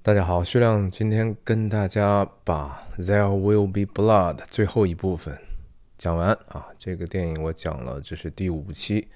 [0.00, 5.36] 大家好，徐亮今天跟大家把《There Will Be Blood》最后一部分
[5.98, 6.68] 讲完啊。
[6.78, 9.08] 这个电影我讲了，这是第五期，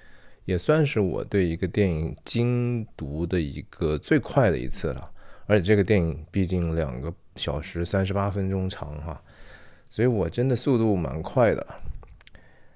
[0.45, 5.09] 也算是我对一个电影精读的一个最快的一次了。
[5.47, 9.23] 而且这个电影毕竟两个小时三十八分钟长哈，
[9.89, 11.65] 所以我真的速度蛮快的。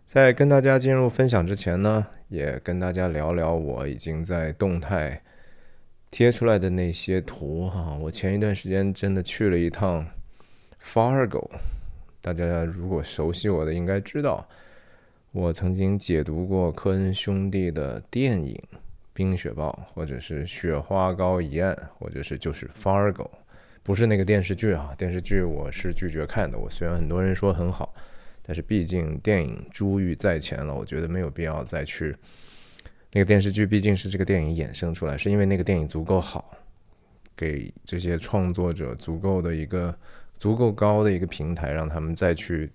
[0.07, 5.20] 在跟大家进入分享之前呢，也跟大家聊聊我已经在动态。
[6.11, 10.07] 贴出来的那些图哈，我前一段时间真的去了一趟
[10.82, 11.50] Fargo，
[12.21, 14.48] 大家如果熟悉我的应该知道，
[15.32, 18.54] 我曾经解读过科恩兄弟的电影
[19.12, 23.29] 《冰雪暴》，或者是《雪花膏一案》，或者是就是 Fargo，
[23.82, 26.57] 不是那个电视剧啊，电视剧我是拒绝看的。
[26.57, 27.95] 我虽然很多人说很好，
[28.43, 32.17] 但是毕竟电影珠玉在前了，我觉得没有必要再去。
[33.12, 36.55] 那个电视剧毕竟是这个电影衍生出来，是因为那个电影足够好，
[37.34, 39.97] 给这些创作者足够的一个
[40.37, 42.71] 足够高的一个平台，让他们再去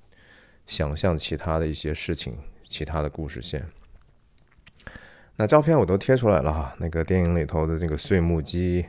[0.66, 2.36] 想象其他的一些事情、
[2.68, 3.64] 其他的故事线。
[5.36, 8.86] 那照片我都贴出来了哈，那个电影里头的这个碎木机，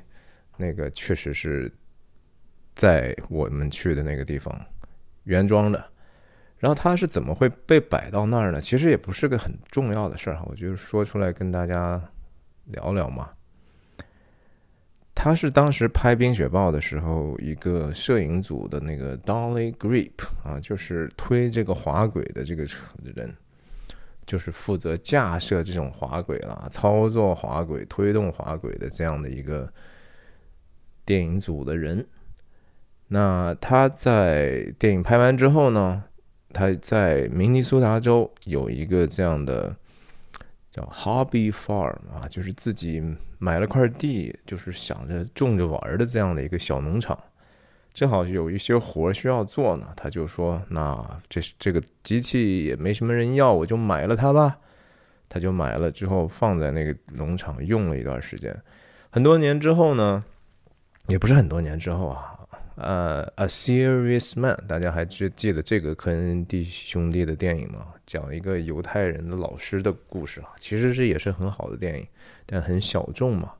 [0.56, 1.70] 那个确实是
[2.74, 4.58] 在我们去的那个地方
[5.24, 5.91] 原装的。
[6.62, 8.60] 然后他是怎么会被摆到那儿呢？
[8.60, 12.00] 其实也不是个很重要的事儿哈，我就是说出来跟大家
[12.66, 13.30] 聊聊嘛。
[15.12, 20.12] 他是当时拍《冰雪暴》的时候，一个摄影组的那个 Dolly Grip
[20.44, 22.64] 啊，就是推这个滑轨的这个
[23.12, 23.34] 人，
[24.24, 29.68] 就是负责架设这种滑轨啦、操作滑轨、推动滑轨的这样的一个
[31.04, 32.06] 电影组的人。
[33.08, 36.04] 那他在电影拍完之后呢？
[36.52, 39.74] 他在明尼苏达州有一个这样的
[40.70, 43.02] 叫 Hobby Farm 啊，就是自己
[43.38, 47.18] 买了块地，就是想着种着玩的这样的一个小农场。
[47.92, 54.58] 正好有一些活需要做呢，他就说：“那这这个机器也没什么人要，我就买了它吧。”
[55.28, 58.54] 他就买了之后放在那个农场用了一段时间。
[59.10, 60.24] 很多年之后呢，
[61.08, 62.31] 也不是很多年之后啊。
[62.82, 67.86] 呃，A Serious Man，大家还记记得这个科恩弟兄弟的电影吗？
[68.04, 72.06] 讲一个犹太人的老师的故事啊，其实是也是很好的电影，
[72.44, 73.52] 但很小众嘛。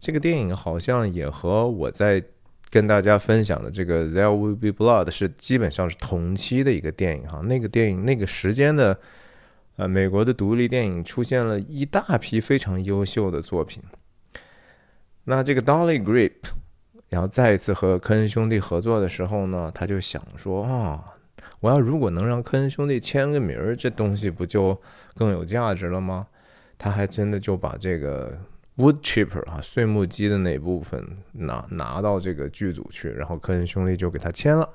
[0.00, 2.20] 这个电影好像也和我在
[2.68, 7.40] 跟大家分享的这个 There Will Be Blood 是基本上是同期的一个电影哈。
[7.44, 8.98] 那个电影那个时间的，
[9.76, 13.80] 呃，美国的独立电影出现了一大批非常优秀的作品。
[15.24, 16.32] 那这个 Dolly Grip。
[17.12, 21.04] 然后再一次和科恩兄弟合作的时候呢，他就想说啊，
[21.60, 24.80] 我要如果能让科恩兄弟签个名儿，这东西不就
[25.14, 26.26] 更有价值了吗？
[26.78, 28.40] 他还真的就把这个
[28.78, 34.66] wood chipper 啊碎木机的那部分拿拿到这个剧组去，然后科恩兄弟就给他签了。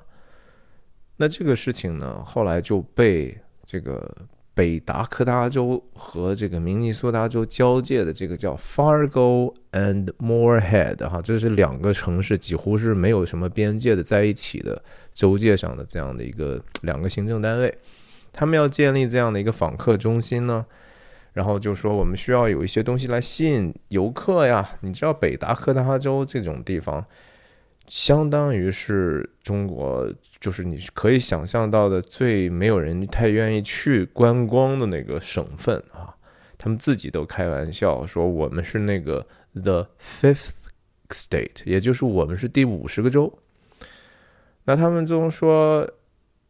[1.16, 4.16] 那这个事情呢，后来就被这个。
[4.58, 14.82] 北达科他州和这个明尼苏达州交界的这个叫 Fargo and Moorhead 哈，这是两个城市几乎是没有什么边界的在一起的
[15.14, 17.72] 州界上的这样的一个两个行政单位，
[18.32, 20.66] 他们要建立这样的一个访客中心呢，
[21.34, 27.06] 然后就说我们需要有一些东西来吸引游客呀，你知道北达科他州这种地方。
[27.88, 30.06] 相当于是中国，
[30.40, 36.14] 就是你可以想象到的最没有人太愿意去观光的那个省份啊。
[36.58, 40.66] 他们自己都开玩笑说，我们是那个 the fifth
[41.08, 43.32] state，也就是我们是第五十个州。
[44.64, 45.88] 那他们就说，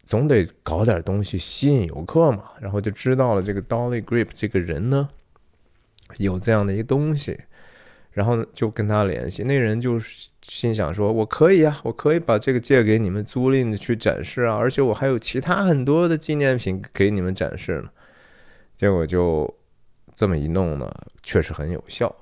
[0.02, 2.44] 总得搞点东西吸引游客嘛。
[2.60, 5.08] 然后就知道了这个 Dolly Grip 这个人呢，
[6.16, 7.38] 有这样的一个东西。
[8.18, 9.96] 然后就跟他联系，那人就
[10.42, 17.88] 心想说：“我可以啊，我可以把这个借给你们租赁去展示啊，而且我还有其他很多的纪念品给你们展示呢。”
[18.76, 19.48] 结果就
[20.16, 20.92] 这么一弄呢，
[21.22, 22.12] 确实很有效。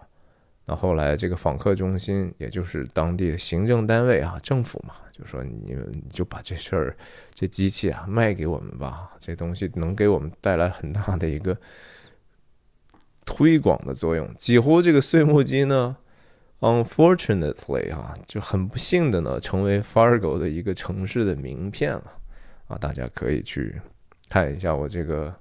[0.66, 6.94] 那后来这个访客中心，也就是当地的行政单位啊，政府嘛，就说你们就把这事儿，
[7.34, 11.56] 这机器啊卖给我们吧，这东西能给我们带来很大的一个。
[13.26, 15.96] 推广的作用，几乎这个碎木机呢
[16.60, 22.12] ，unfortunately 啊，就很不幸的呢，成为 Fargo 的一个城市的名片了
[22.68, 22.78] 啊！
[22.78, 23.74] 大家可以去
[24.30, 25.34] 看一下我这个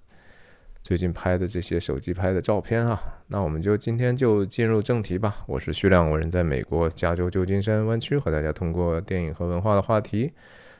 [0.81, 2.99] 最近拍的这些手机拍的照片啊。
[3.27, 5.37] 那我们就今天就进入正题吧。
[5.47, 10.33] 我是徐亮，我人在美国加州旧金山湾区，和大家通过电影和文化的话题，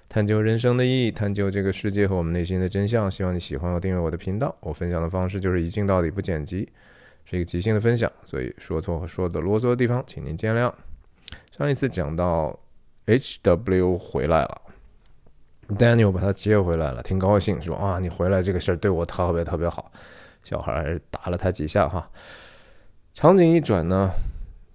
[0.10, 3.10] 探究人生的意义，探究这个世界和我们内心的真相。
[3.10, 4.56] 希望你喜欢和订阅我的频道。
[4.60, 6.68] 我分享的方式就是一镜到底，不剪辑。
[7.26, 10.72] 是一个即兴的分享，所以说错和说的啰嗦的地方，请您见谅。
[11.52, 12.58] 上一次讲到
[13.06, 14.62] H.W 回来了
[15.70, 19.92] ，Daniel 把他接回来了，挺高兴，说啊，你回来这个事儿对我特别特别好。
[20.44, 22.08] 小孩打了他几下哈。
[23.14, 24.12] 场景一转呢，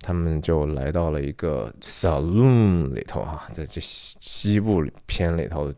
[0.01, 5.73] 他们就来到了一个 saloon 里头哈，在这西西部片里头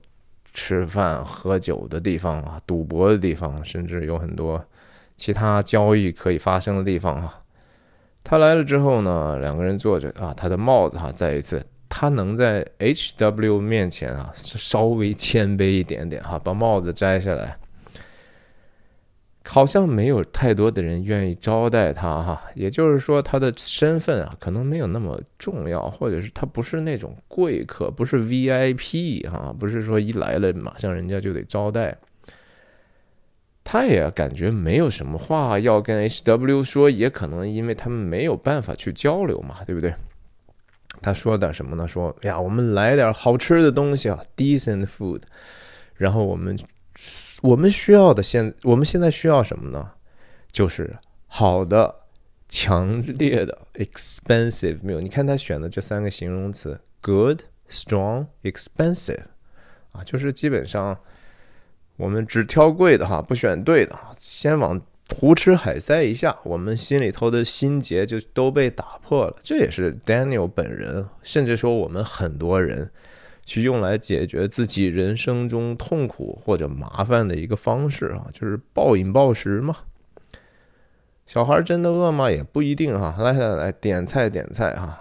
[0.54, 4.64] 吃饭喝酒的地方啊，赌博的地方，甚至有很多
[5.16, 7.42] 其他交易可以发生的地方哈。
[8.24, 17.56] 他来了之后呢，两个人坐着啊，他的帽子哈，再一次，他能在 H W 面前啊稍微谦卑一点点哈，把帽子摘下来，
[19.44, 31.98] 好像没有太多的人愿意招待他哈，也就是说他的身份啊可能没有那么重要，或者是他不是那种贵客，不是 V I P 哈，不是说一来了马上人家就得招待。
[33.72, 39.94] 他也感觉没有什么话要跟 H W 说，也可能因为他们没有办法去交流嘛，对不对？
[41.00, 41.88] 他说的什么呢？
[41.88, 45.22] 说呀，我们来点好吃的东西啊，decent food。
[45.94, 46.54] 然后我们
[47.40, 49.92] 我们需要的现我们现在需要什么呢？
[50.50, 50.94] 就是
[51.26, 51.94] 好的、
[52.50, 55.00] 强烈的 expensive meal。
[55.00, 57.40] 你看他选的这三个形容词：good、
[57.70, 59.22] strong、expensive，
[59.92, 61.00] 啊，就是基本上。
[61.96, 64.80] 我们只挑贵的哈，不选对的，先往
[65.14, 69.36] 胡吃海塞一下，我们心里头的心结就都被打破了。
[69.42, 72.90] 这也是 Daniel 本人，甚至说我们很多人
[73.44, 79.76] 去用来解决自己人生中痛苦或者麻烦的一个方式啊，就是暴饮暴食嘛。
[81.26, 82.30] 小孩真的饿吗？
[82.30, 83.14] 也不一定哈。
[83.18, 84.98] 来来来，点菜点菜哈。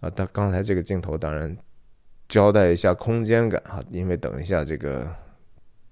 [0.00, 1.56] 啊，他刚才这个镜头当然
[2.28, 5.08] 交代一下空间感哈，因为等一下这个。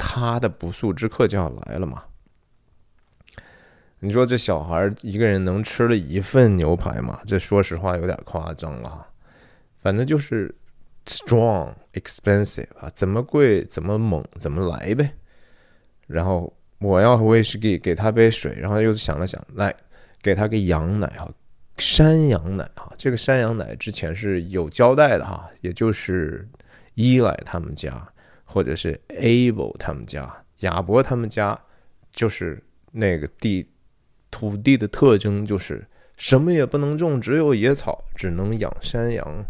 [0.05, 2.03] 他的不速之客就要来了嘛？
[4.01, 7.21] 你说这小孩一个人能吃了一份牛排吗？
[7.25, 9.07] 这说实话有点夸张了哈。
[9.81, 10.53] 反正就是
[11.07, 15.09] strong expensive 啊，怎么贵怎么猛怎么来呗。
[16.09, 19.73] 然后我要威士忌，给他杯水，然后又想了想，来
[20.21, 21.31] 给他个羊奶啊，
[21.79, 22.93] 山羊奶啊。
[22.99, 26.47] 这个山羊奶之前是有交代的哈，也就是
[26.95, 28.05] 依赖他们家。
[28.53, 31.59] 或者是 Able 他们家，亚伯他们家，
[32.13, 32.63] 就是
[32.93, 33.67] 那个地
[34.31, 39.45] 土地的特征，就是什么也不能种，只有野草，只能养山羊。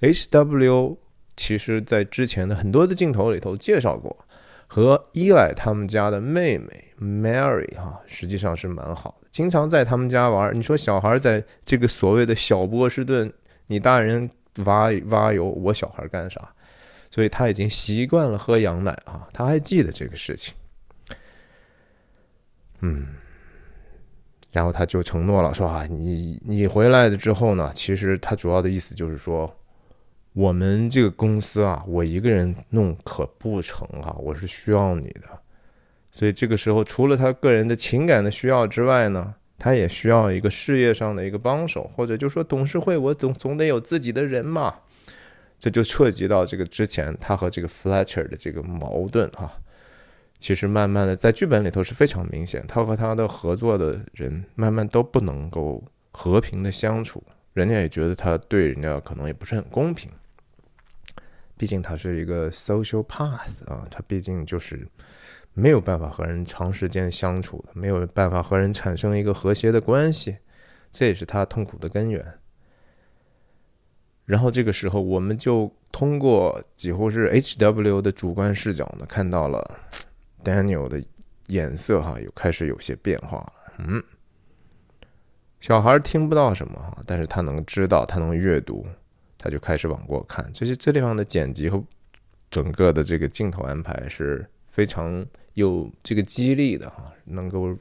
[0.00, 0.98] H.W.
[1.34, 4.14] 其实在之前的很多的镜头里头介绍过，
[4.66, 10.54] 和伊莱他们家的妹妹 Mary 哈，实际上是蛮好的，经常在他们家玩。
[10.54, 13.32] 你说小孩在这个所谓的小波士顿，
[13.68, 14.28] 你大人
[14.66, 16.52] 挖挖油，我小孩干啥？
[17.14, 20.54] 所以他已经习惯了喝羊奶啊，他还记得这个事情，
[22.80, 23.06] 嗯，
[24.50, 29.54] 然后他就承诺了，说啊，你你回来了之后呢，其实他主要的意思就是说，
[30.32, 35.28] 我们这个公司啊，我一个人弄可不成啊，我是需要你的，
[36.10, 44.76] 所以这个时候除了他个人的情感的需要之外呢，他也需要一个事业上的一个帮手，或者就说董事会，我总总得有自己的人嘛。
[45.62, 49.48] 这就涉及到这个之前他和这个 Fletcher 的这个矛盾哈，
[50.40, 55.80] 其实慢慢的在剧本里头是非常明显，他和他的合作的人慢慢都不能够
[56.10, 57.22] 和平的相处，
[57.52, 60.10] 人家也觉得他对人家可能也不是很公平，
[61.56, 64.84] 毕竟他是一个 social path 啊，他毕竟就是
[65.54, 70.38] 没有办法和人长时间相处的，没有办法和人产生一个和谐的关系，
[70.90, 72.26] 这也是他痛苦的根源。
[74.24, 79.78] 然后这个时候，我们就通过几乎是 H W 的主观视角呢，看到了
[80.44, 81.02] Daniel 的
[81.48, 83.52] 眼色哈，有开始有些变化了。
[83.78, 84.02] 嗯，
[85.60, 88.86] 小孩听不到什么哈，但是他能知道，他能阅读，
[89.36, 90.48] 他就开始往过看。
[90.54, 91.82] 这些这地方的剪辑和
[92.50, 97.76] 整个的这个镜头安排是非常有这个激励的哈，能够。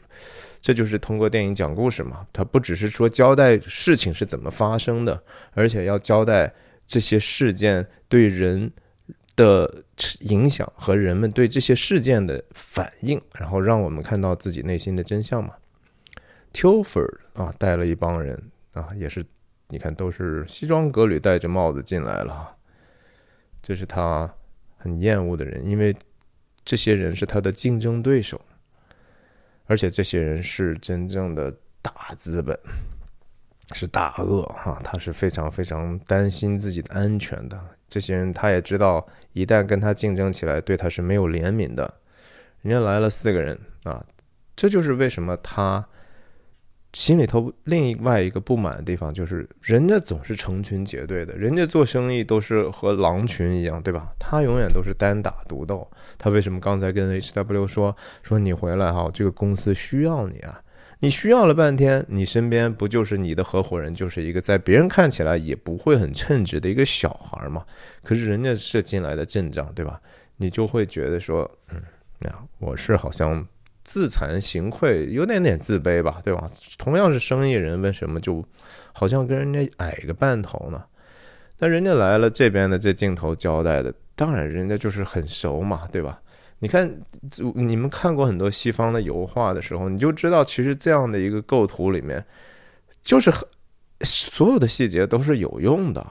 [0.61, 5.21] 这就是通过电影讲故事嘛，它不只是说交代事情是怎么发生的，
[5.53, 6.53] 而且要交代
[6.85, 8.71] 这些事件对人
[9.35, 9.83] 的
[10.19, 15.55] 影响和人们对这些事件的反应，然后让我们看到自己内心的真相嘛。
[16.53, 18.39] Tilford 啊，带了一帮人
[18.73, 19.25] 啊，也是
[19.69, 22.55] 你看都是西装革履，戴着帽子进来了，
[23.63, 24.31] 这是他
[24.77, 25.95] 很厌恶的人，因为
[26.63, 28.39] 这些人是他的竞争对手。
[29.71, 31.49] 而且这些人是真正的
[31.81, 32.59] 大资本，
[33.71, 37.57] 是大鳄哈，他是非常非常担心自己的安全的。
[37.87, 41.93] 这些人他也知道，一旦跟他竞争起来，对他是没有怜悯的。
[42.63, 44.05] 人家来了四个人啊，
[44.57, 45.87] 这就是为什么他
[46.93, 54.11] 心里头另外一个不满的地方就是，人家总是成群结队的，人家做生意都是和狼群一样，对吧？
[54.19, 55.89] 他永远都是单打独斗。
[56.17, 60.61] 他为什么刚才跟 H W 说说你回来哈，这个公司需要你啊？
[60.99, 67.65] 你需要了半天，你身边不就是你的合伙人，就是一个在别人看起来也不会很称职的一个小孩嘛？
[68.03, 69.99] 可是人家是进来的阵仗，对吧？
[70.35, 71.81] 你就会觉得说，嗯，
[72.19, 73.47] 呀，我是好像。
[73.91, 76.49] 自惭形秽，有点点自卑吧，对吧？
[76.77, 78.41] 同样是生意人，为什么就
[78.93, 80.81] 好像跟人家矮个半头呢？
[81.59, 86.21] 那人家来了，这边的这镜头交代的，当然人家就是很熟嘛，对吧？
[86.59, 86.89] 你看，
[87.53, 92.23] 你们看过很多西方的油画的时候，你就知道，其实这样的一个构图里面，
[93.03, 93.45] 就是很
[94.03, 96.01] 所有的细节都是有用的。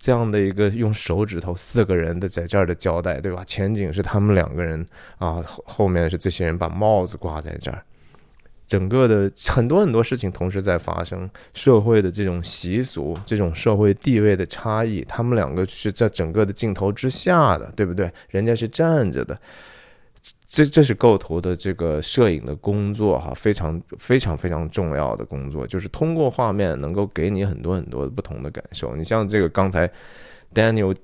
[0.00, 3.44] 这样的一个用手指头四个人的在这儿的交代，对吧？
[3.44, 4.84] 前景是他们两个人
[5.18, 7.82] 啊，后后面是这些人把帽子挂在这儿，
[8.66, 18.10] 整个的很多很多事情同时在发生，社会的这种习俗、这种社会地位的差异，他们两个是在整个的镜头之下的，对不对？
[18.30, 19.38] 人家是站着的。
[20.46, 28.96] 这这是构图的这个摄影的工作哈，非常非常非常重要的工作，就是通过画面能够给你很多很多不同的感受。
[28.96, 29.90] 你像这个刚才
[30.52, 30.94] Daniel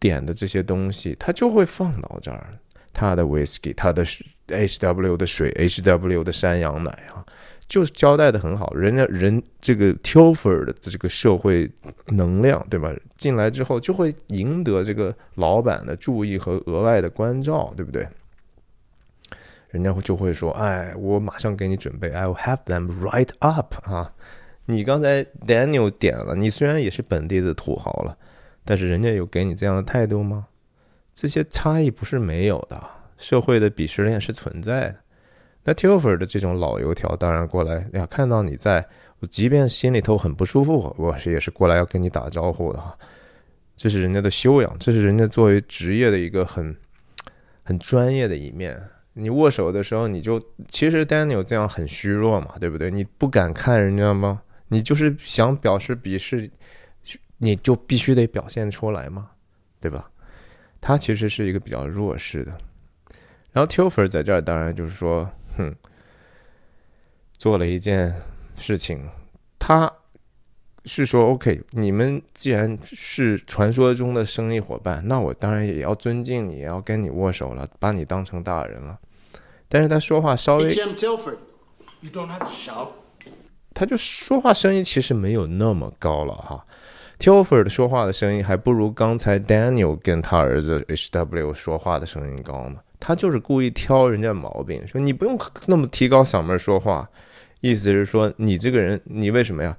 [0.00, 2.58] 点的这些东西，它就会放到这儿，
[2.92, 4.04] 他的 whisky，他的
[4.48, 7.24] HW 的水，HW 的山羊奶啊。
[7.72, 11.70] 就是交代的很好，人家人这个 Tilford 的这个社会
[12.08, 12.92] 能量，对吧？
[13.16, 18.06] 进来之后就会赢得这个老板的注意和额外的关照，对不对？
[19.70, 24.12] 人家就会说：“哎，我马上给你准备，I'll have them right up 啊！
[24.66, 28.14] 你刚才 Daniel 点了，你虽然也是本地的土豪了，
[28.66, 30.46] 但是人家有给你这样的态度吗？
[31.14, 32.78] 这些差异不是没有的，
[33.16, 34.96] 社会的鄙视链是存在的。”
[35.64, 38.84] 那 Tilford 的这种老油条当然过来呀，看到你在，
[39.20, 42.98] 我即便心里头很不舒服，我是也是过来要跟你打招呼的哈。
[43.76, 46.76] 这是人家的修养，这是人家作为职业的一个很
[47.62, 48.76] 很专业的一面。
[49.12, 52.90] 你握手的时候，你就其实 Daniel 这样很虚弱嘛，对不对？
[52.90, 54.42] 你不敢看人家吗？
[54.66, 56.50] 你就是想表示鄙视，
[57.38, 59.30] 你就必须得表现出来嘛，
[59.80, 60.10] 对吧？
[60.80, 62.52] 他其实是一个比较弱势的。
[63.52, 65.30] 然后 Tilford 在这儿当然就是说。
[65.56, 65.74] 哼，
[67.32, 68.14] 做了一件
[68.56, 69.08] 事情，
[69.58, 69.92] 他
[70.84, 78.98] 是说：“OK，你们既然是传说中的生意伙伴，那我当然也要尊敬你，也要跟你握手了，把你当成大人了。”
[79.68, 80.70] 但是他说话稍微，
[83.72, 86.64] 他就说话声音其实没有那么高了哈。
[87.18, 92.80] Tilford 说话的声音还不如刚才 Daniel 跟他儿子 HW 说话的声音高呢。
[93.04, 97.08] 他就是故意挑人家毛病，说你不用那么提高嗓门说话，
[97.60, 99.76] 意思是说你这个人，你为什么呀？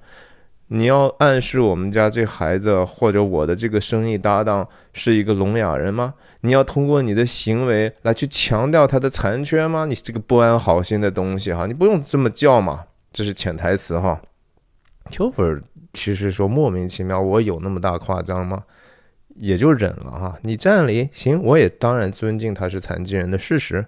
[0.68, 6.16] 你要暗示我们家这孩子或者我的这个生意搭档是一个聋哑人吗？
[6.42, 9.86] 你要通过你的行为来去强调他的残缺吗？
[9.86, 14.22] 你这个不安好心的东西哈，你不用这么叫嘛，这是潜台词哈。
[15.10, 15.62] t i f e r
[15.94, 18.64] 其实说莫名其妙，我有那么大夸张吗？
[19.36, 23.86] 也就忍了哈，你站里行，我也当然尊敬他是残疾人的事实，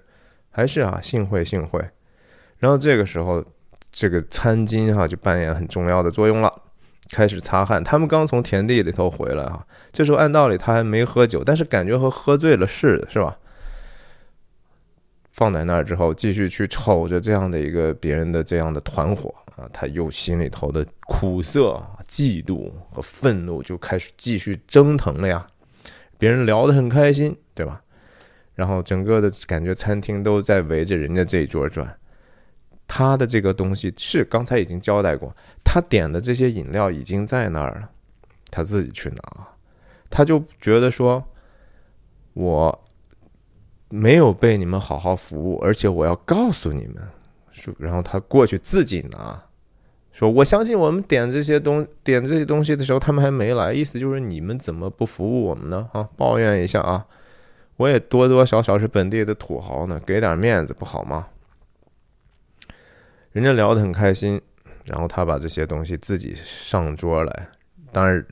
[0.50, 1.80] 还是啊，幸会幸会。
[2.58, 3.44] 然后这个时候，
[3.92, 6.52] 这个餐巾哈就扮演很重要的作用了，
[7.12, 7.84] 开始擦汗。
[7.84, 13.38] 他们刚从田地里头回来哈，这时候按道理他还没喝酒，但是感觉和喝醉了似的，是吧？
[15.32, 21.82] 放在那儿之后，继续去瞅着这样的一个别人的这样的团伙啊，他又心里头的苦涩。
[22.10, 25.48] 嫉妒和愤怒就开始继续蒸腾了呀，
[26.18, 27.82] 别人聊得很开心，对吧？
[28.54, 31.98] 然后整个的感觉餐厅都在围着人家这一桌转，
[32.88, 37.90] 他的这个东西是刚才已经交代过，他点的这些饮料已经在那儿了，
[38.50, 39.48] 他自己去拿，
[40.10, 41.22] 他就觉得说，
[42.34, 42.84] 我
[43.90, 47.04] 没有被你们好好服务，而且我要告诉你们，
[47.78, 49.44] 然后他过去自己拿。
[50.16, 55.90] 说我相信我们点这些东点这些东西的时候，他们还没来，意思就是你们怎么不服务我们呢？
[55.92, 57.06] 啊，抱怨一下啊，
[57.76, 61.28] 我也多多少少是本地的土豪呢，给点面子不好吗？
[63.34, 64.42] 人家聊得很开心，
[64.86, 67.50] 然后他把这些东西自己上桌来，
[67.92, 68.26] 当然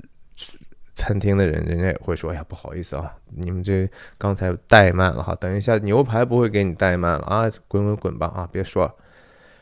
[0.95, 8.95] 餐厅的人人家也会说，哎呀，不好意思啊，你们这刚才怠慢了哈，等一下牛排不会给你怠慢了啊，滚滚滚吧啊，别说了，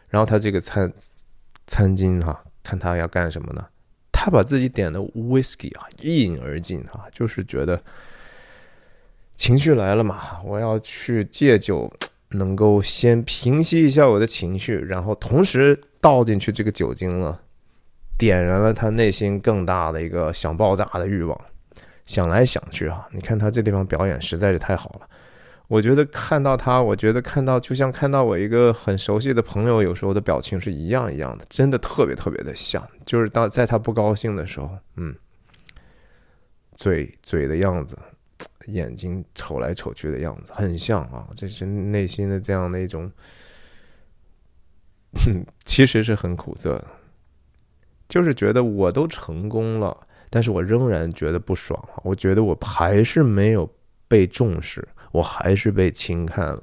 [0.09, 0.93] 然后他这个餐。
[1.71, 3.65] 餐巾哈，看他要干什么呢？
[4.11, 7.81] 他把自己点的 whisky 啊一饮而尽哈，就是觉得
[9.37, 11.89] 情绪来了嘛，我要去借酒，
[12.31, 17.39] 能够先平息一下我的情绪，然后同时倒进去这个酒精了，
[18.17, 21.41] 点燃了他内心更大的一个想爆炸的欲望。
[22.05, 25.07] 想来想去啊，你看他这地方表演实在是太好了。
[25.71, 32.85] 我觉得看到他，我觉得看到就像看到我一个很熟悉的朋友，有时候的表情是一样一样的，真的特别特别的像。
[33.05, 35.15] 就是当在他不高兴的时候，嗯，
[36.75, 37.97] 嘴嘴的样子，
[38.65, 41.25] 眼睛瞅来瞅去的样子，很像啊。
[41.37, 43.09] 这是内心的这样的一种，
[45.63, 46.87] 其实是很苦涩的，
[48.09, 49.95] 就是觉得我都成功了。
[50.29, 51.81] 但是我仍然觉得不爽！
[52.03, 53.73] 我觉得我还是没有
[54.09, 56.61] 被重视，我还是被轻看了。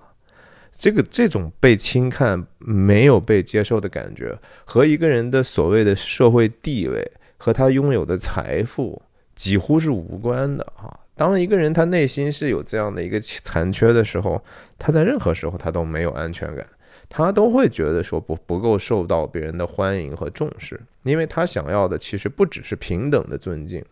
[0.73, 9.02] 这个这种被轻看、没有被接受的感觉，和一个人的所谓的社会地位和他拥有的财富
[9.35, 11.00] 几乎是无关的啊！
[11.17, 14.40] 当一个人他内心是有这样的一个残缺的时候，
[14.78, 16.64] 他在任何时候他都没有安全感。
[17.11, 23.83] 他都会觉得说不不够受到别人的欢迎和重视，因为他想要的其实不只是平等的尊敬，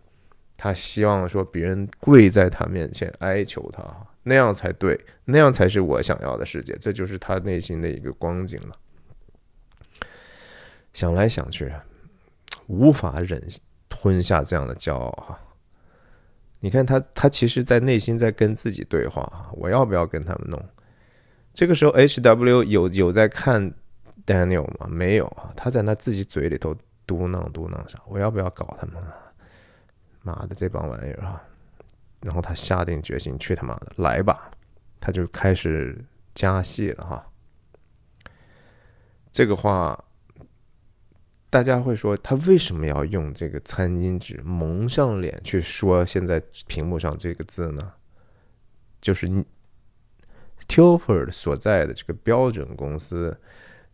[0.56, 3.82] 他希望说别人跪在他面前哀求他，
[4.28, 8.74] 那样才对，那样才是我想要的世界，这就是他内心的一个光景了。
[10.92, 11.72] 想来想去，
[12.66, 13.40] 无法忍
[13.88, 15.38] 吞下这样的骄傲哈。
[16.58, 20.60] 你看他，他其实在内心在跟自己对话哈，我要不要跟他们弄？
[21.54, 23.72] 这个时候，H W 有有在看
[24.26, 24.88] Daniel 吗？
[24.90, 26.74] 没有啊，他在那自己嘴里头
[27.06, 28.02] 嘟囔嘟囔啥？
[28.08, 29.00] 我要不要搞他们？
[30.22, 31.40] 妈的，这帮玩意儿啊！
[32.20, 34.50] 然后他下定决心，去他妈的，来吧！
[35.00, 36.04] 他就开始
[36.34, 37.26] 加戏了哈。
[39.30, 40.04] 这个话，
[41.50, 47.92] 大家会说他为什么要用这个餐巾纸蒙上脸去说现在屏幕上这个字呢？
[49.00, 49.44] 就是你。
[50.68, 53.38] Tilford 所在的这个标准公司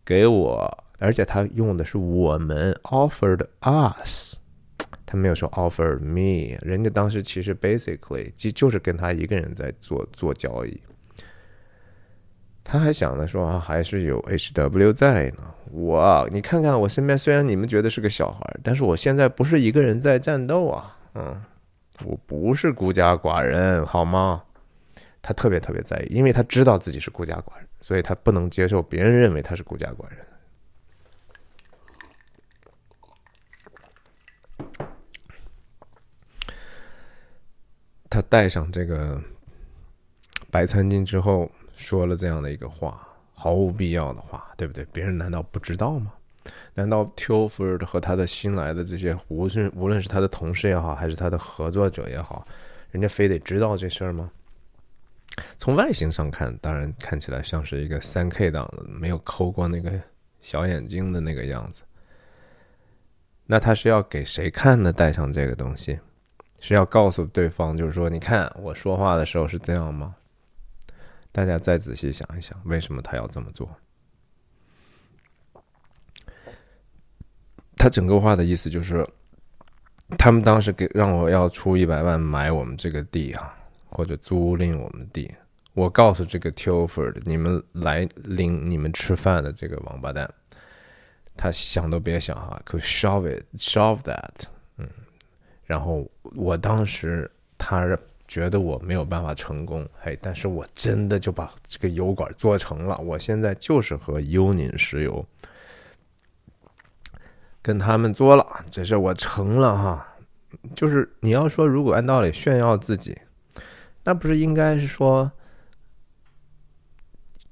[0.03, 4.37] 给我，而且他用的是我们 offered us，
[5.13, 6.57] 他没有说 offer me。
[6.63, 10.81] 人家当时其实 basically 就就是跟他一个人在做做交易。
[12.63, 15.43] 他还想着说啊，还是有 HW 在呢。
[15.69, 21.39] 我你看看我身边，虽然你们觉得是个小孩，但是我现在不是一个人在战斗啊，嗯，
[22.05, 24.41] 我不是孤家寡人，好吗？
[25.21, 30.25] 他特别特别在意，因为他知道自己是孤家寡人，所以他不能接受别人认为他是孤家寡人。
[38.13, 39.19] 他戴上这个
[40.51, 44.85] 白餐巾之后，说了这样的一个话，毫无必要的话，对不对？
[44.93, 46.13] 别人难道不知道吗？
[46.75, 52.47] 难道 Tilford 和他的新来的这些，无论无论是他的同事也好，还是他的合作者也好，
[52.91, 54.29] 人家非得知道这事儿吗？
[55.57, 59.91] 从外形上看，当然看起来像是一个三 K 档的，没有抠过那个
[60.39, 61.81] 小眼睛的那个样子。
[63.47, 64.93] 那他是要给谁看呢？
[64.93, 65.99] 戴上这个东西，
[66.63, 70.15] 是要告诉对方，就是说，你看我说话的时候是这样吗？
[71.33, 73.69] 大家再仔细想一想，为什么他要这么做？
[77.75, 79.05] 他整个话的意思就是，
[80.17, 83.59] 他们当时给让我要出一百万买我们这个地啊。
[83.95, 85.31] 或者租赁我们的地，
[85.73, 90.27] 我告诉这个 Tilford，你们来领你们吃饭的这个王八蛋，
[91.37, 94.45] 他想都别想哈，可 shove it，shove that，
[95.73, 105.25] 然后我当时他觉得我没有办法成功，嘿，但是我真的就把这个油管做成了，我现在就是和优尼石油
[107.59, 110.07] 跟他们做了，这事我成了哈，
[110.75, 113.17] 就是你要说如果按道理炫耀自己。
[114.03, 115.31] 那不是应该是说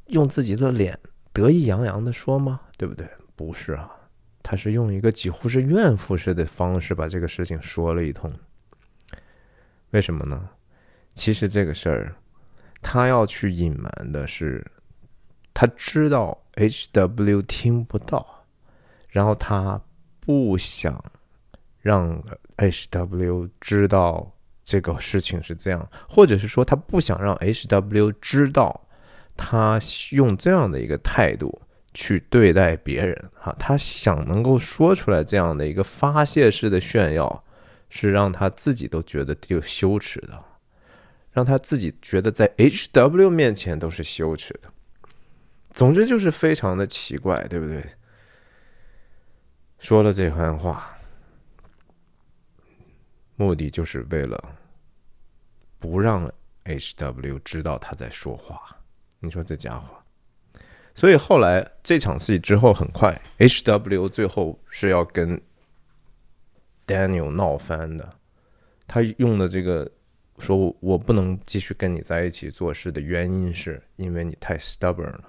[0.10, 1.00] 用自己的脸
[1.34, 2.62] 得意洋洋的说吗？
[2.78, 3.10] 对不对？
[3.36, 3.92] 不是啊，
[4.44, 8.32] 他是用一个几乎是怨妇式的方式把这个事情说了一通。
[9.92, 10.50] 为什么呢？
[11.14, 12.16] 其实这个事儿
[12.82, 14.66] 他要去隐瞒的是，
[15.54, 18.46] 他知道 H.W 听不到，
[19.10, 19.82] 然后他
[20.20, 21.04] 不想
[21.80, 22.24] 让
[22.58, 24.32] H.W 知道。
[24.64, 28.88] 这个事情是这样，或者是说他不想让 H.W 知道，
[29.36, 29.78] 他
[30.12, 31.62] 用这样的一个态度
[31.94, 37.44] 去对待别人，哈，他想能够说出来这样的一个发泄式的炫耀，
[37.90, 40.44] 是让他自己都觉得就羞耻的，
[41.32, 44.72] 让他自己觉得在 H.W 面前都是羞耻的。
[45.72, 47.84] 总之就是非常的奇怪，对不对？
[49.80, 50.98] 说了这番话。
[53.38, 54.56] 目的就是为了
[55.80, 56.32] 不让
[56.66, 58.78] H.W 知道他在说话。
[59.20, 60.01] 你说这家伙
[60.94, 65.42] 所以后来这场戏之后，很快 H.W 最后是要跟
[66.86, 68.10] Daniel 闹翻的。
[68.88, 69.90] 他用的这个
[70.38, 75.24] 说我不能继续跟你在一起做事的原因，是因为你太 stubborn 了，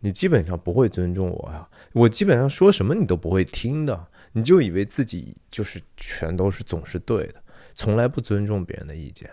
[0.00, 7.42] 你基本上不会尊重我呀，我基本上说什么你都不会听的，你就以为自己就是全都是总是对的，
[7.74, 9.30] 从来不尊重别人的意见。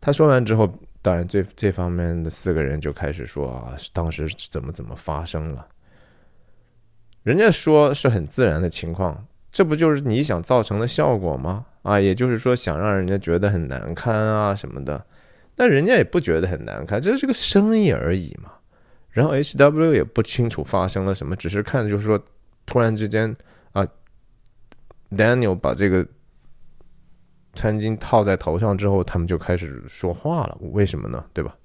[0.00, 0.72] 他说完之后。
[1.06, 5.64] 当然，这这方面的四个人就开始说啊，当时怎么怎么发生了。
[7.22, 11.64] 人家说是很自然的情况，这不就是你想造成的效果吗？
[11.82, 15.06] 啊，也就是说想让人家觉得很难堪啊什么的，
[15.54, 18.50] 那人家也不觉得很难堪，这是个生意而已嘛。
[19.10, 22.20] 然后 H W 也不清楚发生了什么，只是看就是说，
[22.66, 23.32] 突然之间
[23.70, 23.86] 啊
[25.12, 26.04] ，Daniel 把这个。
[27.56, 30.56] 餐巾套在头上之后，他们就开始说话了。
[30.60, 31.24] 为什么呢？
[31.32, 31.56] 对吧？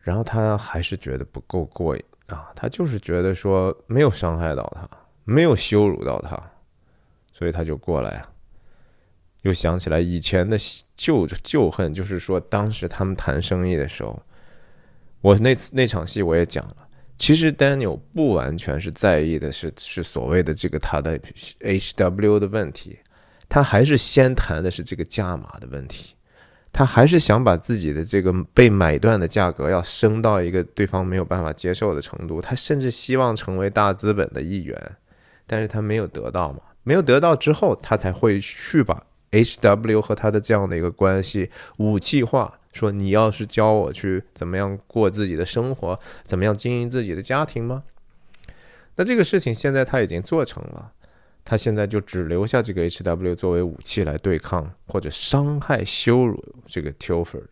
[0.00, 4.88] 然后他还是觉得不够过瘾啊，他就是觉得说没有伤害到他，
[5.24, 6.38] 没有羞辱到他，
[7.32, 8.30] 所以他就过来啊。
[9.42, 10.56] 又想起来以前的
[10.96, 14.22] 旧旧恨，就是说当时他们谈生意的时候，
[15.20, 16.83] 我那次那场戏我也讲了。
[17.16, 21.18] 其实 Daniel 不完全是在意的是是所谓的这个他的
[21.60, 22.98] HW 的问题，
[23.48, 26.14] 他还是先谈的是这个价码的问题，
[26.72, 34.96] 他还是想把自己的这个被买断的价格要升到一个对方没有办法接受的程度，他甚至希望成为大资本的一员，
[35.46, 42.58] 但是他没有得到嘛，没有得到之后，他才会去把 HW 和他的这样的一个关系武器化。
[42.74, 47.84] 说你要是教我去怎么样过自己的生活，怎么样经营自己的家庭吗？
[48.96, 50.92] 那这个事情现在他已经做成了，
[51.44, 57.46] 他现在就只留下这个 H W 作为武器来对抗或者伤害、羞辱这个 Tilford。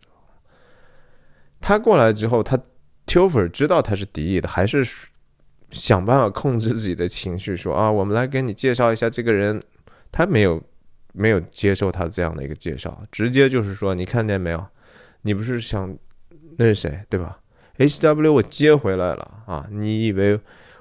[1.60, 2.58] 他过来之后，他
[3.06, 4.86] Tilford 知道他是敌意的，还是
[5.70, 9.62] 想办法控制自己的情绪，说啊，我们来给你介绍一下这个人。
[10.10, 10.62] 他没有
[11.14, 14.62] 没有接受他这样的一个介绍，直接就是说，你看见没有？
[15.22, 15.96] 你不是想
[16.58, 17.38] 那是谁对吧
[17.78, 19.66] ？H W 我接回来了啊！
[19.70, 20.38] 你以为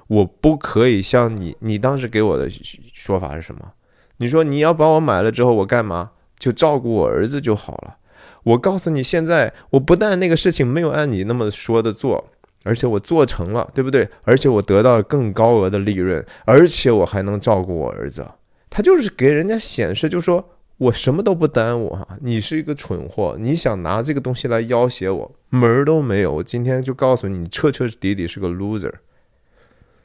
[0.08, 1.56] 我不可以像你？
[1.60, 2.48] 你当时给我的
[2.92, 3.72] 说法是什么？
[4.18, 6.10] 你说你要把我买了之后，我干嘛？
[6.38, 7.96] 就照顾我儿子就好了。
[8.42, 12.30] 我告诉你，现在我不但那个事情没有按你那么说的做，
[12.64, 14.08] 而且我做成了，对不对？
[14.24, 18.26] 而且我得到更高额的利润，而且我还能照顾我儿子。
[18.68, 20.51] 他就是给人家显示，就说。
[20.82, 26.32] 我什么都不耽误哈，你是一个蠢货，你想拿这个东西来要挟我，门儿都没有。
[26.32, 28.92] 我今天就告诉你，你彻彻底底是个 loser。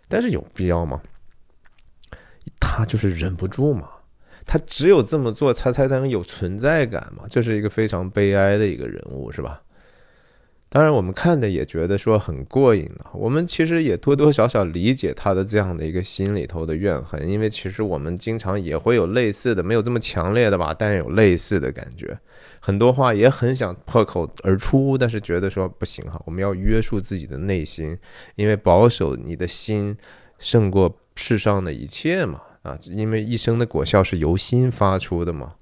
[0.08, 1.02] 但是有必要吗？
[2.60, 3.90] 他就是忍不住嘛，
[4.46, 7.24] 他只有这么做，他才能有存在感嘛。
[7.28, 9.62] 这是一个非常悲哀的一个人物，是吧？
[10.70, 13.10] 当然，我们看的也觉得说很过瘾了。
[13.14, 22.18] 我们其实也多多少少理解他的这样的一个心里头的怨恨，因为其实我们经常也会有类似的，没有这么强烈的吧，但有类似的感觉。
[22.60, 27.98] 很多话也很想破口而出，但是觉得说不行哈，我们要约束自己的内心，
[28.36, 29.96] 因为保守你的心
[30.38, 32.42] 胜过世上的一切嘛。
[32.64, 35.54] 啊，因为一生的果效是由心发出的嘛。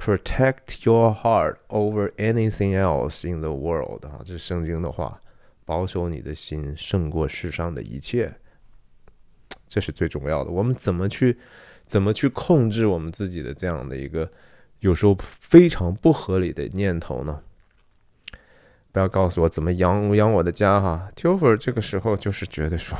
[0.00, 5.20] Protect your heart over anything else in the world 啊，这是圣经的话，
[5.66, 8.32] 保守你的心胜过世上的一切，
[9.68, 10.50] 这是最重要的。
[10.50, 11.38] 我们怎么去
[11.84, 14.32] 怎么去控制我们自己的这样的一个
[14.78, 17.42] 有时候非常不合理的念头呢？
[18.92, 21.10] 不要告诉我怎么养养我的家哈。
[21.14, 22.98] t i f e r 这个时候就是觉得说。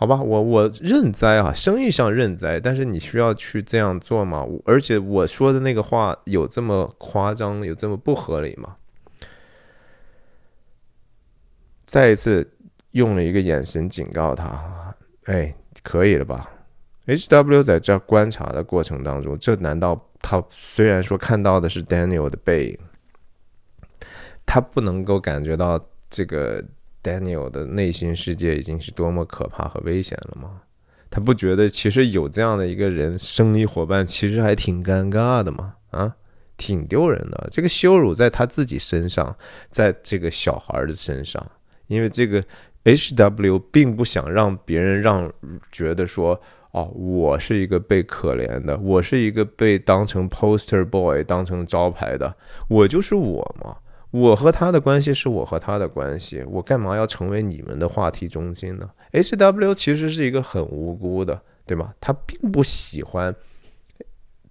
[0.00, 4.46] 好吧，我我认栽啊，生意上认栽，但是你需要去这样做吗？
[4.64, 8.76] 而且我说的那个话有这么夸张，有这么不合理吗？
[11.84, 12.50] 再一次
[12.92, 16.50] 用了一个眼神警告他，哎，可以了吧
[17.04, 22.78] ？H W 在这观察的过程当中，这难道他虽然说看到的是 Daniel 的背影，
[24.46, 26.64] 他不能够感觉到这个
[27.02, 30.62] ？Daniel 的内心世界已经是多么可怕和危险了吗？
[31.08, 35.74] 他不觉得其实有这样的一个人，生意伙伴其实还挺尴尬的吗？
[35.90, 36.14] 啊，
[36.56, 37.48] 挺丢人的。
[37.50, 39.36] 这个羞辱在他自己身上，
[39.70, 41.44] 在这个小孩的身上，
[41.88, 42.44] 因为这个
[42.84, 45.32] HW 并不想让别人让
[45.72, 52.32] 觉得说，哦，我是一个被可怜的，我是一个被当成 poster boy 当成招牌的，
[52.68, 53.76] 我就是我嘛。
[54.10, 61.94] 我和他的关系是我和他的关系，我干嘛要成为你们的话题中心呢？H W 其实是一个很无辜的，对吗？
[62.00, 63.34] 他并不喜欢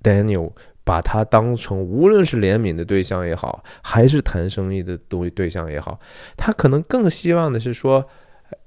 [0.02, 0.54] Daniel
[0.86, 6.00] 把他当成无论是怜悯的对象也好，还是谈生意的对对象也好，
[6.38, 8.08] 他可能更希望的是说，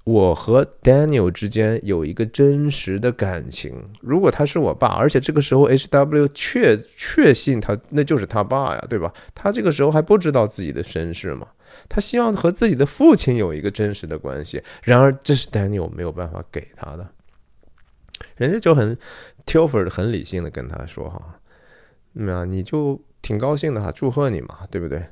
[0.05, 3.73] 我和 Daniel 之间有一个真实的感情。
[4.01, 6.29] 如果他是我爸，而且这个时候 H.W.
[6.35, 9.13] 确确信他那就是他爸呀，对吧？
[9.35, 11.47] 他这个时候还不知道自己的身世嘛，
[11.89, 14.63] 他希望和自己的父亲有一个真实的关系。
[14.83, 17.09] 然而，这是 Daniel 没有办法给他的。
[18.37, 18.99] 人家就很
[19.47, 21.39] Tilford 很理性的跟他说：“哈。”
[22.15, 25.03] 那你就挺高兴的哈，祝贺你嘛，对不对？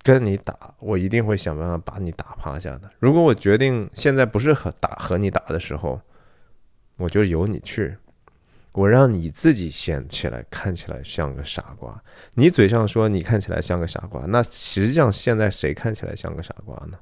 [0.02, 2.90] 跟你打，我一定会想办法把你打趴下的。
[2.98, 6.00] 如果我决定现在不是和打和你打的时候，
[6.96, 7.96] 我就由你去。
[8.74, 12.02] 我让你自己显起来，看起来像个傻瓜。
[12.34, 16.98] 你嘴上说你看起来像个傻瓜，那实际上现在谁看起来像个傻瓜呢？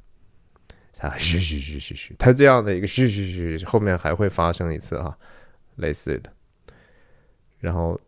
[0.93, 5.17] 他，嘘嘘嘘嘘嘘，他这样的一个嘘嘘嘘，后面还会发生一次啊，
[5.77, 6.31] 类似的。
[7.59, 7.99] 然后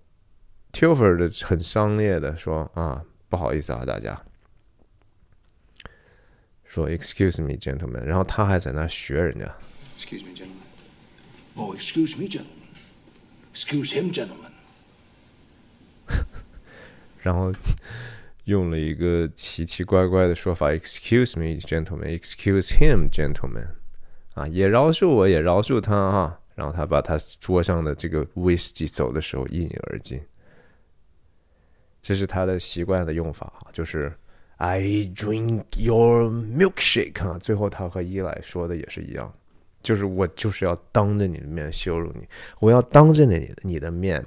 [0.72, 4.22] Tilford 很商业的说啊，不好意思啊，大家，
[6.64, 8.02] 说 Excuse me, gentlemen。
[8.04, 9.46] 然后他还在那学人家
[9.96, 10.50] ，Excuse me, gentlemen。
[11.54, 12.53] Oh, excuse me, gentlemen。
[13.54, 14.50] Excuse him, gentlemen。
[17.22, 17.52] 然后
[18.44, 22.18] 用了一个奇奇怪怪的说法：“Excuse me, gentlemen.
[22.18, 23.68] Excuse him, gentlemen。”
[24.34, 26.40] 啊，也饶恕我，也饶恕他哈。
[26.56, 30.20] 然后他把他桌上的这个威士忌走的时候一饮而尽。
[32.02, 34.12] 这是他的习惯的用法哈，就是
[34.56, 34.82] “I
[35.14, 37.38] drink your milkshake” 啊。
[37.38, 39.32] 最后他和伊莱说的也是一样。
[39.84, 42.26] 就是我就是要当着你的面羞辱你，
[42.58, 44.24] 我要当着你你的面，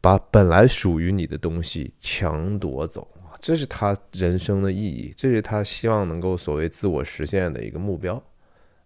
[0.00, 3.06] 把本来属于你的东西抢夺走
[3.40, 8.22] 这是他人生的意义，这是他希望能够所谓自我实现的一个目标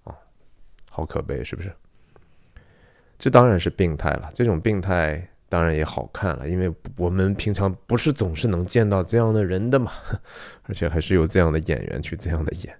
[0.05, 0.15] 啊，
[0.89, 1.71] 好可悲是不是？
[3.19, 9.93] 这当然是病态了，这种病态当然也好看了，因为我们平常不是总是能见到这样的人的嘛，
[10.63, 12.75] 而且还是有这样的演员去这样的演。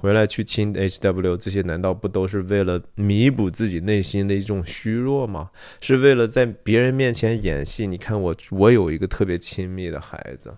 [0.00, 1.36] 回来去亲 H.W.
[1.36, 5.50] 这些难道不都是为了弥补自己内心的一种虚弱吗？
[5.80, 7.84] 是为了在别人面前演戏？
[7.84, 10.56] 你看我，我有一个特别亲密的孩子，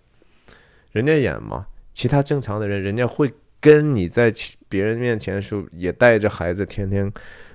[0.93, 1.67] 人家演吗？
[1.95, 4.31] 其他正常的人，人家会跟你在
[4.69, 7.11] 别人面前时候也带着孩子，天天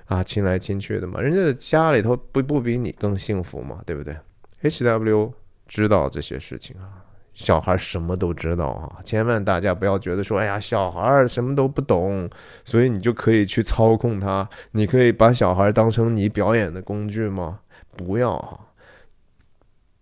[0.06, 1.20] 啊亲来亲去的吗？
[1.20, 3.80] 人家的家里头不不比你更幸福吗？
[3.86, 4.16] 对不对
[4.62, 5.32] ？H.W.
[5.68, 7.05] 知道这些事情啊。
[7.36, 8.96] 小孩什么都知道啊！
[9.04, 12.28] 千万大家不要觉得说，哎呀，小孩什么都不懂，
[12.64, 14.48] 所以你就可以去操控他。
[14.72, 17.60] 你可以把小孩当成你表演的工具吗？
[17.94, 18.60] 不要哈！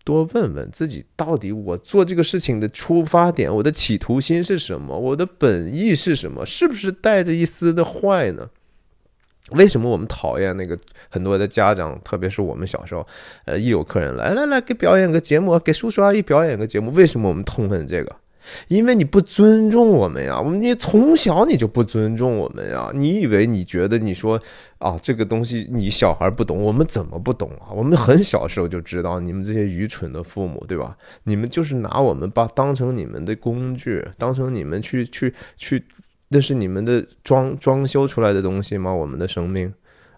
[0.04, 4.96] 多问问自己，到底我做这个事情的出发点，我的企图心是什么？
[4.96, 6.46] 我的本意是什么？
[6.46, 8.48] 是不是带着一丝的坏呢？
[9.50, 10.76] 为什么我们讨厌那个
[11.10, 13.06] 很多的家长，特别是我们小时候，
[13.44, 18.16] 呃，一有客人来来来给表演个节目，给叔叔阿姨表演个节目，为什么我们痛恨这个？
[18.68, 24.40] 因为你不尊重我们呀，我们你从小你就不尊重我们呀，你以为你觉得你说
[24.78, 27.68] 啊这个东西你小孩不懂，我们怎么不懂啊？
[27.74, 30.96] 我们很小时候就知道，你们这些愚蠢的父母，对吧？
[31.24, 35.84] 你们就是拿我们把当成你们的工具，当成你们去去去。
[36.34, 38.92] 那是你们的装装修出来的东西吗？
[38.92, 39.72] 我们的生命，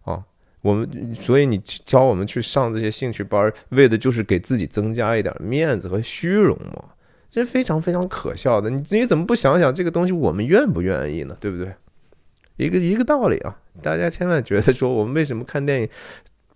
[0.05, 0.25] 啊，
[0.63, 6.85] 我们所以你教我们去上这些兴趣班，为的就是给自己增加一点面子和虚荣嘛？
[7.29, 8.71] 这是非常非常可笑的。
[8.71, 11.37] 你你怎么不想想这个东西我们愿不愿意呢？
[11.39, 11.71] 对不对？
[12.57, 13.55] 一个一个道理啊！
[13.83, 15.89] 大家千万觉得说我们为什么看电影，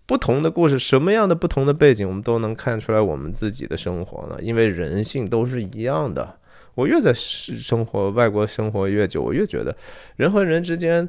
[0.06, 4.38] 不同的故事，什么样的不同的背景，我们都能看出来我们自己的生活呢？
[4.40, 6.39] 因为人性都是一样的。
[6.80, 9.76] 我越在生活外国生活越久，我越觉得
[10.16, 11.06] 人和人之间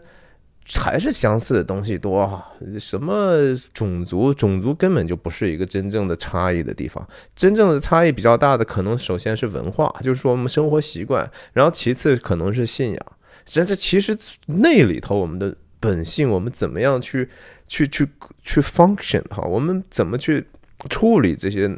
[0.73, 2.45] 还是相似的东西多哈。
[2.77, 3.33] 什么
[3.73, 7.07] 种族，种族根本就不是一个真正的差异的地方。
[7.35, 13.05] 真正的差异比较大的，可能首先是文化，就是说我们生活习惯，然后其次可能是信仰。
[13.45, 17.27] 这这其实那里头我们的本性，我们怎么样去
[17.67, 18.07] 去去
[18.43, 20.45] 去 function 哈，我们怎么去
[20.89, 21.69] 处理这些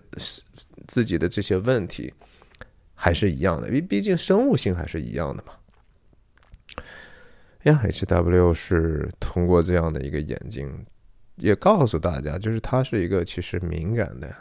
[0.85, 2.13] 自己的这些问题，
[3.03, 5.51] 还是一样的，因为毕竟生物性还是一样的嘛。
[7.63, 10.85] 呀，H W 是通过这样的一个眼睛，
[11.35, 14.33] 也告诉大家，就是他是一个其实敏感的、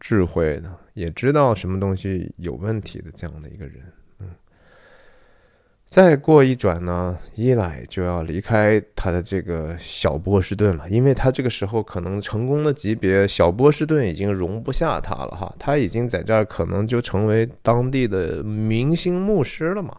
[0.00, 3.82] 智慧的，也知道什么东西有问题的这样的一个人。
[5.92, 19.94] 再过一转呢，伊莱就要离开他的这个小波士顿了，因为他这个时候可能成功的级别，小波士顿已经容不下他了哈，他已经在这儿可能就成为当地的明星牧师了嘛。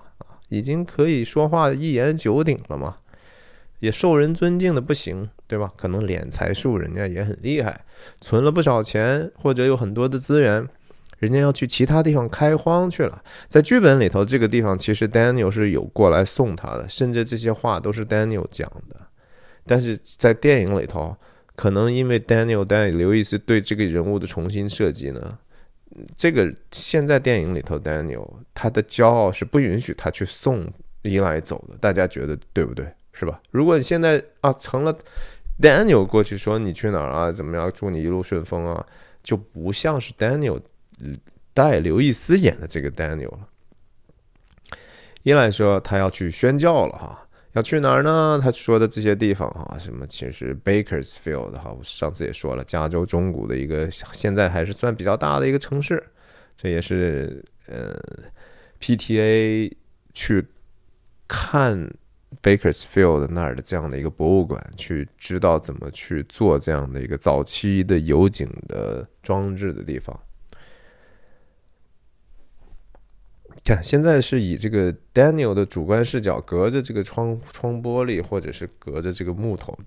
[0.49, 2.97] 已经可以说话一言九鼎了嘛，
[3.77, 5.71] 也受人尊敬的不行，对吧？
[5.77, 7.81] 可能敛财术人家也很厉害，
[8.19, 10.67] 存了不少钱或者有很多的资源，
[11.23, 13.23] 人家要去其他地方开荒去了。
[13.47, 18.99] 在剧本里头，这个地方其实 Daniel 是有过来送他的，甚至这些话都是 Daniel 讲的。
[19.65, 21.15] 但是在电影里头，
[21.55, 25.37] 可能因为 Daniel 带刘易斯对这个人物的重新设计呢。
[26.17, 30.67] 这个现在电影里头，Daniel 他的骄傲是不允许他去送
[31.03, 32.85] 伊莱走的，大家觉得对不对？
[33.13, 33.39] 是吧？
[33.51, 34.97] 如果你现在啊成了
[35.61, 38.85] Daniel 过去说你去哪儿啊，怎么样，祝你一路顺风啊，
[39.21, 40.59] 就不像是 Daniel
[41.53, 43.49] 带刘易斯演的这个 Daniel 了。
[45.23, 47.19] 伊莱说他要去宣教了哈。
[47.53, 48.39] 要去哪儿呢？
[48.41, 56.03] 他说的这些地方哈，什么其实 Bakersfield 哈，我上次也说了，加州中谷的一个现在还是算比较大的一个城市，
[56.57, 57.95] 这也是呃
[58.81, 59.71] PTA
[60.15, 60.43] 去
[61.27, 61.93] 看
[62.41, 70.19] Bakersfield 那儿的这样的一个博物馆，去知道怎么去做这样的一个早期的油井的装置的地方。
[73.63, 79.77] 看，现在是以这个 Daniel 的主观视角，隔着这个窗窗玻璃，或者是隔着这个木头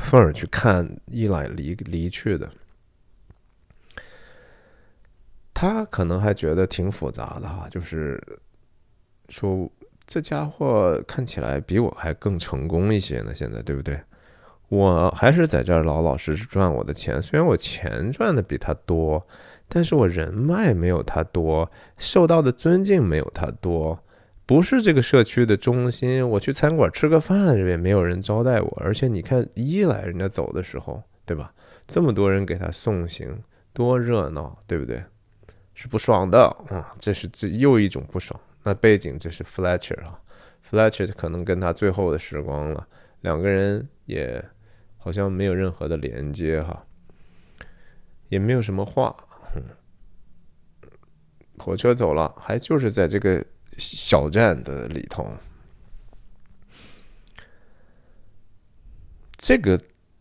[0.00, 2.50] 缝儿去看伊莱离离去的。
[5.52, 8.22] 他可能还觉得挺复杂的哈，就是
[9.28, 9.70] 说
[10.06, 14.00] 这家伙看起来比我还更成功一些呢，现在对不对？
[14.68, 19.26] 我还是在这儿老老实实赚我的钱，虽然我钱赚的比他多。
[19.68, 24.02] 但是我人脉没有他多，受到的尊敬没有他多，
[24.46, 26.26] 不是这个社区的中心。
[26.28, 28.82] 我去餐馆吃个饭，也没有人招待我。
[28.82, 31.52] 而且你看，一来人家走的时候，对吧？
[31.86, 35.02] 这么多人给他送行，多热闹，对不对？
[35.74, 36.92] 是不爽的啊！
[36.98, 38.38] 这是这又一种不爽。
[38.64, 40.18] 那背景这是 Fletcher 啊
[40.68, 42.86] ，Fletcher 可能跟他最后的时光了，
[43.20, 44.44] 两个人也
[44.96, 46.84] 好像没有任何的连接哈，
[48.28, 49.14] 也没有什么话。
[51.58, 53.44] 火车走了，还就是在这个
[53.76, 55.28] 小站的里头。
[59.36, 59.80] 这个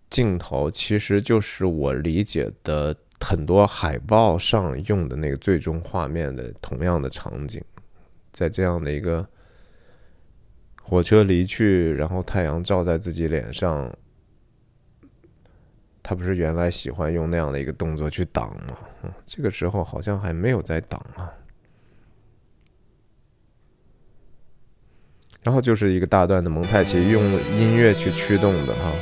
[0.10, 7.63] 镜头其实就是我理解的很多海报上用的那个最终画面的同样的场景，
[8.32, 9.28] 在这样的一个
[10.82, 13.96] 火车离去，然后太阳照在自己脸上。
[16.10, 18.78] 他不是原来喜欢用那样的一个动作去挡吗？
[19.04, 21.30] 嗯，这个时候好像还没有在挡啊。
[25.41, 27.22] 然后就是一个大段的蒙太奇，用
[27.60, 28.93] 音乐去驱动的哈。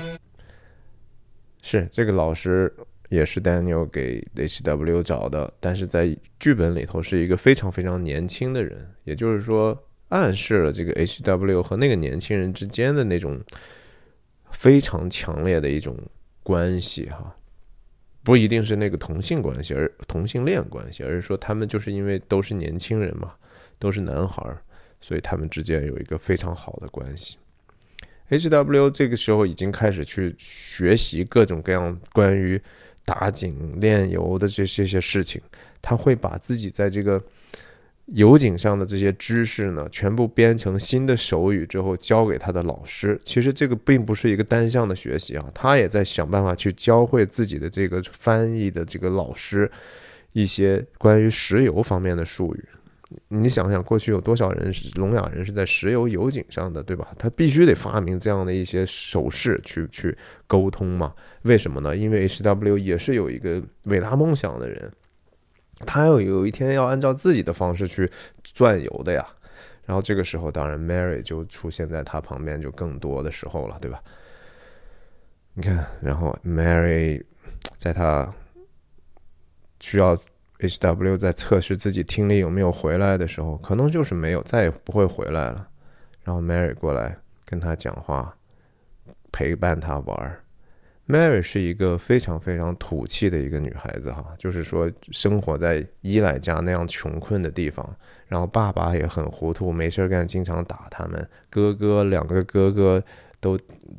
[1.62, 2.76] 是这个老师
[3.10, 13.40] 也是 Daniel 给 H.W 找的，但是在剧本里头是一个非常非常年轻的人，也就是说暗示了这个 H.W 和那个年轻人之间的那种
[14.50, 15.96] 非常强烈的一种。
[16.46, 17.36] 关系哈，
[18.22, 23.34] 不一定是那个同性关系，而同性恋关系，而是说他们就是因为都是年轻人嘛，
[23.80, 24.62] 都是男孩儿，
[25.02, 27.38] 所以他们之间有一个非常好的关系。
[28.30, 28.92] H.W.
[28.92, 32.62] 这个时候已经开始去学习各种各样关于
[33.04, 35.42] 打井炼油的这些些事情，
[35.82, 37.20] 他会把自己在这个。
[38.14, 43.20] 油井上的这些知识呢，全部编成新的手语之后，交给他的老师。
[43.26, 49.70] 其实这个并不是一个单向的学习啊，他也在想办法去教会自己的这个翻译的这个老师
[50.34, 52.66] 一些关于石油方面的术语。
[53.30, 57.08] 你想想，过去有多少人是聋哑人是在石油油井上的，对吧？
[57.18, 60.16] 他必须得发明这样的一些手势去去
[60.48, 61.14] 沟通嘛？
[61.44, 61.96] 为什么呢？
[61.96, 62.78] 因为 H.W.
[62.78, 64.92] 也是有一个伟大梦想的人。
[65.80, 68.10] 他要有一天要按照自己的方式去
[68.44, 69.26] 转悠的呀，
[69.86, 74.02] 然后这个时候，当然 Mary 就出现在他旁边就更多的时候了，对吧？
[75.54, 77.24] 你看，然后 Mary
[77.78, 78.34] 在他
[79.80, 80.18] 需要
[80.60, 85.68] HW 在测试自己听力有没有回来的时候，可能就是没有，再也不会回来了。
[86.24, 88.36] 然后 Mary 过来跟他讲话，
[89.32, 90.42] 陪伴他玩儿。
[91.08, 97.88] Mary 是一个非常非常土气的一个女孩子哈，就是说生活在伊莱家那样穷困的地方，
[98.28, 101.28] 然后爸爸也很糊涂，没事干，经常打他们。
[101.50, 103.04] 哥哥两个哥哥
[103.40, 103.56] 都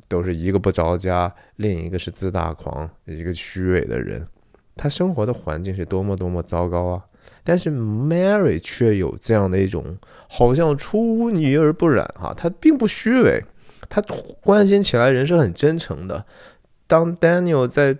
[0.08, 4.26] 都是一个不着家，另一个是自大狂，一个虚伪的人。
[4.74, 7.04] 他生活的环境是多么多么糟糕啊！
[7.44, 9.96] 但是 Mary 却有这样的一种，
[10.28, 13.42] 好像出污泥而不染哈，她并不虚伪，
[13.88, 14.02] 她
[14.42, 16.26] 关心起来人是很真诚的。
[16.86, 17.96] 当 Daniel 在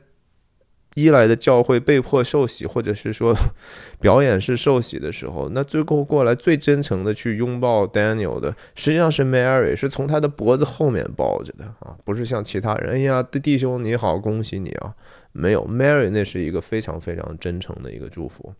[0.95, 3.35] 伊莱的教会被迫受洗，或者是说
[4.01, 14.95] 表演是受洗的时候，那最后过来最真诚的去拥抱 Daniel 的，实际上是 Mary，是从他的脖子后面抱着的啊，不是像其他人，哎呀，弟兄你好，恭喜你啊，
[15.33, 18.55] 没有，Mary 那是一个非常非常真诚的一个祝福。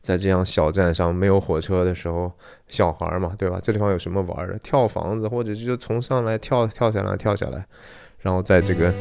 [0.00, 2.32] 在这样小站上没有火车的时候，
[2.68, 3.60] 小孩嘛，对吧？
[3.62, 4.58] 这地方有什么玩的？
[4.58, 7.66] 跳房子，或者就从上来跳跳下来，跳下来。
[8.22, 8.94] 然后在这个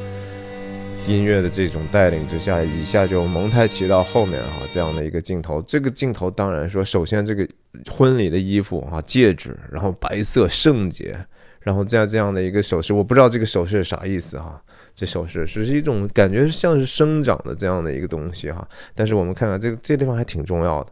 [1.08, 5.62] 音乐的这种带领之下，一下就蒙太奇到后面哈，这样的一个镜头。
[5.62, 7.48] 这个镜头当然说，首先这个
[7.90, 11.18] 婚礼的衣服啊，戒指，然后白色圣洁，
[11.62, 14.62] 然后这样这样的一个首饰，我不知道这个首饰是啥意思哈。
[14.94, 18.68] 这首饰只是一种感觉，像是生长的这样的一个东西哈。
[18.94, 20.92] 但是我们看看这个这地方还挺重要的。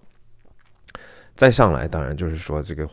[1.35, 2.87] 再上来，当然就是说这个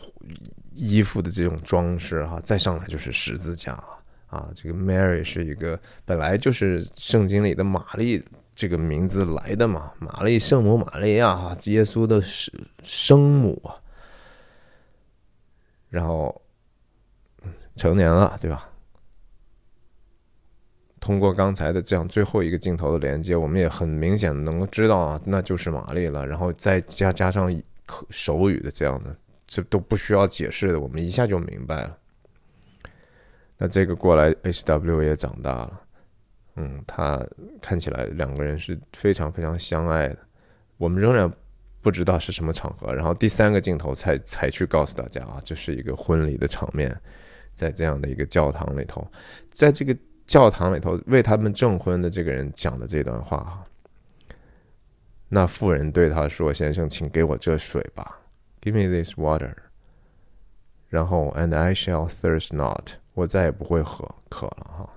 [0.74, 2.41] 衣服的这种装饰哈。
[2.45, 3.72] 再上来就是十字架。
[3.72, 3.96] 啊，
[4.37, 8.22] 啊这个 Mary 是一个本来就是圣经里的玛丽
[8.55, 12.22] 这个名字来的嘛，玛丽圣母玛利亚，耶稣的
[12.82, 13.61] 生母。
[15.89, 16.43] 然后
[17.76, 18.68] 成年了，对吧？
[20.99, 26.26] 通过刚才的这样最后一个镜头的连接，我们也很明显能够知道啊，那就是玛丽了。
[26.26, 27.62] 然后再加加上
[28.11, 29.16] 手语的这样的，
[29.47, 31.99] 这都不需要解释的，我们一下就明白了。
[33.59, 35.03] 那这个过来，H.W.
[35.03, 35.81] 也长大了，
[36.57, 37.27] 嗯，他
[37.61, 40.19] 看起来两个人是非常非常相爱的。
[40.77, 41.31] 我们仍然
[41.81, 46.95] 不知道是什么场合，然后第三个镜头才才去告诉大家啊，这是一个婚礼的场面，
[47.55, 49.07] 在这样的一个教堂里头，
[49.51, 49.97] 在这个
[50.27, 53.65] 教堂里头为他们证婚的这个人讲的这段话哈。
[55.29, 58.21] 那妇人对他说：“先生，请给我这水吧
[58.61, 59.53] ，Give me this water。”
[60.89, 62.93] 然后，And I shall thirst not。
[63.14, 64.91] 我再也不会喝渴了哈，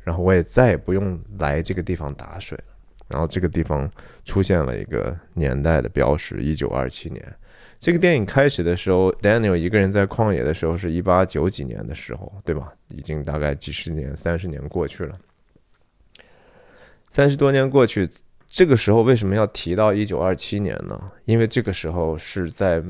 [0.00, 2.64] 然后我也再也不用来这个地方打水了。
[3.08, 3.90] 然后这个地方
[4.24, 7.36] 出现了一个年代的标识，一九二七年。
[7.80, 12.72] 这个电影开始的时候，Daniel 一个人在旷野的时候是一八九几年的时候，对吧？
[12.86, 15.18] 已经大概几十年、三十年过去了。
[17.10, 18.08] 三十多年过去，
[18.46, 21.10] 这个时候为什么要提到一九二七年呢？
[21.24, 22.80] 因为这个时候是在。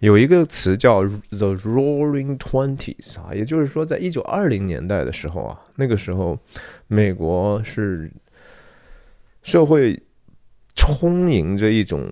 [0.00, 6.38] 有一个词叫 “the Roaring Twenties” 啊，也就是说，在一九二零年代的时候啊，那个时候，
[6.86, 8.10] 美国是
[9.42, 10.00] 社会
[10.74, 12.10] 充盈着一种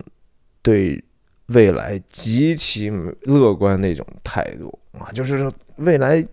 [0.62, 1.02] 对
[1.48, 2.90] 未来极其
[3.24, 6.24] 乐观的一种态度啊，就是说未来。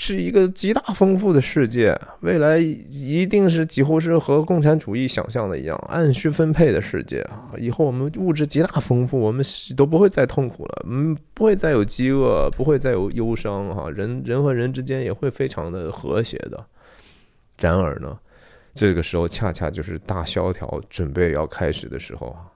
[0.00, 7.52] 是一个极大丰富的世界，未来一定是几乎是和共产主义想象的一样，按需分配的世界啊！
[7.58, 9.44] 以后我们物质极大丰富，我们
[9.76, 16.64] 都不会再痛苦了，嗯，不会再有饥饿，不会再有忧伤，哈，人人和人之间也会非常的和谐的。
[17.58, 18.18] 然而呢，
[18.74, 22.48] 这个时候恰恰就是大萧条准备要开始的时候啊！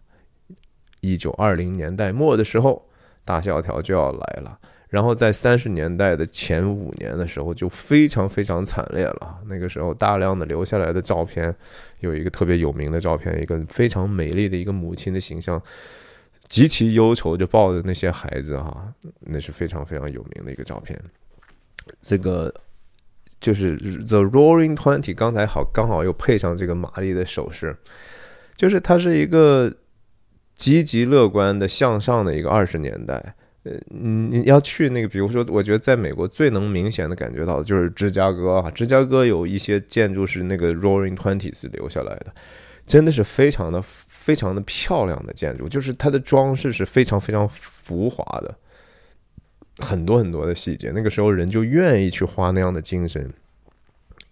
[1.02, 2.82] 一九二零年代末的时候，
[3.22, 4.58] 大萧条就要来了。
[4.94, 9.40] 然后在三十年代的前五年的时候，就非常非常惨烈了。
[9.48, 11.52] 那个时候，大量的留下来的照片，
[11.98, 15.60] 有一个特别有名的照片，一个非常美丽的一个母亲的形象，
[16.46, 18.86] 极其忧愁，就抱着那些孩子哈，
[19.18, 20.96] 那是非常非常有名的一个照片。
[22.00, 22.54] 这个
[23.40, 23.76] 就是
[24.06, 27.76] The Roaring Twenty，刚才好刚好又配上这个玛丽的手势，
[28.54, 29.74] 就是它是一个
[30.54, 33.34] 积极乐观的向上的一个二十年代。
[33.64, 42.26] 呃，你要去那个，比如说，我觉得在美国最能明显的感觉到的就是芝加哥啊，芝加哥有一些建筑是那个 Roaring Twenties 留下来的，
[42.86, 48.54] 真的是非常的非常的漂亮的建筑，就是它的装饰是非常非常浮华的，
[49.78, 53.32] 很多很多的细节，那个时候人就愿意去花那样的精神。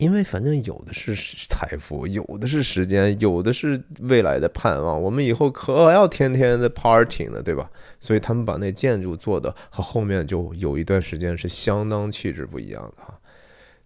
[0.02, 1.14] 因为反正有的是
[1.48, 5.00] 财富，有的是时间，有的是未来的盼望。
[5.00, 7.70] 我们以后可要天天的 party 呢，对吧？
[8.00, 13.16] 所以他们把那建筑做的和后面就有一段时间是相当气质不一样的哈。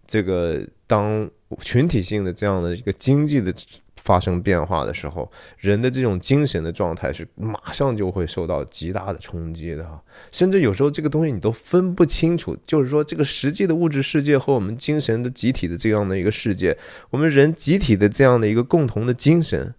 [0.07, 3.53] 这个当群体性的这样的一个经济的
[4.07, 9.85] 发生变化的时候，人的这种精神的状态是马上就会受到极大的冲击的，
[10.31, 16.77] 甚至有时候这个东西你都分不清楚，就是说这个实际的物质世界和我们精神的集体的这样的一个世界，
[17.09, 19.75] 我们人集体的这样的一个共同的精神。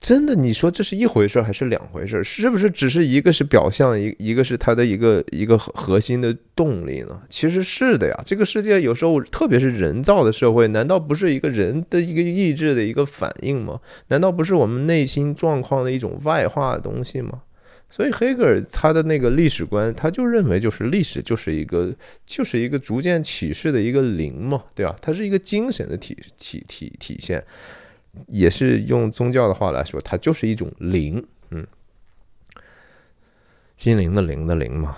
[0.00, 2.22] 真的，你说这是一回事还是两回事？
[2.22, 7.20] 是不是只是一个是表象，一一个是它的一个一个核心的动力呢？
[7.28, 8.22] 其实是的呀。
[8.24, 13.80] 这个世界有时候，特别是人造的社会，难道不是一个人的一个意志的一个反应吗？
[14.06, 17.42] 难道不是我们内心状况的一种外化的东西吗？
[17.90, 21.92] 所以黑格尔他的那个历史观，他就认为就是历史就是一个
[22.24, 24.94] 就是一个逐渐启示的一个灵嘛，对吧？
[25.00, 27.42] 它是一个精神的体体体体现。
[28.26, 31.66] 也是用宗教的话来说，它就是一种灵，嗯，
[33.76, 34.96] 心灵的灵的灵嘛。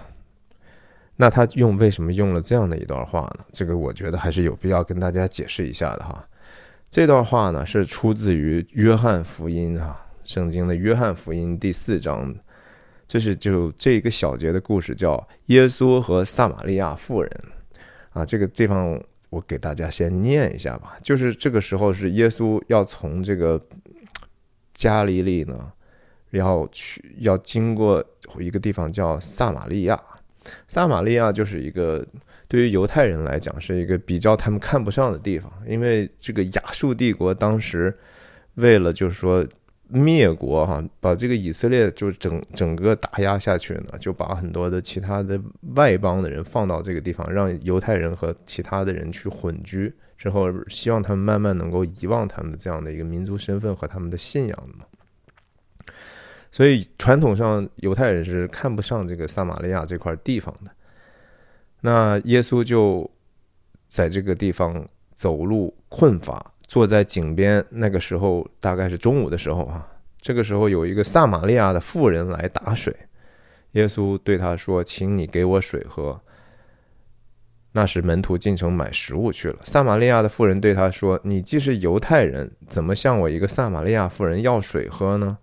[1.17, 3.45] 那他用为什么用了这样的一段话呢？
[3.53, 6.27] 这个我觉得还是有必要跟大家解释一下的哈。
[6.89, 12.35] 这段话呢是出自于约翰福音啊，圣经的约翰福音第四章，
[13.07, 17.31] 这是就这一个小节的故事，叫耶稣和撒玛利亚妇人
[18.13, 19.01] 啊，这个地方。
[19.31, 23.61] 我给大家先念一下吧，就是这个时候是耶稣要从这个
[24.75, 25.73] 加利利呢，
[26.29, 28.05] 然后去要经过
[28.39, 29.99] 一个地方叫撒玛利亚。
[30.69, 32.05] 撒玛利亚就是一个
[32.49, 37.97] 对于犹太人来讲是一个比较他们看不上的地方，因为这个亚述帝国当时
[38.57, 39.47] 为了就是说。
[39.91, 45.41] 灭国哈，把这个以色列就整整个打压下去呢，就把很多的其他的
[45.75, 54.85] 外邦的人放到这个地方，让犹太人和其他的人去混居，之后希望他们慢慢能够遗忘他们的这样的一个民族身份和他们的信仰嘛。
[56.53, 60.71] 所以传统上犹太人是看不上这个撒玛利亚这块地方的。
[61.81, 63.11] 那耶稣就
[63.89, 66.53] 在这个地方走路困乏。
[66.71, 69.85] 坐在井边，那个时候大概是中午的时候啊。
[70.21, 72.95] 这个时候有一个撒玛利亚的妇人来打水，
[73.73, 76.21] 耶稣对他说：“请你给我水喝。”
[77.75, 79.57] 那时门徒进城买食物去了。
[79.65, 85.37] 撒玛利亚的妇人对他说：“你既是犹太人，怎么向我一个撒玛利亚妇人要水喝呢？”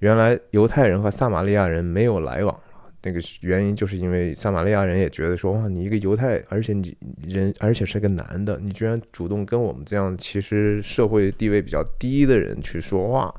[0.00, 2.60] 原来犹太人和撒玛利亚人没有来往。
[3.04, 6.96] 那个原因就是因为撒玛利亚人也觉得说哇，你一个犹太，而且你
[7.28, 13.32] 人，而且是个男的，你居然主动跟我们这样其实社会地位比较低的人去说话，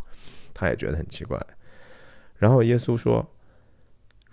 [0.54, 1.44] 他也觉得很奇怪。
[2.38, 3.28] 然后耶稣说：“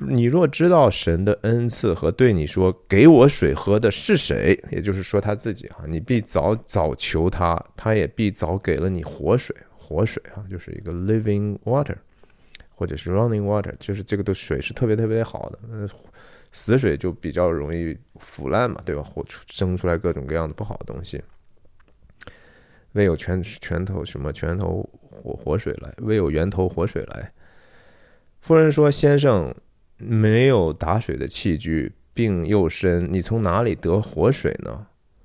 [0.06, 11.96] 你若知道神的恩赐和对你说给我水喝的是谁，也就是说他自己哈，你必早早求他，他也必早给了你活水，活水啊，就是一个 living water。”
[12.82, 15.88] 或者是 running water，就是这个的水是特别特别好的，嗯，
[16.50, 19.02] 死水就比较容易腐烂嘛，对吧？
[19.04, 21.22] 或生出来各种各样的不好的东西。
[22.94, 27.32] 未有泉泉头什么泉头活活水来，未有源头活水来。
[28.40, 29.54] 夫人说：“先生
[29.96, 34.84] 没有打水的器具，病又深，你从哪里得活水呢？”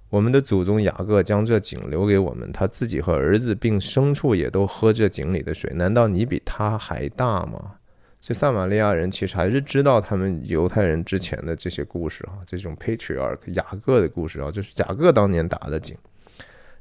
[0.10, 5.72] 我们的祖宗雅各将这井留给我们，他自己和儿子并牲畜也都喝这井里的水。
[5.74, 7.74] 难道你比他还大吗？
[8.22, 15.95] 这撒玛利亚人其实还是知道他们犹太人之前的这些故事啊，这种 patriarch 雅各的故事啊，就是雅各当年打的井。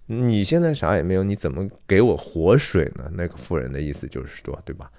[0.07, 3.11] 你现在啥也没有，你怎么给我活水呢？
[3.13, 4.91] 那个妇人的意思就是说，对吧？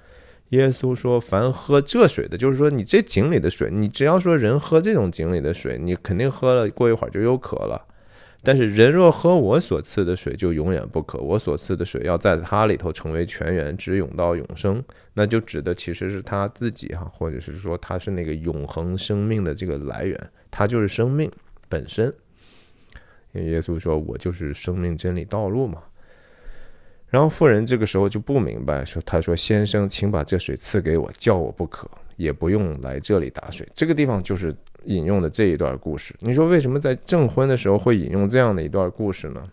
[0.49, 7.86] 耶稣说：“凡喝这水的，就是说你这井里的水，你只要说人喝这种井里的水，你肯定喝了，过一会儿就又渴了。”
[8.48, 11.20] 但是人若喝我所赐的水，就永远不渴。
[11.20, 14.82] 我所赐的水要在它里头成为泉源，直涌到永生。
[15.16, 20.18] 那就指的其实是他自己哈，或者是说他是那个永恒生命的这个来源，
[20.50, 21.30] 他就是生命
[21.68, 22.06] 本身。
[23.34, 25.84] 因为耶稣说：“我就是生命真理道路嘛。”
[27.12, 31.86] 然后妇人这个时候就不明白，说：“他说先生，请把这水赐给我，叫我不渴，
[32.16, 34.56] 也不用来这里打水。”这个地方就是。
[34.88, 39.43] 引用的这一段故事，你说为什么在证婚的时候会引用这样的一段故事呢？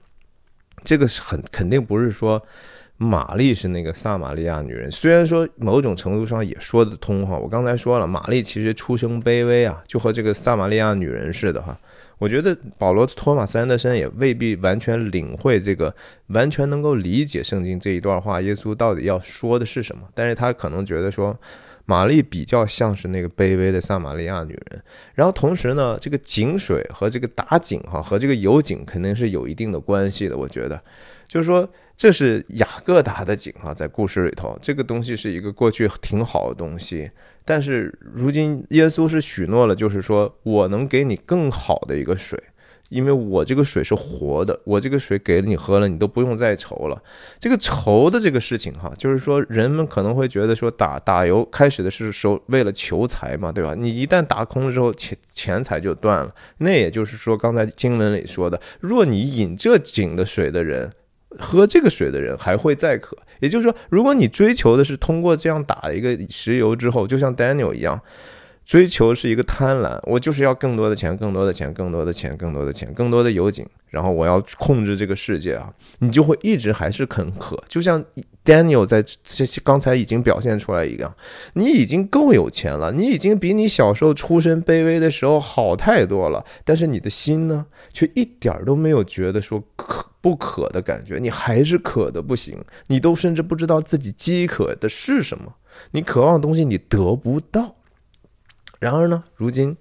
[0.84, 2.40] 这个是很肯定不是说
[2.96, 7.36] 玛丽是那个撒玛利亚女人，虽然说某种程度上也说得通哈。
[7.36, 11.78] 我刚才说了，玛丽其实出生卑微啊，就和这个撒玛利亚女人似的哈。
[12.18, 15.92] 我觉得保罗托马斯安德森也未必完全领会这个，
[16.28, 20.02] 完全能够理解圣经这一段话，耶稣到底要说的是什么。
[20.14, 21.36] 但是他可能觉得说。
[21.86, 24.82] 玛丽比较像是那个卑微的撒玛利亚女人，
[25.14, 30.36] 然后同时呢，这个井水和这个打井哈，和这个油井肯定是有一定的关系的。
[30.36, 30.80] 我觉得，
[31.28, 37.10] 就是说这是雅各打的井哈，在故事里头，这个东西是一个过去挺好的东西，
[37.44, 42.42] 但是如今耶稣是许诺了，就是说我能给你更好的一个水，
[42.90, 47.02] 因为我这个水是活的，我这个水给了你喝了，你都不用再愁了。
[47.40, 53.74] 这个愁的这个事情哈，就是说人们可能会觉得说打打油开始的是说为了求财嘛，对吧？
[53.76, 56.32] 你一旦打空了之后，钱钱财就断了。
[56.58, 60.90] 那也就是说，刚才经文里说的，若你饮这井的水的人，
[61.38, 63.16] 喝这个水的人还会再渴。
[63.40, 68.00] 也就是说，如果你追求的是通过这样打一个石油之后，就像 Daniel 一样。
[68.64, 75.70] 追求是一个贪婪，我就是要更多的钱，更多的钱，更多的钱，更多的钱，更多的油井，然后我要控制这个世界啊！
[75.98, 78.02] 你就会一直还是很渴，就像
[78.42, 81.14] Daniel 在这些刚才已经表现出来一样，
[81.52, 95.52] 你已经够有钱了，你已经比你小时候出身卑微的时候好太多了，但是你的心呢，却一点都没有觉得说渴不渴的感觉，你还是渴的不行，你都甚至不知道自己饥渴的是什么，
[95.90, 97.76] 你渴望的东西你得不到。
[98.84, 99.74] 然而呢，如今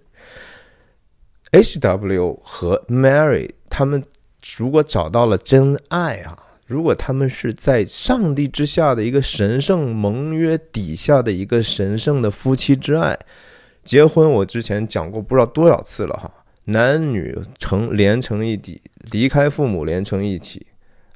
[1.52, 2.40] ，H.W.
[2.42, 4.02] 和 Mary 他们
[4.58, 13.20] 如果找到了真爱啊，如果他们是在上帝之下的一个神圣盟约底下的一个神圣的夫妻之爱，
[13.84, 16.32] 结婚我之前讲过不知道多少次了哈，
[16.64, 18.82] 男女成连成一体，
[19.12, 20.66] 离开父母连成一体。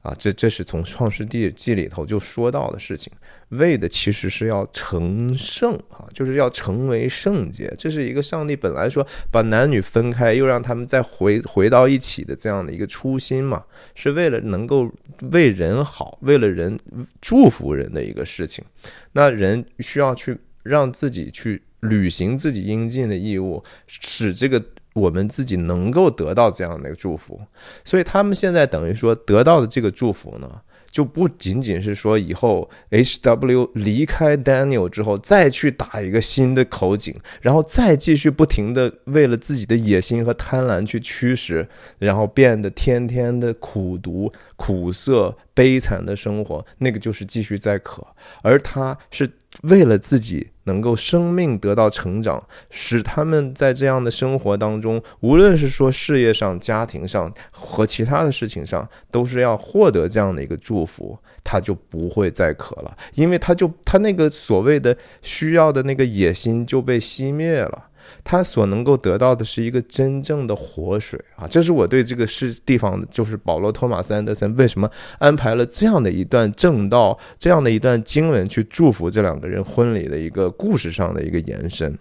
[0.07, 3.11] 啊，这这是从创世纪记里头就说到的事情，
[3.49, 7.73] 为的其实是要成圣啊，就是要成为圣洁。
[7.77, 13.61] 这是一个上帝本来说把男女分开，又让他们再回回到一起的这样的一个初心嘛，
[13.95, 14.89] 是为了能够
[15.31, 16.79] 为人好，为了人
[17.19, 18.63] 祝福人的一个事情。
[19.11, 24.63] 那人需要去让自己去履行自己应尽的义务，使这个。
[24.97, 27.39] 我们自己能够得到这样的一个祝福，
[27.85, 30.49] 所以他们现在等于说得到的这个祝福呢，
[30.89, 41.67] 就不仅仅是说以后 H W 离开 Daniel 之后再去打一个新的口井，然后再继续不停的为了自己的野心和贪婪去驱使，
[41.99, 48.05] 然后变得天天的苦读、苦涩、悲惨的生活，那个就是继续在渴，
[48.41, 49.29] 而他是
[49.61, 50.49] 为了自己。
[50.67, 67.85] 能够生命得到成长，使他们在这样的生活当中，无论是说事业上、家庭上和其他的事情上，都是要获得这样的一个祝福，他就不会再渴了，因为他就他那个所谓的需要的那个野心就被熄灭了。
[68.29, 71.47] 他所能够得到的是一个真正的活水啊！
[71.47, 81.97] 这是我对这个是地方，就是保罗·托马斯·安德森为什么安排了这样的一段正道、这样的一段经文去祝福这两个人婚礼的一个故事上的一个延伸。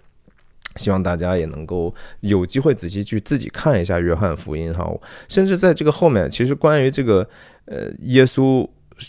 [0.74, 4.92] 希望大家也能够有机会仔细去自己看一下《约翰福音》哈，
[5.28, 7.24] 甚至在这个后面，其实关于这个
[7.66, 8.68] 呃耶稣。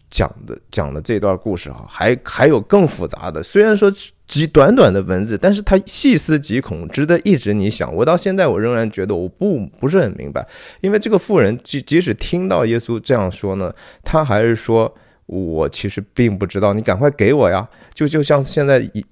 [0.10, 3.42] 讲的讲的这段故事啊，还还有更复杂的。
[3.42, 3.92] 虽然说
[4.28, 7.94] 极短短的文字，但是它细思极恐，值得一直你想。
[7.96, 10.48] 我到现在我仍然觉得我不不是很明白，
[10.82, 13.74] 因为这个妇人即即使听到耶稣这样说呢，
[14.04, 14.94] 他还是说
[15.26, 17.68] 我其实并不知道，你赶快给我呀！
[17.94, 19.06] 就就像现在一。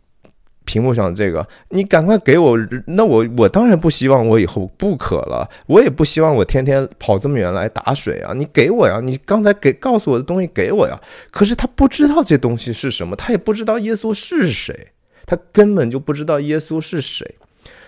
[0.65, 2.57] 屏幕上这个，你赶快给我。
[2.87, 8.33] 那我我当然不希望我以后不渴了，我也不希望我天天跑这么远来打水啊！
[8.33, 10.99] 你给我呀，你刚才给告诉我的东西给我呀。
[11.31, 14.89] 可是他不知道这东西是什么，他也不知道耶稣是谁，
[15.25, 17.35] 他根本就不知道耶稣是谁。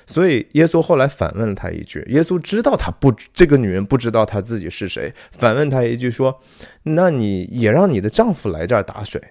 [0.06, 6.40] 所以耶稣后来反问了他一句：耶稣知道他不这个女人不知道他自己是谁，反问他一句说：
[6.84, 9.22] 那你也让你的丈夫来这儿打水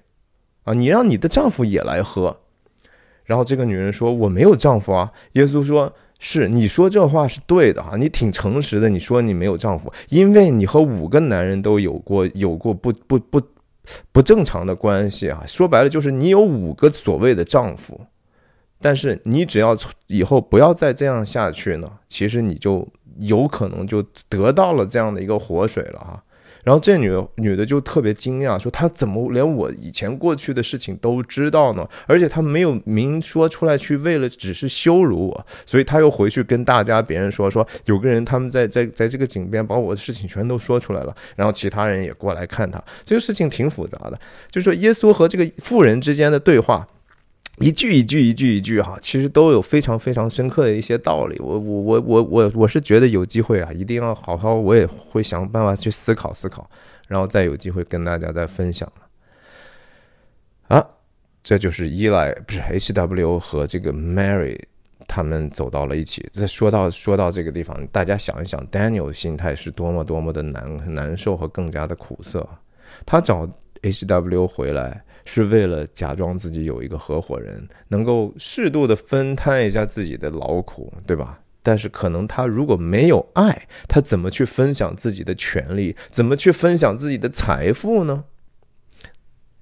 [0.65, 0.75] 啊？
[0.75, 2.41] 你让你的丈夫也来喝。
[3.27, 8.89] 然后这个女人说：“我没有丈夫啊。”耶稣说：“是你说这话是对的啊，你挺诚实的。
[8.89, 13.41] 你说你没有丈夫，因为你和五个男人都有过有过不不不
[14.13, 15.43] 不正常的关系啊。
[15.47, 18.01] 说白了就是你有五个所谓的丈夫，
[18.81, 22.87] 但是你只要以后不要再这样下去呢，其实你就
[23.19, 26.23] 有可能就得到了这样的一个活水了哈。”
[26.67, 31.89] 然后这女女的就特别惊讶，说她怎么连我以前过去的事情都知道呢？
[32.09, 42.83] 而且她没有明说出来，去为了只是羞辱我，所以她又回去跟大家别人说，说有个人他们在在在这个井边把我的事情全都说出来了， 然后其他人也过来看他。
[43.05, 44.19] 这个事情挺复杂的，
[44.51, 46.85] 就是说耶稣和这个妇人之间的对话。
[47.59, 51.39] 一句一句一句一句哈，其实都有非常非常深刻的一些道理。
[51.41, 56.69] 我我我我我我是觉得有机会啊，一定要好好，我也会想办法去思考思考，
[57.09, 58.91] 然后再有机会跟大家再分享
[60.69, 60.87] 啊，
[61.43, 64.61] 这就是依赖不是 H W 和这个 Mary
[65.09, 66.29] 他们走到了一起。
[66.35, 72.47] 再说到说到这个地方，大家想一想，Daniel 心态是多么多么的难难受和更加的苦涩。
[73.07, 73.49] 他找
[73.81, 75.03] H W 回来。
[75.27, 81.41] 是为了假装自己有一个合伙人，能够适度的分摊一下自己的劳苦，对吧？
[81.63, 85.97] 但是可能他如果没有爱，他怎么去分享自己的权利？
[86.11, 88.25] 怎么去分享自己的财富呢？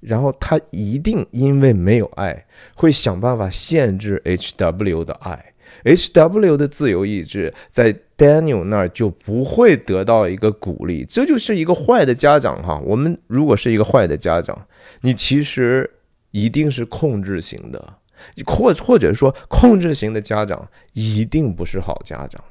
[0.00, 2.44] 然后他一定因为没有爱，
[2.76, 5.53] 会想办法限制 H.W 的爱
[5.84, 11.04] ，H.W 的自由意志在 Daniel 那儿就不会得到一个鼓励。
[11.08, 12.80] 这就是一个坏的家长哈。
[12.84, 14.66] 我们如果是一个坏的家长，
[15.02, 15.88] 你其实
[16.30, 17.94] 一定是控制型的。
[18.46, 22.42] 或或者说，控制型的家长一定不是好家长，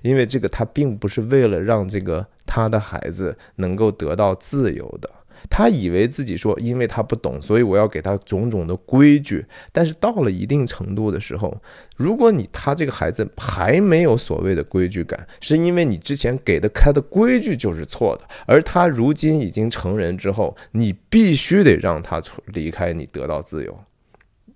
[0.00, 5.10] 因为这个他并不是为了让这个他的孩子能够得到自由的。
[5.50, 9.44] 他以为自己说，因为他不懂，所以我要给他种种的规矩。
[9.72, 11.56] 但是到了一定程度的时候，
[11.96, 18.28] 如果你他这个孩子还没有所谓的规矩感，是因为你之前给的开的规矩就是错的。
[18.46, 23.78] 而他如今已经成人之后，你必须得让他离开，你得到自由。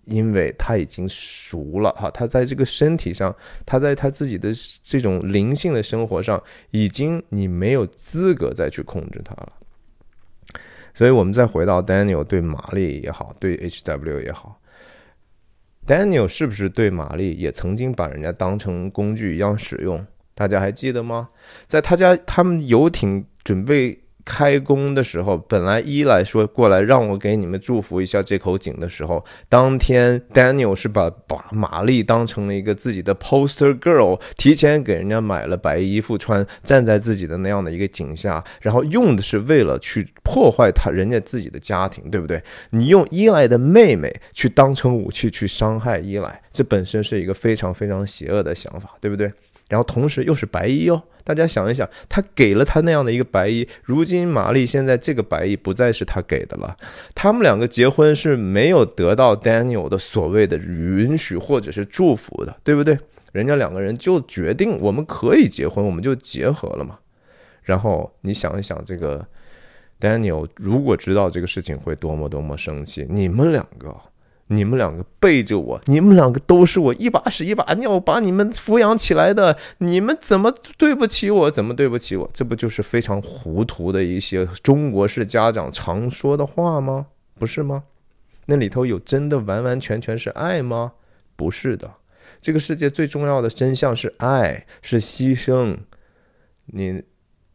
[0.05, 3.35] 因为他已经熟了哈，他在这个身体上，
[3.65, 9.53] 他在他自己的这种灵性的生活上，已经你没有资格再去控制他了。
[10.95, 14.61] 所以，我们再回到 Daniel 对玛丽也好，对 H.W 也好
[15.87, 20.07] ，Daniel 是不是对玛丽也曾经把人家当成工具一样使用？
[20.35, 21.31] 大家还记得吗？
[21.67, 24.02] 在他家，他们游艇准备。
[24.25, 42.43] 开工的时候，本来伊来说过来让我给你们祝福一下这口井的时候，当天 Daniel 是把把玛丽当成了一个自己的 poster girl，提前给人家买了白衣服穿，站在自己的那样的一个井下，然后用的是为了去破坏他人家自己的家庭，对不对？
[42.71, 49.33] 你用伊莱的妹妹去当成武器去伤害伊莱，这本身是一个非常非常邪恶的想法，对不对？
[49.73, 51.03] 然后同时又是白衣哦。
[51.25, 56.77] 大家想一想，他给了他那样的一个白衣，如今玛丽现在这个白衣不再是他给的了。
[57.15, 62.99] 他们两个结婚是没有得到 Daniel 的所谓的允许或者是祝福的，对不对？
[63.33, 66.99] 人家两个人就决定我们可以结婚，我们就结合了嘛。
[67.63, 69.27] 然后你想一想，这个
[69.99, 73.97] Daniel 如果知道这个事情会多么多么生气，你们两个。
[74.55, 81.51] 你们两个背着我，你们两个都是我一把屎一把尿把你们抚养起来的，你们怎么对不起我？
[81.51, 82.31] 怎么对不起我？
[82.35, 87.07] 这不就是非常糊涂的一些中国式家长常说的话吗？
[87.39, 87.85] 不是吗？
[88.47, 90.93] 那里头有真的完完全全是爱吗？
[91.37, 91.91] 不是的，
[92.41, 95.77] 这个世界最重要的真相是爱，是牺牲。
[96.67, 97.03] 你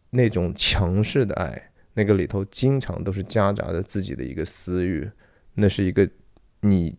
[0.09, 5.09] 那种强势的爱，那个里头经常都是夹杂着自己的一个私欲，
[5.55, 6.09] 那是一个。
[6.69, 6.97] 你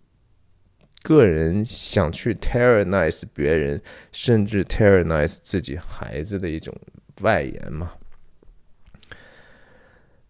[1.02, 6.74] 个人想去 tyrannize 别人，甚至 tyrannize 自己孩子的一种
[7.20, 7.92] 外延嘛？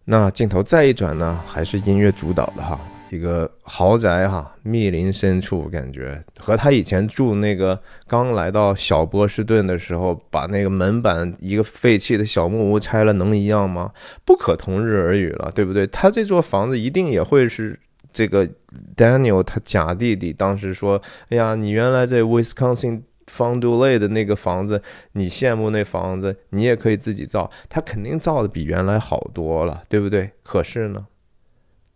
[0.05, 2.79] 那镜头再一转呢，还是音乐主导的哈，
[3.09, 13.91] 一个豪宅哈，密林深处，感觉和他以前住那个刚来到小波士顿的时候，把那个门板一个废弃的小木屋拆了，能一样吗？
[14.25, 15.85] 不可同日而语了，对不对？
[15.87, 17.79] 他这座房子一定也会是。
[18.11, 18.47] 这个
[18.95, 24.81] Daniel 他假弟弟当时说：“哎呀，你原来在 Wisconsin Fond du Lac 的那个房子，
[25.11, 27.49] 你羡慕那房子，你也可以自己造。
[27.69, 30.31] 他肯定造的比原来好多了，对不对？
[30.43, 31.05] 可是呢，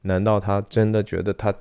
[0.03, 1.53] 难道他真的觉得他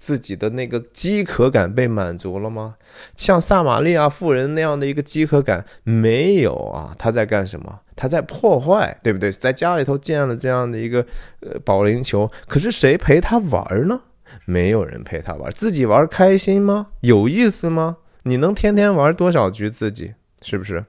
[0.00, 2.76] 自己的那个饥渴感被满足了吗？
[3.14, 6.94] 像撒玛利亚妇人那样的一个饥渴感没有啊？
[6.98, 7.80] 他在干什么？
[7.94, 9.30] 他在破坏，对不对？
[9.30, 11.04] 在家里头建了这样的一个
[11.40, 14.00] 呃保龄球，可是谁陪他玩呢？
[14.46, 16.88] 没有人陪他玩，自己玩开心吗？
[17.00, 17.98] 有意思吗？
[18.22, 20.14] 你能天天玩多少局自己？
[20.40, 20.82] 是不是？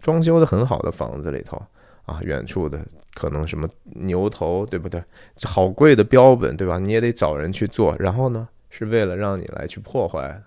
[0.00, 1.60] 装修的很好的房子里头
[2.06, 2.78] 啊，远处的
[3.18, 5.02] 可能什么牛头，对不对？
[5.42, 6.78] 好贵的标本，对吧？
[6.78, 10.40] 你也得找人去做，然后呢，是为了让你来去破坏，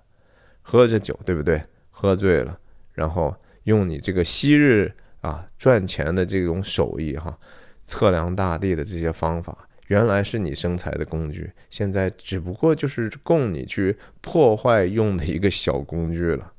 [0.61, 1.61] 喝着酒，对不对？
[1.89, 2.57] 喝醉了，
[2.93, 4.93] 然后用你这个昔日。
[5.22, 7.38] 啊，赚钱的这种手艺哈，
[7.86, 9.55] 测量大地的这些方法，
[9.86, 16.51] 原来是你生财的工具，现在只不过就是供你去破坏用的一个小工具了，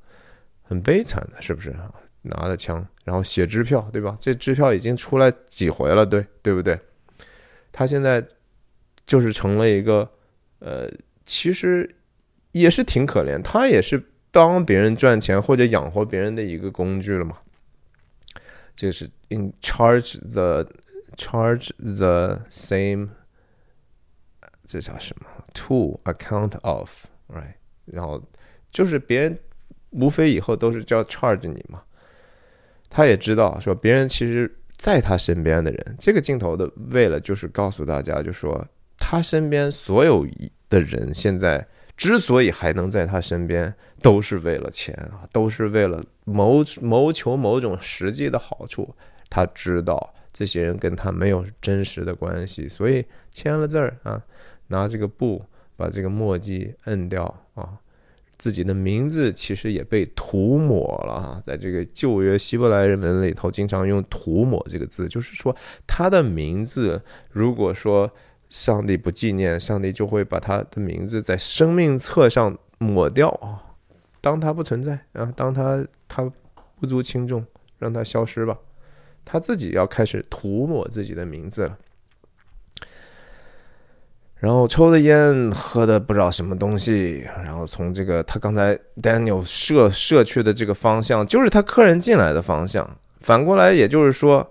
[0.62, 1.92] 很悲惨的，是不是啊？
[2.22, 4.16] 拿着枪，然后写支票，对吧？
[4.20, 6.78] 这支票已经出来几回了，对对不对？
[7.72, 8.24] 他现在
[9.06, 10.08] 就是成了一个，
[10.60, 10.88] 呃，
[11.26, 11.88] 其实
[12.52, 17.38] 也是挺可怜，他也是当别人赚钱或者养活别人的一个工具了嘛。
[18.74, 20.66] 就是 in charge the
[21.16, 23.08] charge the same，
[24.66, 27.54] 这叫什么？to account of，right？
[27.84, 28.22] 然后
[28.70, 29.38] 就是别人
[29.90, 31.82] 无非以后都是叫 charge 你嘛。
[32.92, 38.64] 他也知道说别人其实在他身边的人，这个镜头的为了就是告诉大家，就说
[38.98, 40.26] 他身边所有
[40.68, 41.66] 的人现在。
[41.94, 48.92] 之所以还能在他身边，都是为了钱啊，都是为了谋谋求某种实际的好处。
[49.28, 54.20] 他知道这些人跟他没有真实的关系，所以签了字儿啊，
[54.68, 55.44] 拿这个布
[55.76, 57.22] 把这个墨迹摁掉
[57.54, 57.78] 啊。
[58.42, 65.54] 自己的名字其实也被涂抹了哈，在这个旧约希伯来人文里头，经常用“涂抹”这个字，就是说
[65.86, 68.10] 他的名字，如果说
[68.50, 73.62] 上帝不纪念，上帝就会把他的名字在生命册上抹掉啊，
[74.20, 76.28] 当他不存在啊，当他他
[76.80, 77.46] 不足轻重，
[77.78, 78.58] 让他消失吧，
[79.24, 81.78] 他自己要开始涂抹自己的名字了。
[84.42, 87.24] 然后抽的烟，喝的不知道什么东西。
[87.44, 92.98] 然后从这个他刚才 Daniel 射射去的这个方向，就是他客人进来的方向。
[93.20, 94.44] 反过来，也就是说，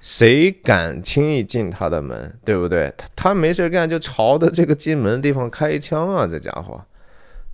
[0.00, 2.92] 谁敢轻易进他的门，对不对？
[2.94, 6.26] 他他没事干就朝着这个进门的地方开枪啊！
[6.26, 6.78] 这家伙，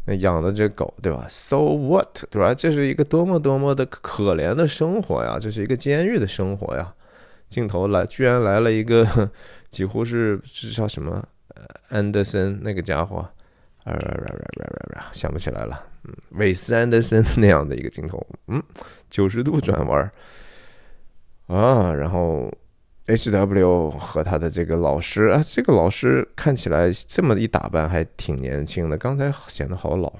[0.06, 2.52] 那养的这狗，对吧？So what，对吧？
[2.52, 5.38] 这是一个多么多么的可怜的生活呀！
[5.40, 6.92] 这是一个监狱的生活呀！
[7.48, 9.30] 镜头来，居然来了一个
[9.70, 11.24] 几乎是这叫什么？
[11.88, 13.28] 安德森那个家伙，
[13.84, 13.96] 啊，
[15.12, 15.84] 想不起来了。
[16.04, 18.62] 嗯，韦斯安德森那样的一个镜头，嗯，
[19.10, 20.10] 九十度转弯
[21.46, 22.52] 啊，然后
[23.06, 30.12] H W 和他的这个老师啊，这个老师看起来这么一打扮还挺年轻的，刚才显得好老。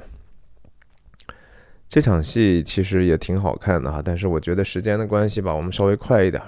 [1.88, 6.42] 这场戏其实也挺好看的哈，但是我觉得时间的关系吧，我们稍微快一点。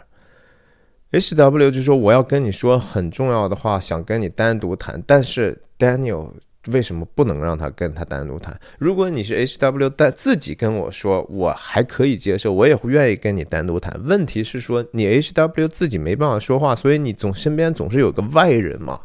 [1.13, 5.03] H W 就说我要跟你说很重要的话，想跟你单独谈。
[5.07, 6.31] 但是 Daniel
[6.67, 8.59] 为什么不能让他跟他单独谈？
[8.79, 14.01] 如果你是 H W，但自己跟我说，我还可以接受，我也会愿意跟你单独谈。
[14.05, 19.01] 问题是说你 H W 自己没办法说话，所以你总身边总是有个外人嘛。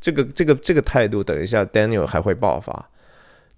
[0.00, 2.90] 这个这个这个态度，等一下 Daniel 还会爆发。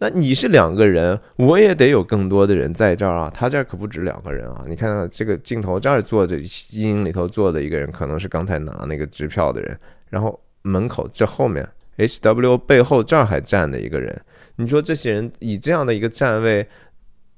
[0.00, 3.28] 那你是两个人，我也得有更多的人在这儿啊！
[3.34, 4.64] 他这儿可不止两个人啊！
[4.68, 6.36] 你看这个镜头这儿坐着
[6.70, 9.76] 阴影里头坐的一个人，可能是刚才拿那个支票的人。
[10.08, 14.16] 然后门口这后面 H W 背后这儿还站的一个人。
[14.54, 16.66] 你说这些人以这样的一个站位，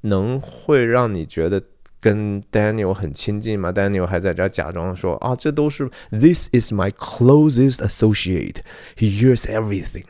[0.03, 1.63] 能会让你觉得
[1.99, 8.57] 跟 Daniel 很亲近吗？Daniel 还在这儿假装说啊，这都是 This is my closest associate.
[8.97, 10.05] He hears everything.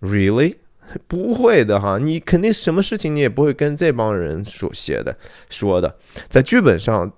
[0.00, 0.56] Really?
[1.06, 5.16] 不会的哈，你肯定什么事情你也不会跟这帮人说写的
[5.50, 5.94] 说的，
[6.28, 7.12] 在剧本上，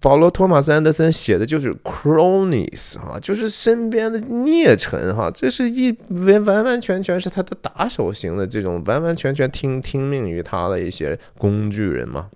[0.00, 12.28] 保罗·托马斯·安德森写的就是 cronies 哈，就是身边的孽臣哈，这是一完完完全全是他的打手型的这种完完全全听听命于他的一些工具人嘛。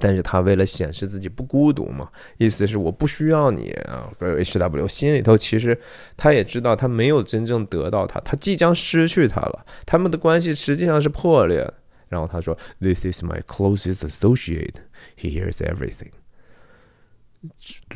[0.00, 4.10] 但是他为了显示自己不孤独嘛，意思是我不需要你啊。
[4.18, 5.78] H W 心里头其实
[6.16, 9.66] 他也知道他没有真正得到他，他即将失去他了。
[9.84, 11.70] 他们的关系实际上是破裂。
[12.08, 14.74] 然后他说：“This is my closest associate.
[15.16, 16.10] He hears everything.”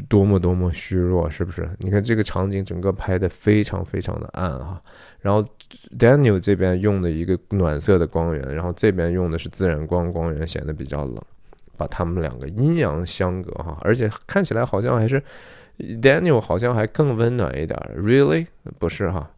[0.09, 1.69] 多么多么虚弱，是不是？
[1.79, 4.81] 你看这个场景整个拍的非常非常的暗哈。
[5.21, 5.45] 然后
[5.99, 11.21] Daniel 这边用的一个暖色的光源，然后这边用的是自然光光源，显得比较冷。
[11.77, 15.23] 把他们两个阴阳相隔哈，而且看起来好像还是
[15.79, 18.47] Daniel 好像还更温暖一点，Really
[18.79, 19.29] 不是哈，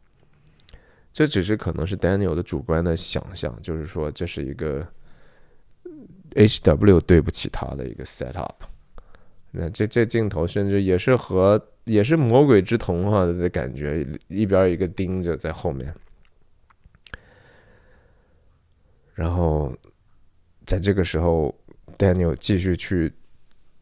[1.13, 4.87] 这只是可能是 Daniel 的主观的想象，就是说这是一个
[6.35, 8.65] HW 对不起他的一个 set up。
[9.51, 15.95] 那这这镜头甚至也是和也是魔鬼之瞳哈的感觉，一边一个盯着在后面，
[19.15, 19.75] 然后
[20.67, 21.55] 在这个时候。
[21.99, 23.13] Daniel 继续去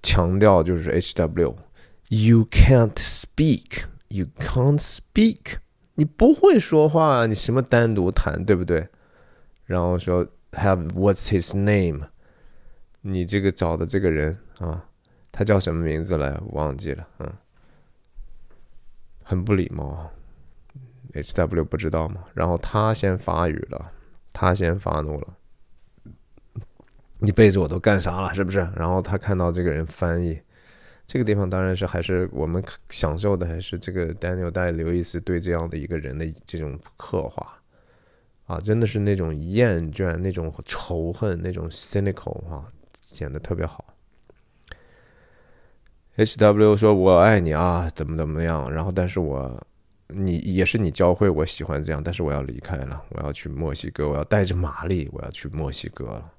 [0.03, 5.57] 强调，就是 H.W.，You can't speak, you can't speak，
[5.95, 8.89] 你不会说话，你什么单独谈，对不对？
[9.67, 12.09] 然后说 Have what's his name？
[13.01, 14.85] 你这个找的这个人啊，
[15.33, 16.39] 他叫什么名字来？
[16.51, 17.33] 忘记了，嗯，
[19.23, 20.11] 很不礼貌。
[21.15, 21.65] H.W.
[21.65, 22.25] 不知道吗？
[22.35, 23.93] 然后他先发语了，
[24.33, 25.29] 他先发怒了。
[27.25, 28.35] 你背着我都干啥了？
[28.35, 28.59] 是不是？
[28.77, 30.39] 然后他看到这个人翻译，
[31.07, 37.55] 这个地方当然是还是我们享受的，还是这个 Daniel 戴刘易斯对这样的一个人的这种刻画
[38.47, 42.65] 啊，真的是那种厌倦、那种仇恨、那种 cynical 啊，
[43.01, 43.85] 显得特别好。
[46.17, 48.71] H W 说：“我爱你啊，怎么怎么样？
[48.71, 49.67] 然后，但是我
[50.09, 56.31] 你也是你教会我喜欢这样，但是我要离开了，我要去墨西哥，我要带着玛丽，我要去墨西哥了。”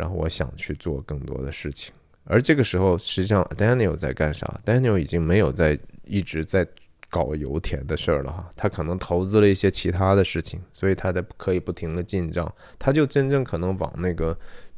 [0.00, 1.92] 然后我想去做更多的事情，
[2.24, 6.66] 而这个时候，实际上 Daniel 在干啥？Daniel 已经没有在一直在
[7.10, 14.34] 搞油田的事儿了哈，他可能投资了一些其他的事情，所以他的可以不停的进账，他就真正可能往那个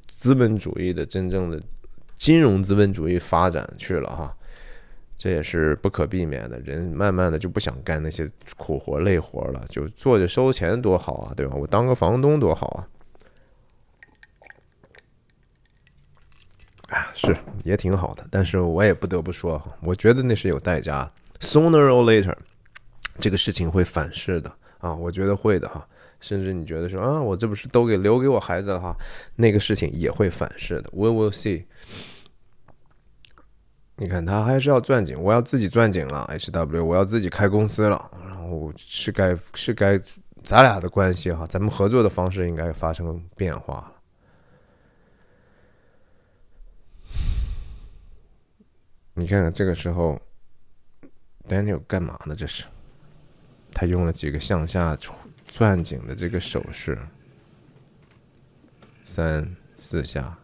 [0.09, 1.63] 资本主义的真正的
[2.17, 4.37] 金融资本主义发展去了哈，
[5.17, 6.59] 这也是不可避免的。
[6.61, 11.55] 人慢慢的就不想干那些苦活累活了，就坐着收钱多好啊，对吧？
[11.55, 12.89] 我当个房东多好啊！
[16.93, 17.35] 啊，是
[17.65, 21.11] 也挺好的，但是我也不得不说，我觉得那是有代价。
[21.41, 22.37] Sooner or later，
[23.19, 25.87] 这个事情会反噬的啊，我觉得会的哈。
[26.21, 28.95] 甚至你觉得说啊，我这不是都给留给我孩子了哈，
[29.35, 30.91] 那个事情也会反噬的。
[30.93, 31.65] We will see。
[33.97, 39.99] 你看他还是要钻井，我要自己钻井了，HW，我要自己开公司了，然后是该是该
[40.45, 43.93] 咱俩的关系哈，咱们合作的方式应该发生变化了。
[49.15, 50.21] 你看看这个时候。
[51.49, 52.37] Daniel 干嘛呢？
[52.37, 52.65] 这是，
[53.73, 54.97] 他用了几个向下
[55.49, 56.97] 钻井的这个手势，
[59.03, 60.39] 三四下，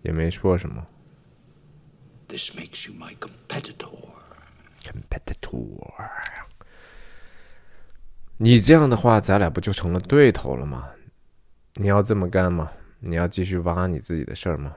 [0.00, 0.84] 也没说什么。
[2.26, 3.92] This makes you my competitor.
[4.82, 6.10] Competitor，
[8.38, 10.88] 你这样的话，咱俩不就成了对头了吗？
[11.74, 12.72] 你要这么干吗？
[12.98, 14.74] 你要继续挖你自己的事儿吗？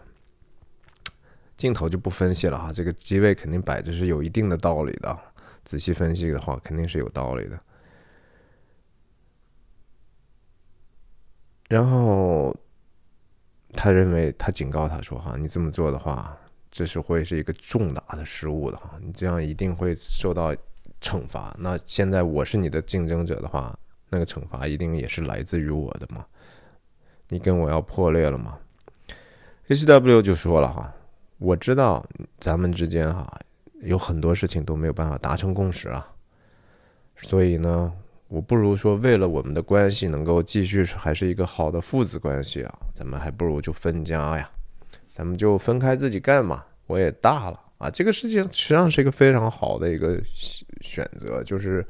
[1.59, 5.19] 镜头就不分析了哈，这个机位肯定摆着是有一定的道理的。
[5.65, 7.59] 仔细分析的话，肯定是有道理的。
[11.67, 12.55] 然后
[13.73, 16.35] 他认为，他警告他说：“哈，你这么做的话，
[16.71, 20.55] 这是会是一个重大的失误的哈，你这样一定会受到
[21.01, 21.53] 惩罚。
[21.59, 26.25] 那现在我是你的竞争者的话，那个惩罚一定也是来自于我的嘛？
[27.27, 28.57] 你跟我要破裂了吗
[29.67, 30.95] ？”H W 就说了哈。
[31.39, 32.05] 我知道
[32.39, 33.39] 咱们之间哈
[33.81, 36.05] 有很多事情都没有办法达成共识啊，
[37.15, 37.91] 所以呢，
[38.27, 44.49] 我不如说为了我们的关系能够继续还是一个好的父子关系啊，咱们还不如就分家呀，
[45.11, 46.63] 咱们就分开自己干嘛。
[46.87, 50.21] 我也大了啊，这个事情实际上是一个非常好的一个
[50.81, 51.85] 选择，就是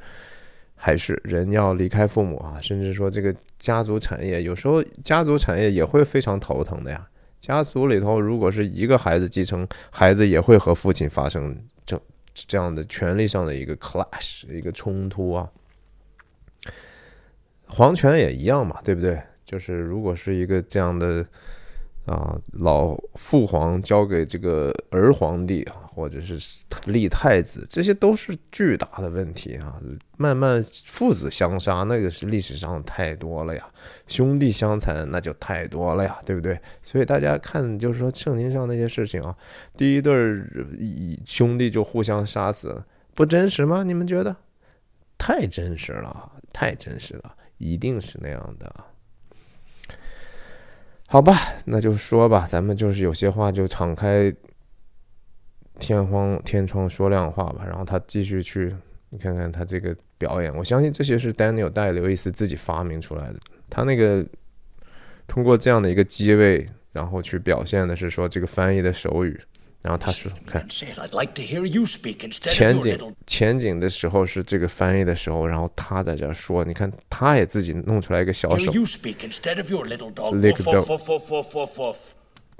[0.76, 7.08] 还是人要离开父母啊，甚至说这个家族产业有时候家族产业也会非常头疼的呀。
[7.50, 12.00] 家族里头，如果是一个孩子继承，孩子也会和父亲发生这
[12.36, 15.50] 这样的权利上的一个 clash，一个冲突啊。
[17.66, 19.20] 皇权也一样嘛，对不对？
[19.44, 21.26] 就是如果是一个这样的。
[22.06, 26.40] 啊，老父皇交给这个儿皇帝啊，或者是
[26.86, 29.80] 立太子，这些都是巨大的问题啊。
[30.18, 33.64] 慢慢父子相杀，那个是历史上太多了呀；
[34.08, 36.60] 兄弟相残，那就太多了呀，对不对？
[36.82, 39.36] 所以大家看，就是说圣经上那些事情啊，
[39.78, 40.14] 第一对
[41.26, 42.84] 兄弟就互相杀死，
[43.14, 43.84] 不真实吗？
[43.84, 44.36] 你们觉得？
[45.18, 48.74] 太真实了，太真实了，一定是那样的。
[51.12, 51.36] 好吧，
[51.66, 54.32] 那就说吧，咱们就是有些话就敞开
[55.80, 57.66] 天荒天窗说亮话吧。
[57.66, 58.76] 然后他继续去，
[59.10, 63.40] 你看看他这个表演，我相信这些是 Daniel 戴刘易斯自己发明出来的。
[63.72, 64.24] 他那个
[65.26, 69.42] 通过这样的一个机位，然后去表现的是说这个翻译的手语。
[69.82, 70.94] 然后他说：“看前
[72.82, 78.76] 景，前景的时候是这个翻译的时候，然后他在这说，你看他也自己弄出来一个小手。” Lick
[80.64, 81.96] dog，woof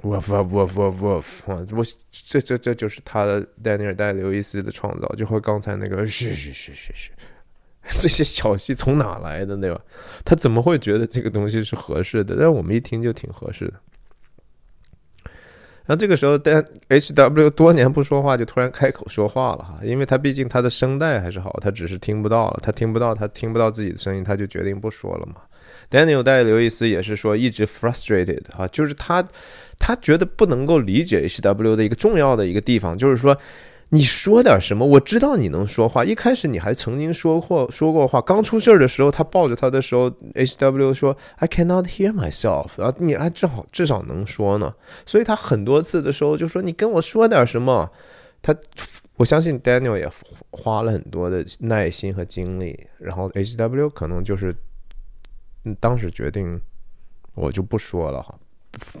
[0.00, 1.60] woof woof woof woof 啊！
[1.72, 7.10] 我这这这就是他的丹尼尔戴刘易斯的创造，就和刚才那个是是是是是，
[7.98, 9.78] 这些小戏从哪来的对吧？
[10.24, 12.34] 他怎么会觉得这个东西是合适的？
[12.38, 13.74] 但我们一听就挺合适的。
[15.90, 25.42] 那这个时候，但 H W 多年不说话，就突然开口说话了哈，因为他毕竟他的声带还是好，他只是听不到了，他听不到，他听不到自己的声音，他就决定不说了嘛。
[25.90, 29.26] Daniel 带刘易斯也是说一直 frustrated 哈，就是他
[29.80, 33.36] 他觉得不能够理解 H W 的一个重要的一个地方，就是说。
[33.92, 34.86] 你说点什么？
[34.86, 36.04] 我知道你能说话。
[36.04, 38.20] 一开始你还曾经说过说过话。
[38.20, 44.72] 刚出事儿的时候，他抱着他的时候，H W 说 "I cannot hear myself"，然后，你还至少至少能说呢。
[45.04, 47.90] 所以他很多次的时候就说：“你跟我说点什么。”
[48.40, 48.54] 他
[49.16, 50.08] 我相信 Daniel 也
[50.52, 52.86] 花了很多的耐心和精力。
[52.98, 54.54] 然后 H W 可能就是
[55.80, 56.60] 当时决定
[57.34, 58.38] 我就不说了哈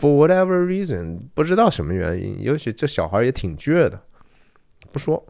[0.00, 2.42] ，For whatever reason，不知道什么原因。
[2.42, 4.02] 尤其这小孩也挺倔的。
[4.92, 5.22] 不说，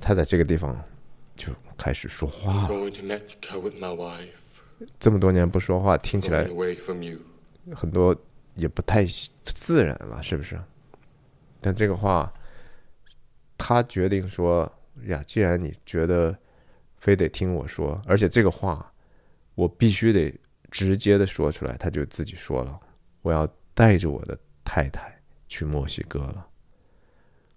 [0.00, 0.76] 他在这个地方
[1.36, 2.90] 就开始说话了。
[4.98, 6.48] 这么多年不说话，听起来
[7.74, 8.16] 很多
[8.54, 9.04] 也不太
[9.44, 10.60] 自然了，是不是？
[11.60, 12.32] 但这个话，
[13.58, 14.70] 他他决定说
[15.04, 16.36] 呀，既然你觉得
[16.96, 18.92] 非得听我说，而且这个话
[19.54, 20.34] 我必须得
[20.72, 22.80] 直接的说出来，他就自己说了，
[23.22, 25.16] 我要带着我的太太
[25.46, 26.44] 去墨西哥了，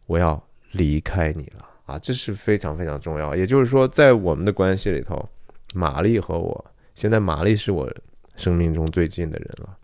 [0.05, 0.41] 我要
[0.73, 3.35] 离开你了啊，这是非常非常重要。
[3.35, 5.27] 也就是说，在我们的关系里头，
[5.73, 7.91] 玛丽和我现在，玛丽是我
[8.35, 9.77] 生命中最近的人了。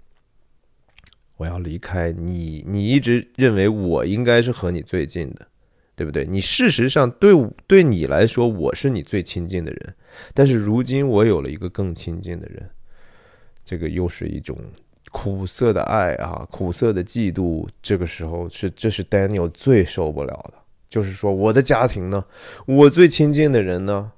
[1.37, 5.47] 我要离开你，你一直认为我应该是和你最近的，
[5.95, 6.25] 对不对？
[6.25, 7.33] 你事实上对
[7.65, 9.95] 对你来说，我是你最亲近的人，
[10.33, 12.69] 但是如今我有了一个更亲近的人，
[13.63, 14.57] 这个又是一种
[15.11, 17.65] 苦涩的爱啊，苦涩的嫉妒。
[17.81, 20.58] 这个时候是，这是 Daniel 最受不了的，
[20.89, 22.25] 就是说我的家庭呢，
[22.65, 24.11] 我最亲近的人呢，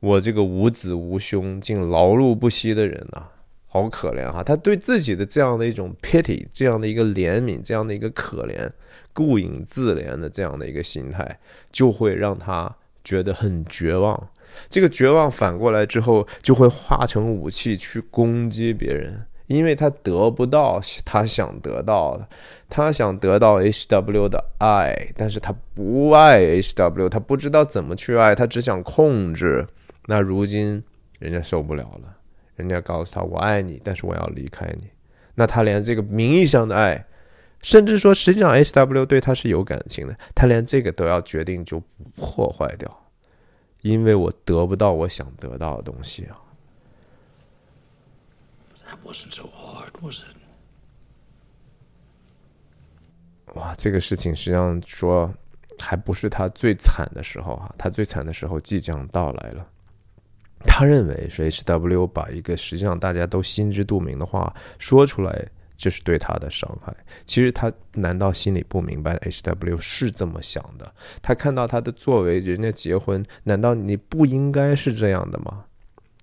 [0.00, 3.28] 我这个无子无兄竟劳碌不息的人呢。
[3.70, 8.68] 好可怜哈，他对自己的这样的一种 pity，这样的一个怜悯，这样的一个可怜、
[9.12, 11.38] 顾影自怜的这样的一个心态，
[11.70, 12.74] 就会让他
[13.04, 14.28] 觉得很绝望。
[14.70, 22.28] 这个绝望反过来之后，就会化成武器去攻击别人，因为他得不到他想得到的，
[22.70, 29.66] 他想得到 H W 的爱，但是他不爱 H W，他不知道怎么去爱，他只想控制。
[30.06, 30.82] 那如今
[31.18, 32.14] 人家受不了了。
[32.56, 34.88] 人家告诉他：“我爱你，但是我要离开你。”
[35.36, 37.06] 那他连这个名义上的爱，
[37.62, 41.80] 甚至说实际上 H W 对他是有感情的，他连这个都要决定就
[42.16, 42.90] 破坏掉，
[43.82, 46.36] 因为我得不到我想得到的东西啊。
[48.88, 50.36] That wasn't so hard, was it?
[53.54, 55.30] 哇，这个事情实际上说
[55.78, 59.66] 还不是他最惨的时候哈，他最惨的时候即将到来了。
[60.60, 66.94] 他认为是 H W 把一个实际上大家都心知肚明的话说出来，这是对他的伤害。
[67.26, 70.94] 其实他难道心里不明白 H W 是这么想的？
[71.20, 75.66] 他看到他的作为，人家结婚，难道你不应该是这样的吗？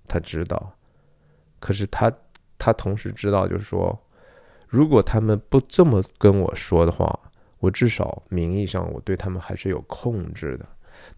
[0.06, 0.76] 他知道，
[1.58, 2.12] 可是他
[2.58, 3.98] 他同时知道，就是说，
[4.68, 7.18] 如果他们不这么跟我说的话，
[7.58, 10.66] 我至少名义上我对他们还是有控制的。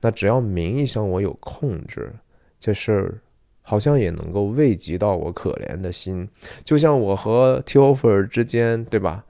[0.00, 2.12] 那只要名义上我有控制。
[2.60, 3.20] 这事儿
[3.62, 6.28] 好像也能够慰藉到我可怜的心，
[6.64, 9.24] 就像我和 T offer 之间，对吧？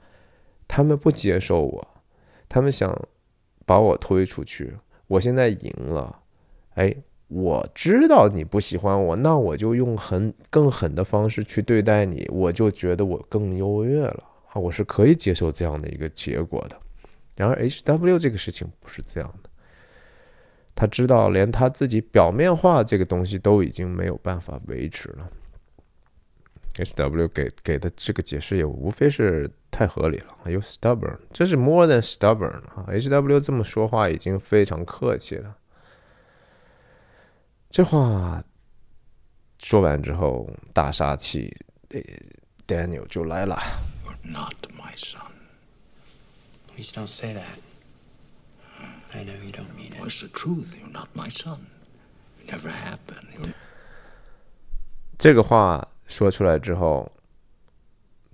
[0.67, 1.87] 他们不接受我，
[2.47, 2.95] 他们想
[3.65, 4.75] 把我推出去。
[5.07, 6.19] 我现在赢了，
[6.75, 6.95] 哎，
[7.29, 14.55] 我知道你不喜欢我，那我就用很、更狠的方式去对待你，我就觉得我更优越了啊！
[14.55, 16.75] 我是可以接受这样的一个结果的。
[17.35, 19.49] 然而 H W 这个事情不是这样的。
[20.73, 25.29] 他知道，连他自己表面化这个东西都已经没有办法维持了。
[26.79, 35.55] H W 给给的这个解释也无非是太合理了，又 stubborn，这是 more than stubborn 啊！H W 这么说话已经非常客气了。
[37.69, 38.43] 这话
[39.59, 41.55] 说完之后，大杀器
[42.67, 43.57] Daniel 就来了。
[44.05, 45.21] You're not my son.
[46.67, 47.59] Please don't say that.
[49.11, 50.01] I know you don't mean it.
[50.01, 50.73] What's the truth?
[50.75, 51.59] You're not my son.
[52.39, 53.53] You never have been.
[55.17, 57.11] 这个话说出来之后，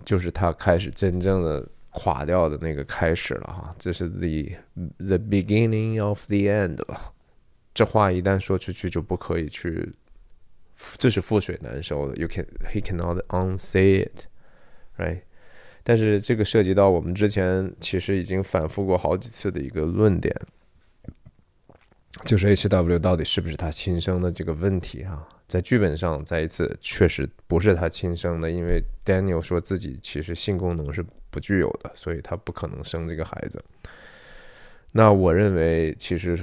[0.06, 3.76] 就是他开始真正的垮掉的那个开始了哈。
[3.78, 4.56] 这是 the
[4.98, 7.12] the beginning of the end 了。
[7.76, 9.94] 这话一旦说出去，就不可以去，
[10.98, 12.16] 这是覆水难收的。
[12.16, 14.24] You can he cannot unsay it,
[14.98, 15.22] right?
[15.84, 20.36] 但是这个涉及到我们之前其实已经反复过好几次的一个论点。
[22.24, 33.62] 就是 H W 到底是不是他亲生的这个问题哈，在剧本上再一次确实不是他亲生的，因为 Daniel 说自己其实性功能是不具有的，所以他不可能生这个孩子。
[34.94, 36.42] 那我认为，其实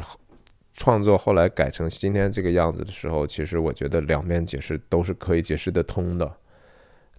[0.75, 6.33] 创作后来改成今天这个样子的时候，其实我觉得两边解释都是可以解释得通的。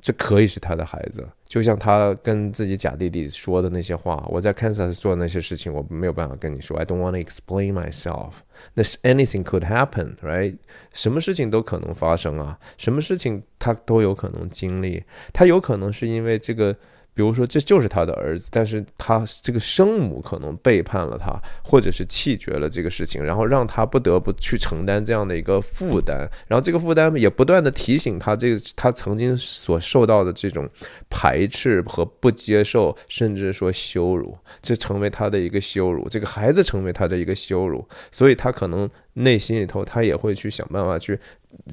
[0.01, 4.21] 这可以是他的孩子，就像他跟自己假弟弟说的那些话。
[4.27, 6.77] 我在 Kansas 做的那些事情，我没有办法跟你说。
[6.77, 8.31] I don't want to explain myself.
[8.73, 10.57] 那 anything could happen, right？
[10.91, 15.01] 什么事情都可能发生啊，什么事情他都有可能经历。
[15.31, 16.75] 他有可能是因为这个。
[17.13, 21.31] 比如说，这就是他的儿子，但是他这个生母可能背叛了他，
[21.63, 30.67] 或者是弃绝了这个事情，然后让他不得不去承担这样的一个负担，然后这个负担也不断的提醒他，这个他曾经所受到的这种
[31.09, 41.19] 排斥和不接受，甚至说羞辱，这成为他的一个羞辱，这个孩子成为他的一个羞辱，所以他可能内心里头他也会去想办法去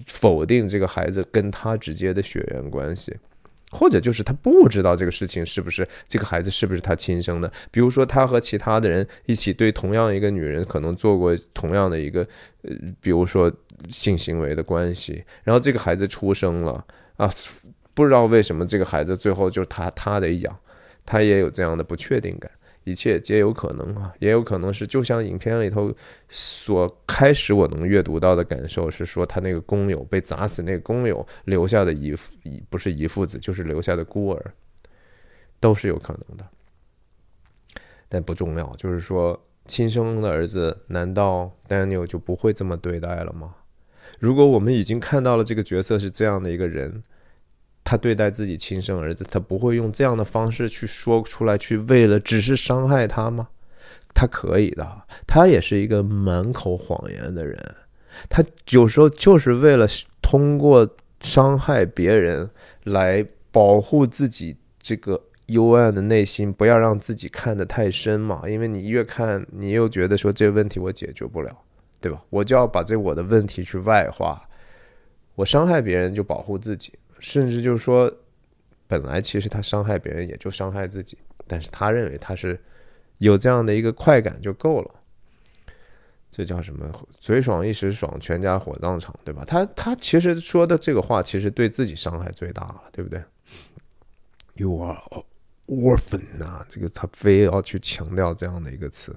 [0.07, 3.17] 否定这个孩子跟他直接的血缘关系。
[3.71, 7.51] 或者就是他不知道这个事情是不是这个孩子是不是他亲生的。
[7.71, 12.27] 比如说，他和其他的人一起对同样一个女人可能做过同样的一个
[12.63, 13.51] 呃，比如说
[13.89, 16.85] 性行为的关系，然后这个孩子出生了
[17.17, 17.33] 啊，
[17.95, 20.57] 不知道为什么这个孩子最后就是他他得养，
[21.07, 22.51] 他也有这样的不确定感。
[22.85, 25.95] 一切皆有可能啊，也有可能是就像影片里头
[26.29, 34.55] 所开始我能阅读到的感受是说，他那个工友被砸死，那个工友留下的遗遗不是遗父子，就是留下的孤儿，
[35.61, 36.47] 都是有可能的，
[38.09, 38.75] 但不重要。
[38.77, 43.55] 就是说，亲生的儿子难道 Daniel 就不会这么对待了吗？
[44.19, 47.03] 如果我们已经看到了这个角色是这样的一个人。
[47.83, 53.49] 他对待自己亲生儿子，他不会用这样的方式去说出来，去为了只是伤害他吗？
[54.13, 57.57] 他可以的，他也是一个满口谎言的人，
[58.29, 59.87] 他有时候就是为了
[60.21, 60.89] 通过
[61.21, 62.51] 伤害别人
[62.85, 68.43] 来保护自己这个幽暗的内心，不要让自己看得太深嘛。
[68.49, 71.57] 因为你越看，你又觉得说这个问题我解决不了，
[72.01, 72.21] 对吧？
[72.31, 74.43] 我就要把这我的问题去外化，
[75.37, 76.93] 我伤害别人就保护自己。
[77.21, 78.13] 甚至就是说，
[78.89, 81.17] 本来其实他伤害别人也就伤害自己，
[81.47, 82.59] 但是他认为他是
[83.19, 84.91] 有这样的一个快感就够了。
[86.31, 86.91] 这叫什么？
[87.19, 89.45] 嘴爽一时爽，全家火葬场，对吧？
[89.45, 93.23] 他他其实说的这个话，其实对自己伤害最大了，对不对
[94.55, 95.01] ？You are
[95.67, 99.15] orphan 啊，这个他非要去强调这样的一个词，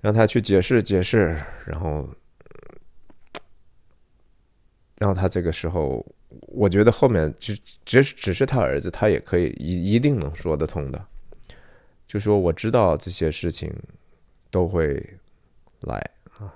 [0.00, 1.36] 让他去解释解释，
[1.66, 2.08] 然后。
[5.02, 6.06] 然后他这个时候，
[6.46, 7.52] 我觉得后面就
[7.84, 11.06] 只只是他儿子，他也可以一一定能说得通的，
[12.06, 13.68] 就说我知道这些事情
[14.48, 15.04] 都会
[15.80, 15.98] 来
[16.38, 16.54] 啊。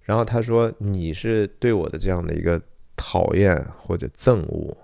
[0.00, 2.58] 然后他说你是对我的这样的一个
[2.96, 4.74] 讨厌或者憎恶，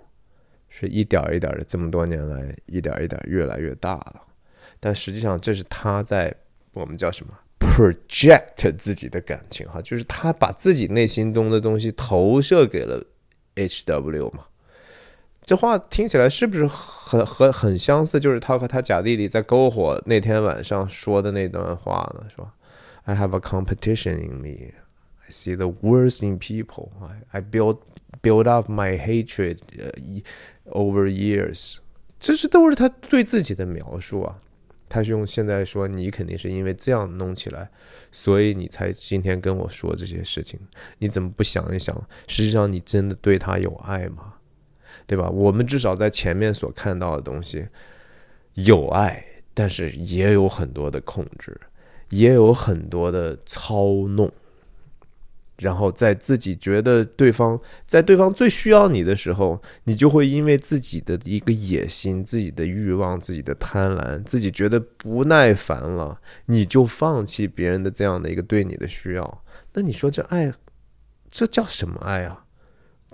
[0.69, 4.21] 是一点一点的这么多年来一点一点越来越大了。
[4.79, 6.31] 但实际上这是他在
[6.75, 13.03] 我们叫什么？project 自己的感情哈，就是他把自己内心中的东西投射给了
[13.55, 14.45] H W 嘛。
[15.45, 18.19] 这话听起来是不是很很很相似？
[18.19, 22.53] 就是他和他假弟弟在篝火那天晚上说的那段话呢，是吧
[23.05, 24.73] ？I have a competition in me.
[25.25, 26.91] I see the worst in people.
[27.01, 27.79] I I build
[28.23, 29.59] build up my hatred
[30.71, 31.77] over years.
[32.19, 34.39] 这是都是他对自己的描述啊。
[34.89, 37.69] 他是用现在说，你肯定是因为这样弄起来，
[38.13, 40.59] 所以你才今天跟我说这些事情。
[40.99, 41.95] 你怎么不想一想，
[42.29, 44.35] 实际上你真的对他有爱吗？
[45.07, 45.29] 对吧？
[45.29, 47.69] 我们至少在前面所看到的东西
[48.55, 51.61] 有爱，但是也有很多的控制，
[52.11, 54.33] 也有很多的操弄。
[55.59, 69.43] 然后在自己觉得对方在对方最需要你的时候，你就会因为自己的一个野心、自己的欲望、自己的贪婪，自己觉得不耐烦了，你就放弃别人的这样的一个对你的需要。
[69.73, 70.53] 那你说这爱，
[71.31, 72.45] 这叫什么爱啊？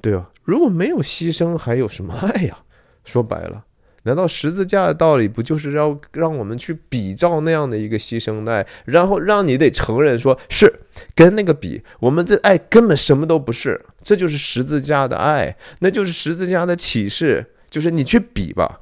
[0.00, 0.30] 对吧？
[0.42, 2.58] 如果没有牺牲，还有什么爱呀？
[3.04, 3.64] 说白了。
[4.04, 10.72] 难道十字架的道理不就是要让我们去比照那样的一个牺牲爱，然后让你得承认说是
[11.14, 18.81] 跟那个比，我们这爱根本什么都不是，这就是十字架的爱，那就是十字架的启示，就是你去比吧。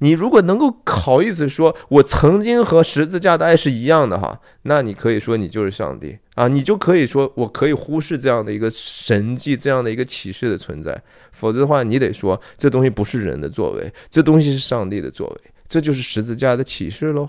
[0.00, 11.02] 你如果能够好意思说，我曾经和十字架的爱是一样的哈，那你可以说你就是上帝啊，你就可以说我可以忽视这样的一个神迹，这样的一个启示的存在。
[11.32, 17.28] 否则的话，你得说这东西不是人的作为，这东西是上帝的作为，这就是十字架的启示喽。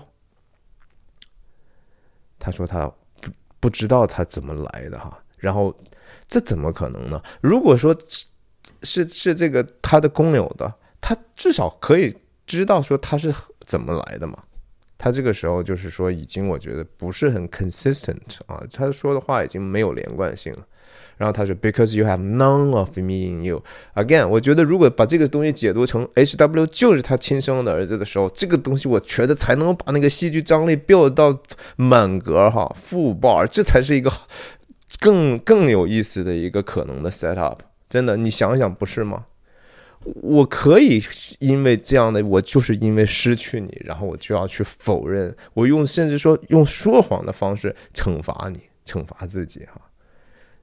[2.38, 2.86] 他说他
[3.20, 5.76] 不不知道他怎么来的哈，然后
[6.28, 7.20] 这怎么可能呢？
[7.40, 7.92] 如果说
[8.84, 12.16] 是是这个他的工友的，他至少可以。
[12.50, 13.32] 知道说他是
[13.64, 14.36] 怎么来的嘛？
[14.98, 20.66] 他这个时候就是说，已经我觉得不是很 consistent 啊，他说的话已经没有连贯性了。
[21.16, 23.62] 然后他说，Because you have none of me in you
[23.94, 24.26] again。
[24.26, 31.38] 我觉得如果把这个东西解读成 H W 就是他亲生的儿子的时候，这个东西我觉得才能把那个戏剧张力 build 到
[31.76, 34.10] 满格哈，full bar，这才是一个
[34.98, 37.60] 更更有意思的一个可能的 set up。
[37.88, 39.26] 真的，你想想，不是吗？
[40.04, 41.02] 我可以
[41.38, 49.80] 因为这样的，我就是因为失去你，然后我就要去否认，我用甚至说用说谎的方式惩罚你，惩罚自己哈。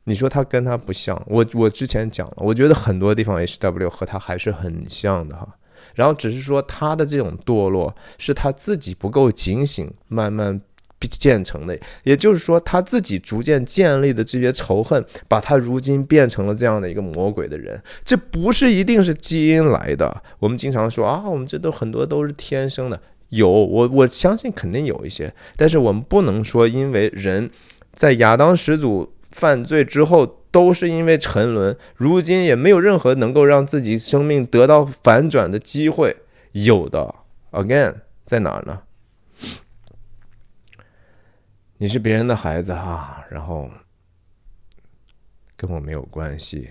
[0.05, 5.47] 你说他跟他不像，我我之前讲了，我觉得很多地方 H W 和他还是很像的哈。
[5.93, 10.61] 然后只是说他的这种堕落是他自己不够警醒，慢慢
[11.05, 11.77] 建成的。
[12.03, 17.79] 也就是说，他自己逐渐建立的这些仇恨，把他如今变成了这样的一个魔鬼的人。
[18.05, 20.23] 这不是一定是基因来的。
[20.39, 22.97] 我们经常说啊，我们这都很多都是天生的。
[23.29, 27.49] 有我我相信肯定有一些，但是我们不能说因为人
[27.93, 36.15] 在亚当始祖犯罪之后都是因为沉沦，如今也没有任何能够让自己生命得到反转的机会。
[36.53, 37.13] 有的
[37.51, 38.79] ，again 在哪儿呢？
[41.77, 43.69] 你是别人的孩子哈，然后
[45.55, 46.69] 跟我没有关系。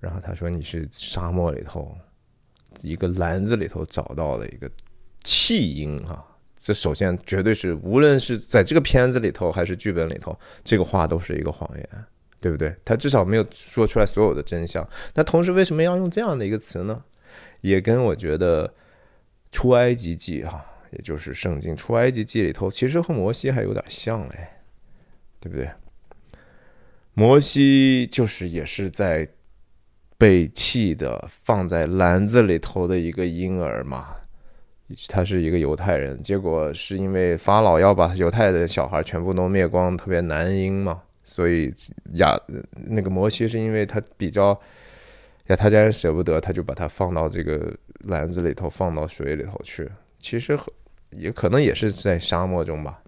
[0.00, 1.96] 然后他说你是沙漠里头
[2.82, 4.70] 一个篮子里头找到的一个。
[5.24, 6.24] 弃婴啊，
[6.56, 12.04] 这首先绝对是，无论是在这个片子里头还是剧本里头，这个话都是一个谎言，
[12.40, 12.74] 对不对？
[12.82, 14.88] 他至少没有说出来所有的真相。
[15.14, 17.04] 那同时为什么要用这样的一个词呢？
[17.60, 18.72] 也跟我觉得
[19.50, 24.48] 出埃及记哈，也就是圣经出埃及记里头，其实和摩西还有点像嘞，
[25.40, 25.68] 对不对？
[27.14, 29.28] 摩西就是也是在
[30.16, 34.14] 被弃的，放在篮子里头的一个婴儿嘛。
[35.08, 41.70] 他是一个犹太人，结果是因为法老要把犹太的小孩全部都灭光，特别男婴嘛，所以
[42.14, 42.40] 亚
[42.86, 44.58] 那个摩西是因为他比较
[45.48, 47.70] 呀他家人舍不得，他就把他放到这个
[48.04, 49.86] 篮子里头，放到水里头去。
[50.18, 50.58] 其实
[51.10, 53.00] 也可能也是在沙漠中吧，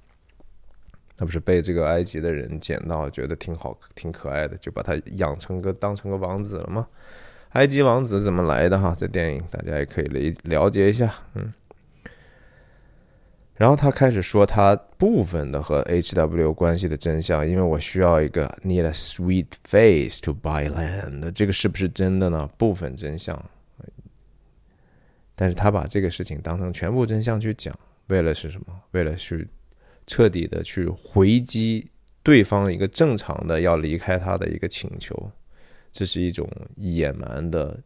[1.17, 6.87] 他不是被这个埃及的人捡到，觉得挺好、挺可爱的，就把他养成个当成个王子了吗？
[7.51, 8.95] 埃及王子怎么来的哈？
[8.97, 11.53] 这电影大家也可以了了解一下，嗯。
[13.57, 22.49] 然后他开始说他部分的和 H W 关系的真相，因为我需要一个 need a sweet face to buy land，这个是不是真的呢？
[22.57, 23.39] 部分真相，
[25.41, 27.75] 但是他把这个事情当成全部真相去讲，
[28.09, 28.67] 为了是什么？
[28.91, 29.49] 为了去
[30.07, 31.91] 彻底的去回击
[32.23, 35.33] 对方一个正常的要离开他的一个请求，
[35.91, 36.47] 这是一种
[36.77, 37.81] 野蛮的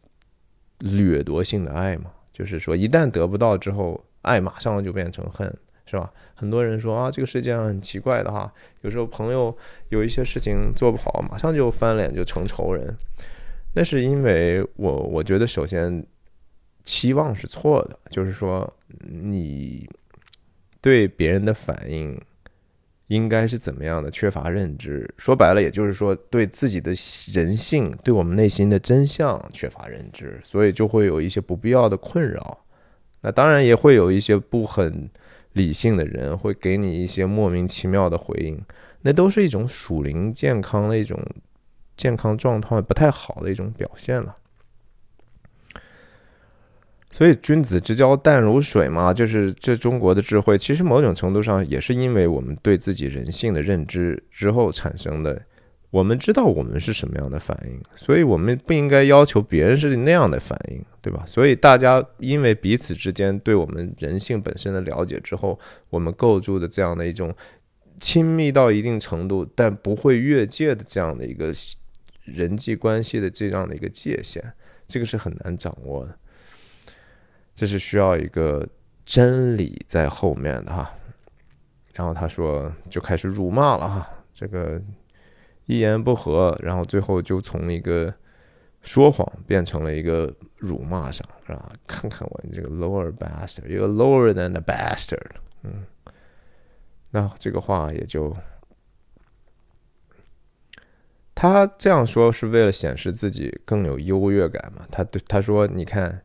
[0.79, 2.11] 掠夺性的爱嘛？
[2.33, 5.57] 就是说，一旦得不到之后，爱马上就变成恨。
[5.87, 6.11] 是吧？
[6.33, 8.51] 很多人说啊，这个世界上很奇怪的哈。
[8.81, 9.55] 有时候朋友
[9.89, 12.91] 有一些事情做不好，马上就翻脸就成仇人。
[13.75, 16.03] 那是因为我我觉得，首先
[16.85, 18.71] 期望是错的，就是说
[19.01, 19.89] 你
[20.79, 22.17] 对别人的反应
[23.07, 24.09] 应该是怎么样的？
[24.09, 26.93] 缺乏认知，说白了，也就是说对自己的
[27.33, 32.65] 人性，对我们内心的真相缺乏认知，所以就会有一些不必要的困扰。
[33.21, 35.09] 那当然也会有一些不很。
[35.55, 38.61] 理性的人会给你一些莫名其妙的回应，
[39.03, 41.17] 那都是一种属灵健康的一种
[41.95, 44.35] 健康状态不太好的一种表现了。
[47.15, 55.41] 所以君子之交淡如水嘛，就是这中国的智慧，其实某种程度上也是因为我们对自己人性的认知之后产生的。
[55.91, 61.23] 我们知道我们是什么样的反应，所以我们不应该要求别人是那样的反应，对吧？
[61.25, 65.57] 所以大家因为彼此之间对我们人性本身的了解之后，
[65.89, 67.33] 我们构筑的这样的一种
[68.01, 71.53] 亲密到一定程度，但不会越界的这样的一个
[72.25, 74.43] 人际关系的这样的一个界限，
[74.85, 76.17] 这个是很难掌握的，
[77.55, 78.67] 这是需要一个
[79.03, 80.93] 真理在后面的哈。
[81.93, 84.79] 然后他说就开始辱骂了哈，这个。
[85.67, 88.13] 一言不合，然后最后就从一个
[88.83, 91.73] 说谎变成了一个辱骂上，是吧？
[91.87, 95.25] 看看我这个 lower bastard，一个 lower than a bastard，
[95.63, 95.83] 嗯，
[97.09, 98.37] 那这个话也就
[101.33, 104.85] 他这样说是为了显示自己更有优越感嘛？
[104.91, 106.23] 他对他说：“你看，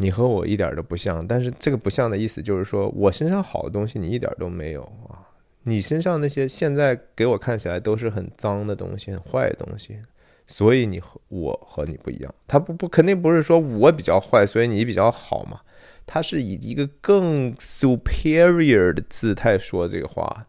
[0.00, 5.28] 你和我一点都不像，但是这个不像的意思就是说我身上好的东西你一点都没有啊。”
[5.64, 9.98] 你身上那些现在给我看起来都是很脏的东西、很坏的东西，
[10.46, 12.34] 所以你和我和你不一样。
[12.48, 15.60] 他不不肯定不是说我比较坏，所以你比较好嘛？
[16.06, 20.46] 他是以一个更 superior 的姿态说这个话，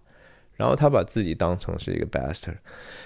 [0.61, 2.57] 然后他把自己当成是一个 bastard。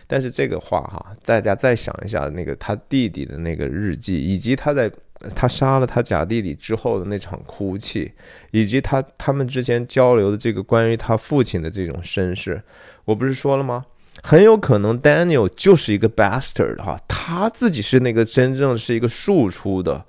[0.05, 4.91] 但是这个话哈，大家再想一下那个他弟弟的那个日记，以及他在。
[5.33, 8.11] 他杀了他假弟弟之后的那场哭泣，
[8.51, 12.61] 以及他他们之间交流的这个关于他父亲的这种身世，
[13.05, 13.85] 我不是说了吗？
[14.21, 20.05] 很有可能 Daniel 就是一个 bastard 哈，他自己是那个真正是一个庶出的，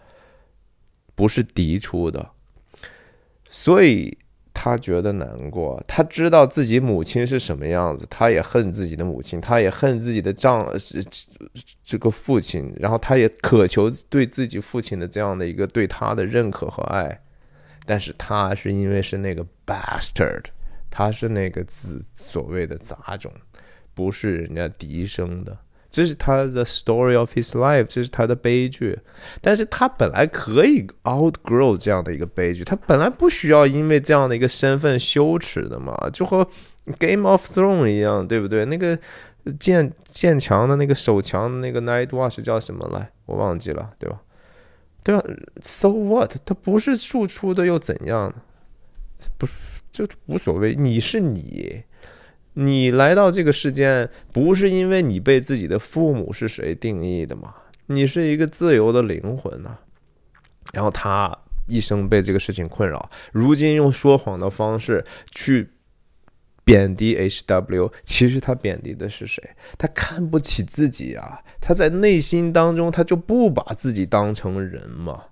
[1.14, 2.30] 不是嫡出的，
[3.48, 4.18] 所以。
[4.58, 10.98] 他觉得难过，他知道自己母亲是什么样子，他也恨自己的母亲，他也恨自己的丈这
[11.84, 17.20] 这个父亲，然后他也渴求对自己父亲的这样的一个对他的认可和爱，
[17.84, 20.44] 但是他是因为是那个 bastard，
[20.90, 23.30] 他是那个子所谓的杂种，
[23.92, 25.54] 不是人家嫡生的。
[25.90, 28.98] 这是他的 story of his life，这是他的悲剧。
[29.40, 36.46] 但是他本来可以 outgrow 这样的一个悲剧，他本来不需要因为这样的一个身份羞耻的嘛，就和
[36.98, 38.64] Game of Thrones 一样，对不对？
[38.64, 38.98] 那个
[39.58, 43.10] 剑剑强的那个手强的那个 Night Watch 叫什么来？
[43.26, 44.20] 我忘记了，对吧？
[45.02, 45.24] 对吧
[45.62, 46.36] ？So what？
[46.44, 48.34] 他不是庶出的又怎样？
[49.38, 49.52] 不是，
[49.92, 50.74] 就无所谓。
[50.74, 51.82] 你是你。
[52.58, 57.54] 你来到这个世间，不是因为你被自己的父母是谁定义的吗？
[57.86, 59.76] 你是一个自由的灵魂呐。
[60.72, 61.36] 然后他
[61.68, 65.68] 一生被这个事情困扰，如今用说谎的方式去
[66.64, 69.42] 贬低 H.W，其实他贬低的是谁？
[69.76, 71.40] 他看不起自己啊！
[71.60, 75.24] 他在内心当中，他就不把自己当成人嘛。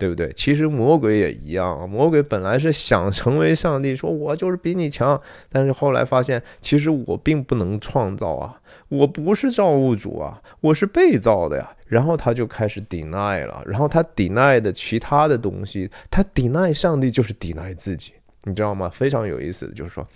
[0.00, 0.32] 对不对？
[0.34, 1.86] 其实魔鬼也一样啊。
[1.86, 5.20] 魔鬼本来是想成为上帝，说我就是比你强，
[5.50, 8.58] 但是后来发现，其实我并不能创造啊，
[8.88, 11.76] 我不是造物主啊，我是被造的呀。
[11.86, 18.12] 然后他就开始 deny 了，然后他 deny 的其他的东西，他 deny 上帝就是 deny 自己，
[18.44, 18.88] 你知道吗？
[18.88, 20.06] 非常有意思的就是说，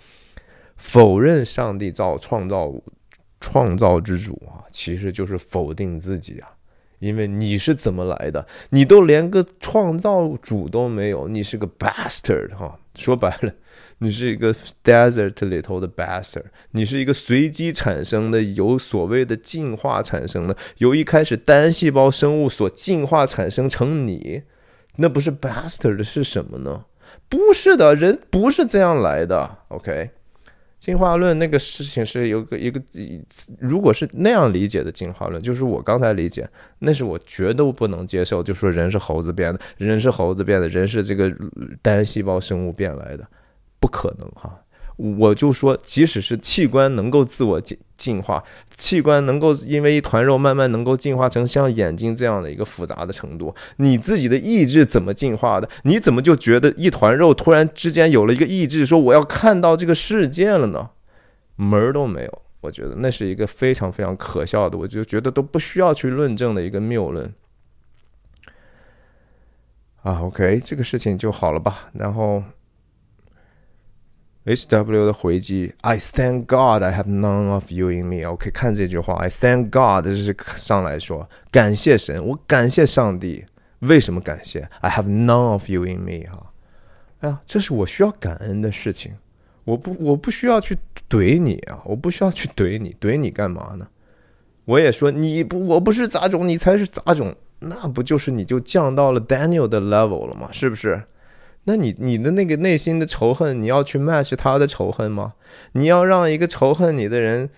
[0.77, 2.73] 否认上帝造创造
[3.39, 6.49] 创造之主啊，其实就是否定自己啊。
[6.99, 8.45] 因为你是怎么来的？
[8.69, 12.79] 你都连个创造主都没有，你是个 bastard 哈。
[12.97, 13.51] 说白了，
[13.97, 24.43] 你是一个 desert 里头的 bastard，你是一个随机产生的，由所谓的进化产生的，由一开始单细胞生物所进化产生成你，
[24.95, 26.85] 那不是 bastard 是什么呢？
[27.27, 29.57] 不是的，人不是这样来的。
[29.67, 30.11] OK。
[30.79, 32.81] 进化论那个事情是有个一个，
[33.59, 36.47] 如果是那样理解的进化论，就是我刚才理解，
[36.79, 41.33] 那是我绝对不能接受，就说人是猴子变的，人是猴子变的，人是这个
[41.81, 43.27] 单细胞生物变来的，
[43.79, 44.59] 不可能哈。
[44.97, 48.41] 我就说，即使是器官能够自我进进化，
[48.77, 55.69] 器官能够因为一团肉慢慢能够进化成像眼睛这样的一个复杂的程度，你自己的意志怎么进化的？
[55.83, 60.91] 你怎么就觉得一团肉突然之间有了一个意志，说我要看到这个世界了呢？
[61.57, 62.41] 门儿都没有。
[62.61, 67.33] 我觉得那是一个非常非常可笑的，我就觉得都不需要去论证的一个谬论。
[70.03, 71.89] 啊，OK，这个事情就好了吧？
[71.93, 72.41] 然后。
[74.45, 78.23] H W 的回击，I thank God I have none of you in me。
[78.29, 83.45] OK，看这句话，I thank God，这是上来说感谢神，我感谢上帝。
[83.79, 86.29] 为什么感谢？I have none of you in me。
[86.31, 86.51] 哈，
[87.21, 89.13] 哎呀，这是我需要感恩的事情。
[89.63, 90.77] 我不，我不需要去
[91.09, 93.87] 怼你啊，我不需要去怼你，怼你干嘛呢？
[94.65, 100.49] 我也说你不，我不是杂种，你才是杂种，那不就是你就降到了 Daniel 的 level 了吗？
[100.51, 101.01] 是不是？
[101.67, 105.33] 那你你的那个内心的仇恨，你要去 match 他的仇恨吗？
[105.71, 107.49] 你要让一个仇恨你的人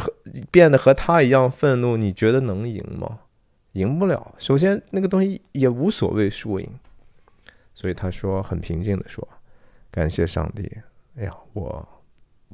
[0.00, 0.12] 和
[0.50, 3.20] 变得和他一样愤怒，你觉得能赢吗？
[3.72, 4.34] 赢不了。
[4.38, 6.68] 首先那个东西也无所谓输赢，
[7.74, 9.26] 所以他说很平静的说
[9.90, 10.70] ：“感谢上帝。”
[11.16, 11.88] 哎呀，我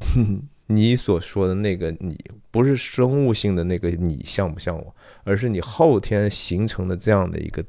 [0.66, 2.18] 你所说的那个你，
[2.50, 4.94] 不是生物性的那个你像不像我，
[5.24, 7.64] 而是你后天形成的这样的一个。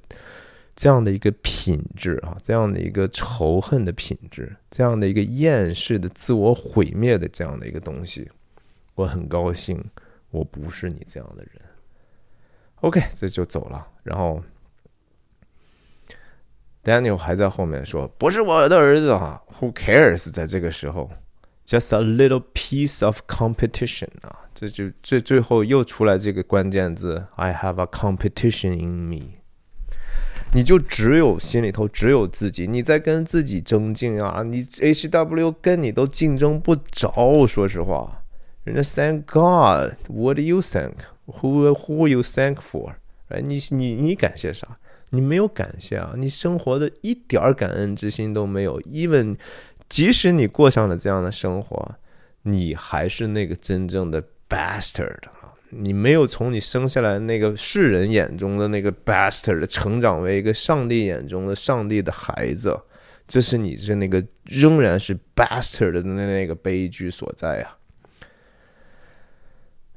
[0.82, 8.28] 这样的一个品质啊，这样的一个仇恨的品质，这样的一个厌世的自我毁灭的这样的一个东西，
[8.96, 9.80] 我很高兴，
[10.32, 11.62] 我不是你这样的人。
[12.78, 13.88] OK，这就走了。
[14.02, 14.42] 然后
[16.84, 21.12] Daniel 还在后面说：“不是我的儿子哈，Who cares？” 在这个时候
[21.64, 29.41] ，Just a little piece of competition 啊，这就这最后又出来这个关键字：I have a competition in me。
[30.54, 34.44] 你就只有心里头只有自己，你在跟自己争竞啊！
[34.44, 38.24] 你 H W 跟你都竞争不着，说实话。
[38.66, 42.96] 人家 Thank God，What do you thank？Who who you thank for？
[43.30, 44.78] 哎，你你你感谢啥？
[45.12, 46.14] 你没有感谢啊！
[46.18, 48.82] 你生活的一点儿感恩之心都没有。
[48.82, 49.38] Even
[49.88, 51.96] 即使你过上了这样的生活，
[52.44, 55.20] 你还是那个真正的 bastard。
[55.72, 62.80] 你没有从你生下来那个世人眼中的那个 bastard 成长为一个上帝眼中的上帝的孩子，
[63.28, 67.78] 这是你是那个仍然是 bastard 的那那个悲剧所在啊！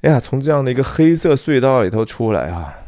[0.02, 2.78] 哎呀，从这样的一个黑色隧道里头出来啊，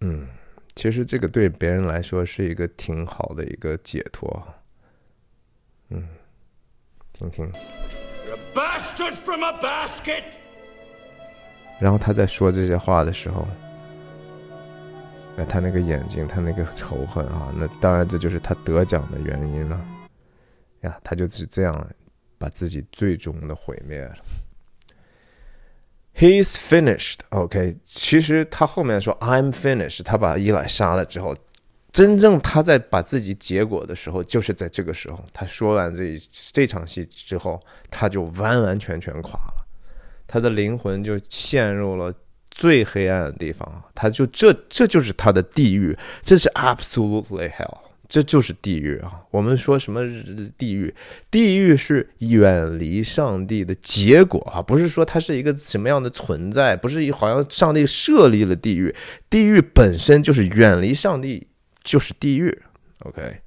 [0.00, 0.28] 嗯，
[0.74, 4.46] 其实这个对别人来说是一个挺好的一个解脱，
[5.90, 6.08] 嗯，
[7.12, 7.52] 听听。
[8.98, 10.24] Good from a basket
[11.78, 13.46] 然后他在说这些话的时候，
[15.36, 19.80] 哎，他那个眼睛，他那个仇恨啊，那当然这就是他得奖的原因了。
[20.80, 21.88] 呀，他就是这样
[22.36, 24.16] 把自己最终的毁灭了。
[26.16, 27.18] He's finished.
[27.28, 31.32] OK，其实他后面说 I'm finished，他把伊莱杀了之后，
[31.98, 35.18] 真正他在把自己结果的时候，就是在这个时候。
[35.32, 37.60] 他说完这这场戏之后，
[37.90, 39.66] 他就完完全全垮了，
[40.24, 42.14] 他的灵魂就陷入了
[42.52, 47.78] 最黑暗的地方，他就这这就是他的地狱，这是 absolutely hell。
[48.08, 49.20] 这就是地狱啊！
[49.32, 50.00] 我们说什么
[50.56, 50.94] 地狱？
[51.32, 58.94] 地狱是远离上帝的结果啊，不是说它是一个什么样的存在，不是好像上帝设立了地狱，
[59.28, 61.48] 地狱本身就是远离上帝，
[61.88, 62.62] 就是地狱。
[63.00, 63.40] OK，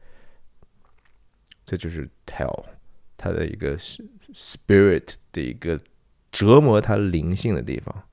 [1.63, 2.65] 这就是 hell，
[3.15, 3.77] 它的一个
[4.33, 5.79] spirit 的一个
[6.31, 8.03] 折磨他灵性的地方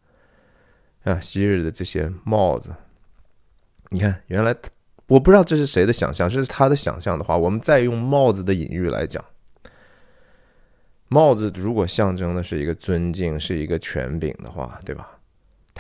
[1.05, 1.19] 啊。
[1.21, 2.75] 昔日的这些帽子，
[3.89, 4.55] 你看，原来。
[5.07, 9.25] 我不知道这是谁的想象，这是他的想象的话，我们再用帽子的隐喻来讲，
[11.09, 15.18] 帽子如果象征的是一个尊敬，是一个权柄的话，对吧？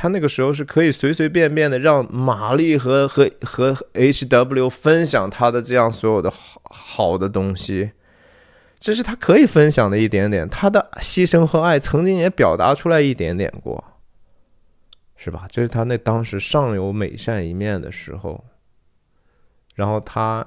[0.00, 7.90] 他那个时候是可以随随便便的让玛丽和和和 H W 分享他的这样所有的好好的东西，
[8.78, 13.82] 这是他可以分享的一点点，他的牺牲和爱曾经也表达出来一点点过，
[15.16, 15.48] 是吧？
[15.50, 18.44] 这是他那当时尚有美善一面的时候。
[19.74, 20.46] 然后他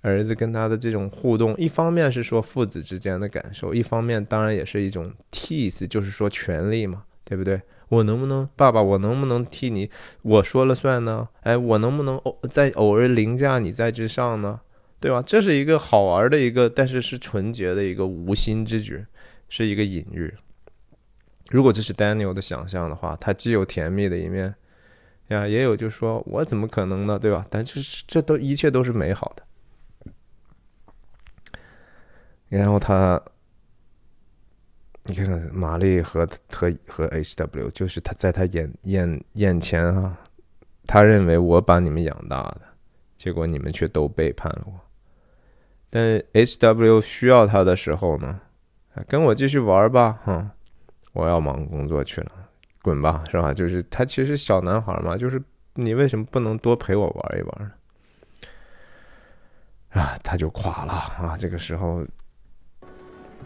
[0.00, 7.60] 儿子跟他的这种互动，一方面是说父子之间的感受，一方面当然也是一种 tease，就是说权力嘛，对不对？
[7.92, 9.90] 我能不能，爸爸，我能不能替你，
[10.22, 11.28] 我说了算呢？
[11.42, 14.60] 哎，我能不能偶在偶尔凌驾你在之上呢？
[14.98, 15.20] 对吧？
[15.20, 19.04] 这是一个好玩的一个，但是是纯洁的一个无心之举，
[19.50, 20.32] 是一个隐喻。
[21.50, 24.54] 如果这是 Daniel 的想象的话，他既有甜蜜的一面。
[25.28, 27.18] 呀，也有就说，我怎么可能呢？
[27.18, 27.44] 对吧？
[27.50, 29.42] 但这是这都一切都是美好的。
[32.48, 33.22] 然后他，
[35.04, 40.16] 你看玛丽和和和 H W，就是他在他眼眼眼前啊，
[40.86, 42.60] 他认为我把你们养大的，
[43.16, 44.72] 结果你们却都背叛了我。
[45.90, 48.40] 但 H W 需要他的时候呢，
[49.08, 50.50] 跟我继续玩吧，哈，
[51.12, 52.32] 我要忙工作去了。
[52.80, 53.54] 滚吧，是吧？
[53.54, 55.40] 就是他其实小男孩嘛，就是
[55.74, 57.72] 你为什么不能多陪我玩一玩呢？
[60.00, 61.36] 啊，他就垮了啊！
[61.38, 62.04] 这个时候，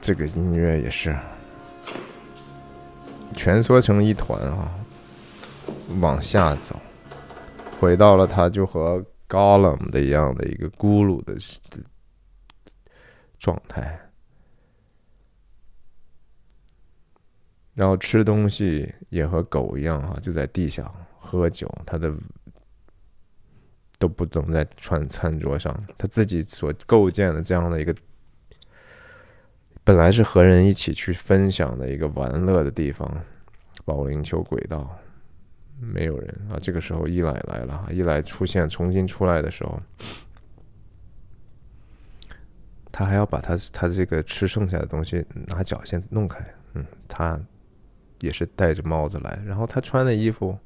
[0.01, 1.15] 这个音乐也是
[3.35, 4.70] 蜷缩成一团啊，
[6.01, 6.77] 往下走，
[7.78, 11.35] 回到了他就和高冷的一样的一个咕噜的
[13.39, 14.01] 状态。
[17.74, 22.11] 然后吃东西也和狗一样哈，就在地下喝酒，他的
[23.98, 25.78] 都不懂在餐餐桌上。
[25.98, 27.94] 他自己所构建的这样的一个，
[29.86, 33.08] 本来是和人一起去分享的一个玩乐的地方，
[33.84, 34.98] 保龄球轨道，
[35.78, 36.58] 没有人啊。
[36.60, 39.80] 这个时候伊莱来了，伊莱出现重新出来的时候，
[42.90, 46.44] 他还要把他他这个吃剩下的东西拿脚先弄开，
[46.74, 47.40] 嗯，他。
[48.20, 50.58] 也是戴着帽子来，然后他穿的衣服，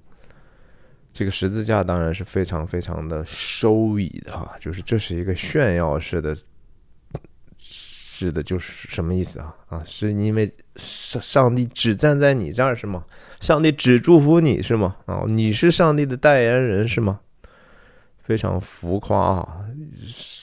[1.13, 6.35] 这个十字架当然是非常非常的收益的哈，就是这是一个炫耀式的，
[8.21, 9.57] 指的，就是什么意思啊？
[9.69, 13.03] 啊，是因为上上帝只站在你这儿是吗？
[13.41, 14.95] 上帝只祝福你是吗？
[15.07, 17.21] 啊，你是上帝的代言人是吗？
[18.23, 19.65] 非常浮夸啊！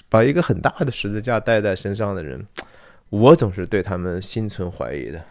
[0.10, 2.48] 把一个很大的十字架戴在身上的人，
[3.10, 5.24] 我总是对他们心存怀疑的。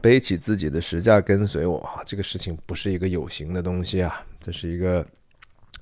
[0.00, 5.04] 背起自己的石架跟随我，这个事情不是一个有形的东西啊，这是一个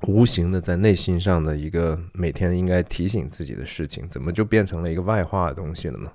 [0.07, 6.11] 无形的在内心上的一个每天应该提醒自己的事情，怎么就变成了一个外化的东西了呢？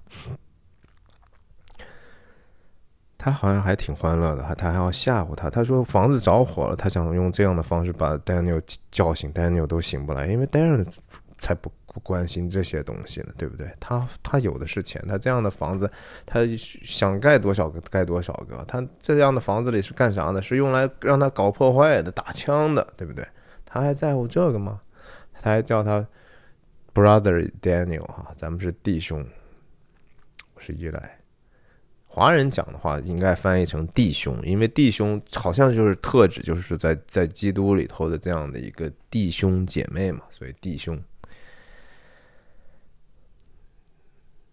[3.17, 8.61] 他好像还挺欢乐的，他还要吓唬他，他说房子着火了，他想用这样的方式把 Daniel
[8.91, 10.85] 叫醒，Daniel 都醒不来，因为 Daniel
[11.37, 11.71] 才不。
[11.93, 13.67] 不关心这些东西呢，对不对？
[13.79, 15.89] 他他有的是钱，他这样的房子，
[16.27, 16.41] 他
[16.83, 18.63] 想盖多少个盖多少个。
[18.67, 20.39] 他这样的房子里是干啥呢？
[20.39, 23.27] 是用来让他搞破坏的、打枪的，对不对？
[23.69, 24.81] 他还在乎这个吗？
[25.33, 26.03] 他还叫他
[26.93, 29.23] brother Daniel 哈，咱们是弟兄，
[30.55, 31.19] 我是依赖。
[32.07, 40.99] 华人讲的话应该翻译成弟兄，因为弟兄好像就是特指就是在在基督里头的这样的一个弟兄姐妹嘛，所以弟兄。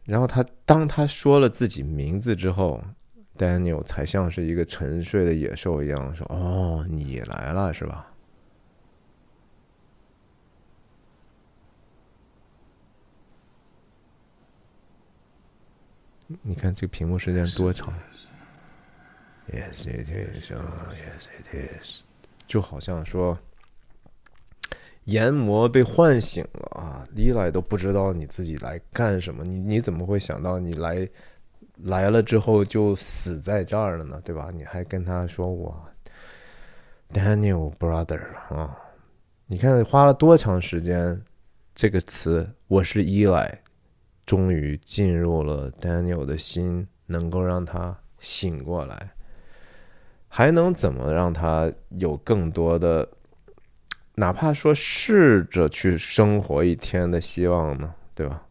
[0.04, 2.82] 然后他当他说了自己名字之后
[3.38, 8.10] ，Daniel 才像是一个沉睡的野兽一样说：“哦，你来了是吧？”
[16.42, 17.92] 你看这个屏幕时间多长
[19.50, 22.00] ？Yes it is, yes it is，
[22.46, 23.38] 就好像说。
[25.04, 27.06] 研磨被唤醒了啊！
[27.14, 31.06] 一来都不知道你自己来干什么，你你怎么会想到你来
[31.82, 34.18] 来了之后就死在这儿了呢？
[34.24, 34.50] 对吧？
[34.50, 35.78] 你还跟他说我
[37.12, 38.74] Daniel brother 啊？
[39.46, 41.22] 你看花了多长时间？
[41.74, 43.60] 这个词我是依赖，
[44.26, 49.10] 终于进入了 Daniel 的心，能够让他醒过来，
[50.28, 53.08] 还能怎么让他有更多的？
[54.16, 58.44] 哪怕说试着去生活一天的希望呢，对吧？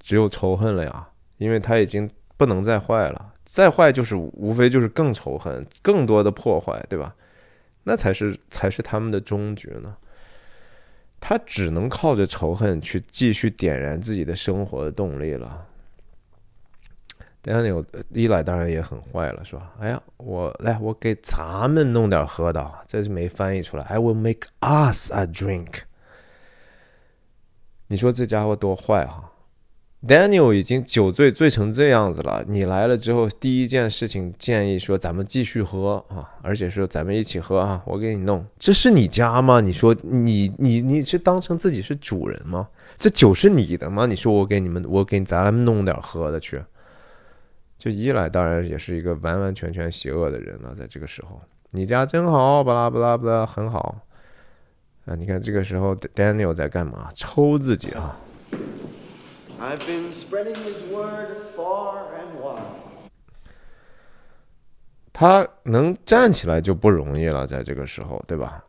[0.00, 7.14] 只有仇恨了呀，因为他已经不能再坏了，再坏就是无非就是更仇恨、更多的破坏，对吧？
[7.84, 9.96] 那才是才是他们的终局呢。
[11.24, 15.64] 他只能靠着仇恨去继续点燃自己的生活的动力了。
[17.44, 19.72] Daniel 一来当然也很坏了，是吧？
[19.78, 23.84] 哎呀，我来，我给咱们弄点喝的，这是没翻译出来。
[23.84, 25.82] I will make us a drink。
[27.86, 29.31] 你说这家伙多坏哈
[30.06, 38.44] ？Daniel 已经酒醉醉成这样子了，你来了之后，第一件事情建议说咱们继续喝啊，而且说咱们一起喝啊，我给你弄。
[38.58, 39.60] 这是你家吗？
[39.60, 42.68] 你说你你你是当成自己是主人吗？
[42.96, 44.06] 这酒是你的吗？
[44.06, 46.60] 你说我给你们，我给咱们弄点喝的去。
[47.78, 53.98] 就一来当然也是一个完完全全邪恶的人了，在这个时候，你家真好，巴拉巴拉巴拉，很好。
[55.04, 57.08] 啊，你看这个时候，Daniel 在干嘛？
[57.14, 58.16] 抽自己啊！
[59.62, 62.60] I've been spreading his word far and wide.
[65.12, 68.64] 他能站起来就不容易了，在这个时候，对吧？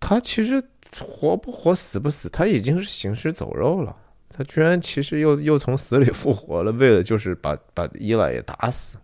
[0.00, 0.60] 他其实
[0.98, 3.96] 活不活，死不死，他已经是行尸走肉了。
[4.28, 8.96] 他居然其实又又从死里复活了，为了就是把把伊莱也打死。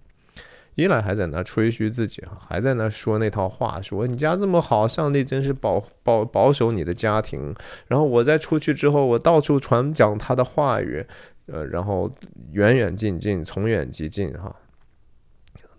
[0.80, 7.54] 伊莱还在那吹嘘自己，还在那说那套话，说你家这么好，上帝真是保保保守你的家庭。
[7.86, 11.04] 然后我再出去之后，我到处传讲他的话语，
[11.46, 12.10] 呃，然后
[12.52, 14.56] 远远近近，从远及近，哈，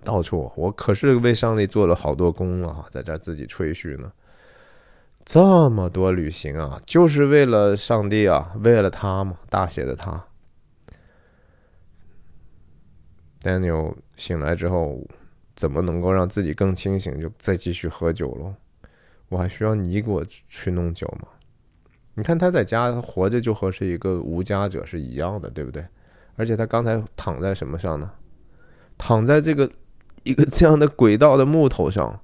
[0.03, 4.11] 到处我可是为上帝做了好多功了，在这自己吹嘘呢。
[5.25, 10.25] 这么多旅行啊，就是为了上帝啊，为了他嘛，大写的他。
[13.41, 15.01] Daniel 醒来之后，
[15.55, 17.19] 怎么能够让自己更清醒？
[17.19, 18.53] 就再继续喝酒喽。
[19.29, 21.27] 我还需要你给我去弄酒吗？
[22.13, 25.85] 你看他在家活着就和是一个无家者是一样的，对不对？
[26.35, 28.11] 而且他刚才躺在什么上呢？
[28.97, 29.69] 躺在这个
[30.23, 32.19] 一个这样的轨道的木头上。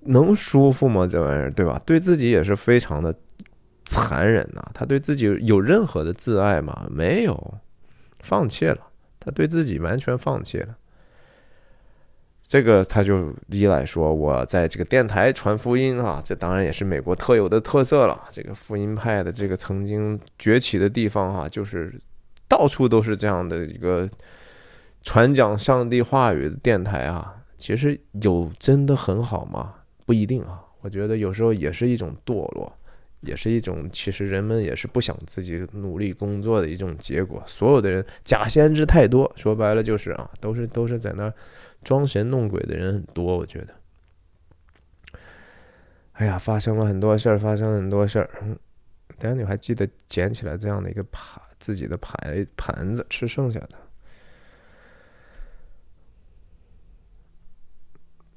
[0.00, 1.06] 能舒服吗？
[1.06, 1.80] 这玩意儿，对吧？
[1.86, 3.14] 对自己也是非常的
[3.84, 4.64] 残忍呐。
[4.74, 6.86] 他对自己有任何的自爱吗？
[6.90, 7.54] 没有，
[8.20, 8.78] 放弃了。
[9.26, 10.76] 他对自己完全放弃了。
[12.46, 18.28] 这个他就依赖说，我在这个电台传福音啊，这当然也是美国特有的特色了。
[18.30, 21.92] 这个福音派的这个曾经崛起的地方哈，就是
[22.46, 24.08] 到处都是这样的一个
[25.02, 27.34] 传讲上帝话语的电台啊。
[27.58, 29.74] 其实有真的很好吗？
[30.04, 32.72] 不一定啊，我觉得有时候也是一种堕落，
[33.20, 37.42] 也是一种其实人们也是不想自己努力工作的一种结果。
[37.46, 41.32] 所有的人假先知太多，说白了就是啊，都是都是在那
[41.82, 43.36] 装神弄鬼的人很多。
[43.36, 43.74] 我觉得，
[46.12, 48.30] 哎呀，发生了很多事儿，发生很多事儿。
[48.42, 48.58] 嗯，
[49.18, 53.70] 丹尼还记得捡起来这样的一个盘，自己的盘盘子吃剩下的。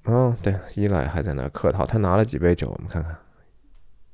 [0.05, 1.85] 哦，对，伊莱还在那客套。
[1.85, 3.15] 他拿了几杯酒，我们看看，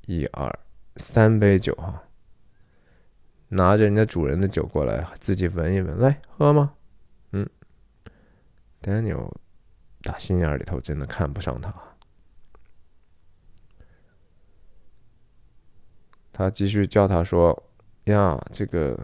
[0.07, 0.59] 一二
[0.97, 2.03] 三杯酒哈，
[3.49, 6.73] 拿着人家主人的酒过来，自己闻一闻，来喝吗？
[7.31, 7.47] 嗯
[8.81, 9.31] ，Daniel
[10.01, 11.73] 打心眼里头真的看不上他。
[16.31, 17.63] 他继续叫他说
[18.05, 18.99] ：“呀，这个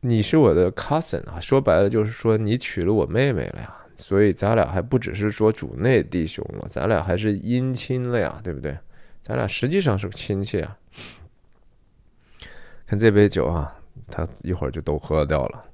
[0.00, 8.76] 你是我的 cousin 啊，说白了就是说你娶了我妹妹了呀。”所以咱俩还不只是说主内弟兄了，咱俩还是姻亲了呀，对不对？
[9.22, 10.76] 咱俩实际上是个亲戚啊。
[12.86, 13.74] 看这杯酒啊，
[14.08, 15.64] 他一会儿就都喝掉了。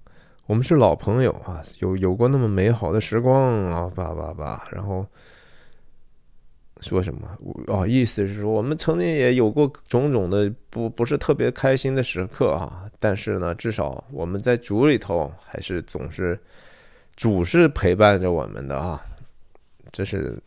[0.46, 4.68] 我们是老朋友啊，有有过那么美好的时光啊，叭叭叭。
[4.70, 5.04] 然后
[6.80, 7.28] 说什么？
[7.66, 16.38] 哦，意思是说我们曾经也有过种种的不不是特别开心的时刻啊，但是呢，至少我们在主里头还是总是。
[17.16, 19.04] 主是陪伴着我们的啊，
[19.90, 20.40] 这是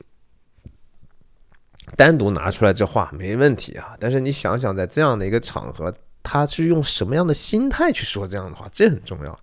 [1.95, 3.95] 单独拿出来这话没问题啊。
[3.99, 5.93] 但是你想想，在这样的一个场合，
[6.23, 9.39] 他是用什么样的心态去说这样的话，这很重要。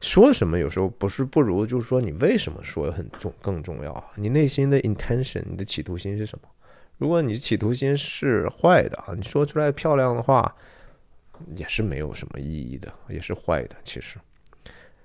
[0.00, 4.04] 说什么有时候不是不如，就是说你为什么说很重更重要啊？
[4.16, 6.48] 你内心的 intention，你的企图心是什么？
[6.96, 10.54] 如果你企图心是坏的啊，你说出来漂亮的话
[11.54, 13.76] 也是没有什么意义的，也是坏的。
[13.84, 14.16] 其实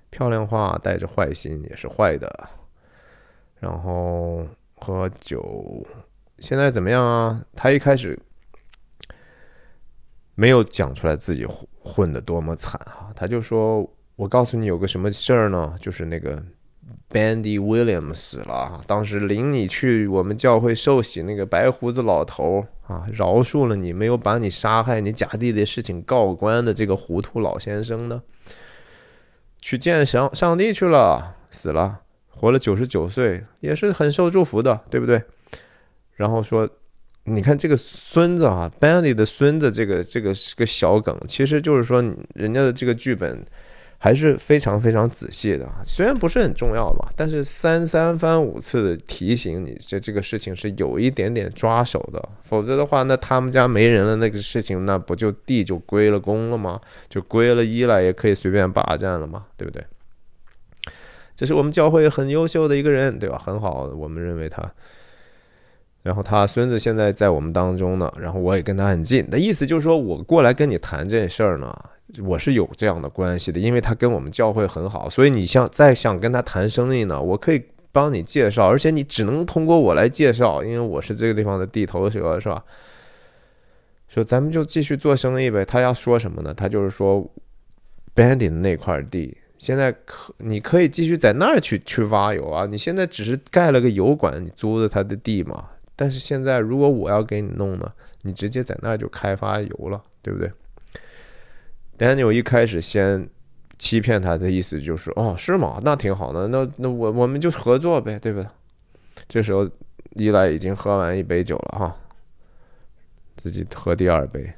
[0.09, 2.49] 漂亮话带着坏心也是坏的。
[3.59, 4.45] 然后
[4.75, 5.85] 喝酒，
[6.45, 7.43] 现在怎么样啊？
[7.55, 8.17] 他一开始
[10.35, 13.91] 没有讲出来自己混混的多么惨啊，他就说。
[14.17, 15.75] 我告诉你有个什么事儿呢？
[15.81, 16.41] 就是那个
[17.09, 18.81] Bandy Williams 死了。
[18.87, 28.23] 当时领你去我们教会受洗那个白胡子老头啊，饶恕了你，没有把你杀害你假弟弟事情告官的这个糊涂老先生呢，
[29.59, 31.99] 去见上上帝去了，死了，
[32.29, 35.21] 活了九十九岁，也是很受祝福的，对不对？
[36.15, 36.69] 然后说，
[37.23, 42.01] 你看这个孙子啊，Bandy 的孙子，这个这个是个小梗，其实就是说
[42.33, 43.45] 人家的这个剧本。
[43.97, 56.79] 还是非常非常仔细的啊，虽然不是很重要吧，但是三三番五次的提醒你，这这个事情是有一点点抓手的，否则的话，那他们家没人了，那个事情那不就地就归了公了吗？
[57.09, 59.83] 就归了一了，也可以随便霸占了嘛，对不对？
[61.35, 63.41] 这是我们教会很优秀的一个人，对吧？
[63.43, 64.61] 很好，我们认为他。
[66.05, 71.75] 然后他孙子现在在我们当中呢，然后我也跟他很近，那意思就是说我过来跟你谈这事儿呢。
[72.23, 77.61] 我是有这样的关系的，因为他跟我们教会很好，所以你想再想跟他谈生意呢，我可以
[77.91, 82.63] 帮你介绍，而且你只能通过我来介绍，因为我是这个地方的地头蛇，是吧？
[84.07, 85.65] 说咱们就继续做生意呗。
[85.65, 86.53] 他要说什么呢？
[86.53, 87.27] 他就是说
[88.15, 92.67] ，Bandy 的那块地现在可你可以继续在那儿去去挖油啊。
[92.67, 95.65] 你现在只是盖了个油管，你租的他的地嘛。
[95.95, 97.91] 但是现在如果我要给你弄呢，
[98.23, 100.51] 你直接在那就开发油了，对不对
[101.97, 103.29] ？Daniel 一开始先
[103.79, 105.79] 欺骗他的意思就是哦是吗？
[105.83, 108.53] 那挺好的，那那我我们就合作呗，对吧？
[109.27, 109.69] 这时候
[110.11, 111.95] 伊莱已经喝完一杯酒了哈，
[113.37, 114.53] 自己喝第二杯，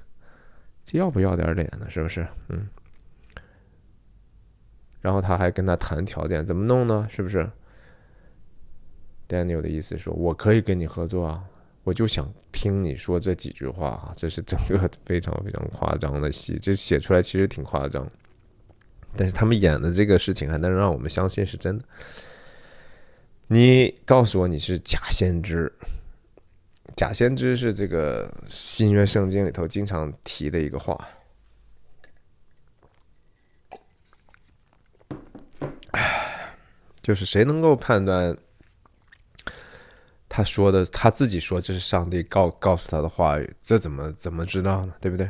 [0.86, 1.88] 这要不要点脸呢？
[1.90, 2.26] 是不是？
[2.50, 2.68] 嗯。
[5.00, 7.08] 然后他还跟他谈条件，怎么弄呢？
[7.10, 7.48] 是不是
[9.28, 11.44] ？Daniel 的意思说，我可以跟你合作啊。
[11.84, 18.06] 我就想听你说这几句话哈，这是整个非常非常夸张的戏，这写出来其实挺夸张，
[19.16, 21.86] 但是他们演的这个事情还能让我们相信是真的。
[23.48, 25.72] 你告诉我你是假先知，
[26.98, 31.08] 假先知是这个新约圣经里头经常提的一个话，
[37.02, 38.38] 就是谁能够判断？
[40.30, 44.94] 他说的，他自己说这是上帝告告诉他的话语，这怎么怎么知道呢？
[45.00, 45.30] 对不对？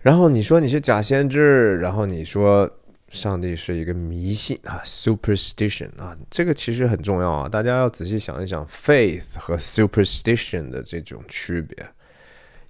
[0.00, 2.70] 然后你说你是假先知，然后你说
[3.08, 11.86] 上帝是一个迷信啊，superstition 啊，这个其实很重要啊，大家要仔细想一想，faith 和 superstition 的这种区别。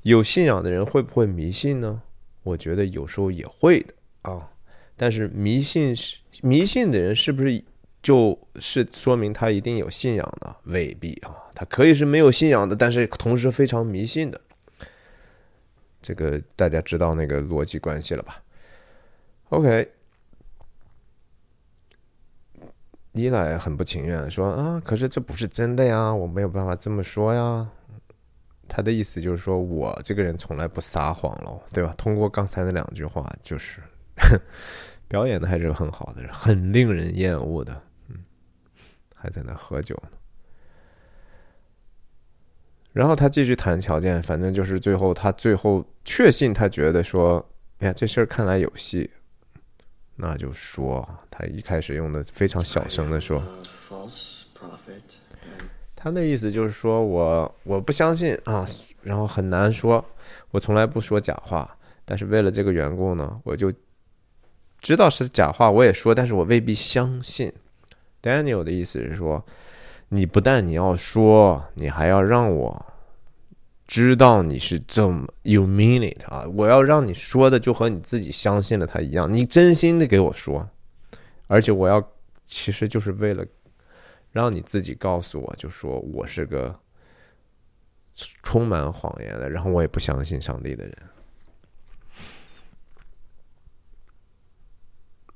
[0.03, 2.01] 有信仰的人会不会迷信呢？
[2.43, 4.49] 我觉得有时候也会的啊，
[4.97, 7.65] 但是迷信是迷信的人是不是？
[8.07, 14.41] 就是说明他一定有信仰的，未必啊，他可以是没有信仰的，但是同时非常迷信的。
[16.01, 18.41] 这个大家知道那个逻辑关系了吧
[19.49, 19.91] ？OK，
[23.11, 27.69] 伊莱很不情愿说啊，可是这不是真的呀，我没有办法这么说呀。
[28.69, 31.93] 他的意思就是说我这个人从来不撒谎喽，对吧？
[31.99, 33.81] 通过刚才那两句话，就是
[35.09, 37.83] 表演的还是很好的，很令人厌恶的。
[39.27, 40.11] 还在那喝酒呢，
[42.93, 47.45] 然后他继续谈条件，反正就是最后他最后确信他觉得说，
[47.79, 49.11] 哎呀，这事儿看来有戏，
[50.15, 53.43] 那就说他一开始用的非常小声的说，
[55.97, 58.65] 他那意思就是说我我不相信啊，
[59.03, 60.05] 然后很难说，
[60.53, 63.73] 我从来不说假话，但是为了这个缘故呢，我就
[64.81, 67.53] 知道是假话，我也说，但是我未必相信。
[68.23, 69.45] Daniel 的意思是说，
[70.09, 72.87] 你不但你要说，你还要让我
[73.87, 76.45] 知道你是这么 you mean it 啊！
[76.55, 80.69] 我要让你说的就和你自己相信了他一样，你真心的给我说，
[81.47, 82.03] 而且我要
[82.47, 83.45] 其实就是为了
[84.33, 86.79] 让你自己告诉我，就说我是个
[88.43, 90.97] 充满谎言的，然后我也不相信上帝的人。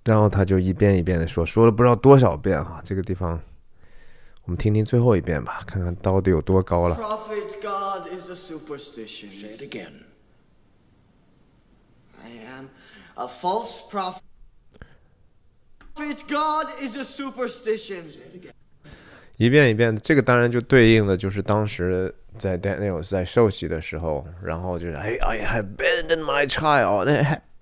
[0.05, 3.41] 然后他就一遍一遍的说，说了不知道多少遍哈，这个地方，
[4.45, 6.97] 我们听听最后一遍吧，看看到底有多高了。
[6.97, 9.31] Prophet God is a superstition.
[9.31, 10.05] Say it again.
[12.23, 12.71] I am
[13.15, 14.21] a false prophet.
[15.95, 18.05] Prophet God is a superstition.
[18.07, 18.53] it again
[19.37, 27.05] 一遍一遍的，这个当然就对应的就是当时在 Daniel 在受洗的时候，然后就是哎，I have abandoned my child,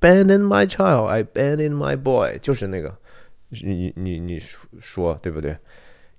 [0.01, 2.97] Abandoned my child, I abandoned my boy，就是那个
[3.49, 5.57] 你你你说说对不对？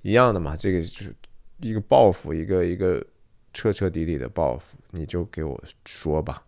[0.01, 1.15] 一样的嘛，这个就是
[1.59, 3.01] 一个报复，一个一个
[3.53, 6.43] 彻彻底底的报复，你就给我说吧。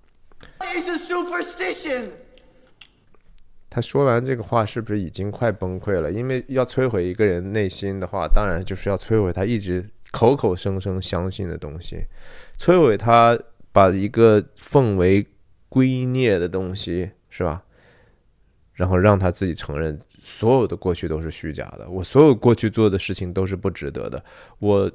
[0.59, 2.09] It's a superstition.
[3.69, 6.11] 他说完这个话，是不是已经快崩溃了？
[6.11, 12.03] 因为要摧毁一个人内心的话，当然就是要摧毁他一直口口声声相信的东西，
[12.57, 13.39] 摧毁他
[13.71, 15.25] 把一个奉为
[15.69, 17.63] 圭臬的东西，是吧？
[18.73, 24.23] 然后让他自己承认所有的过去都是虚假的，我所有过去做的事情都是不值得的，
[24.59, 24.91] 我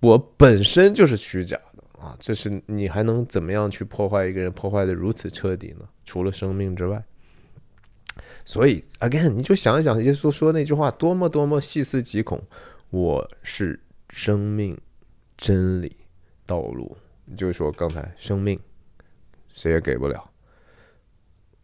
[0.00, 2.16] 我本身就是虚假的啊！
[2.18, 5.88] 这是你还能怎么样去破坏一个人，破坏的如此彻底呢？
[6.04, 7.02] 除了生命之外。
[8.44, 12.42] 所以，again，你就想一想，耶稣说那句话多么多么细思极恐。
[12.90, 14.78] 我是生命、
[15.36, 15.96] 真理、
[16.44, 16.96] 道路。
[17.36, 18.58] 就是说，刚才生命
[19.54, 20.30] 谁也给不了，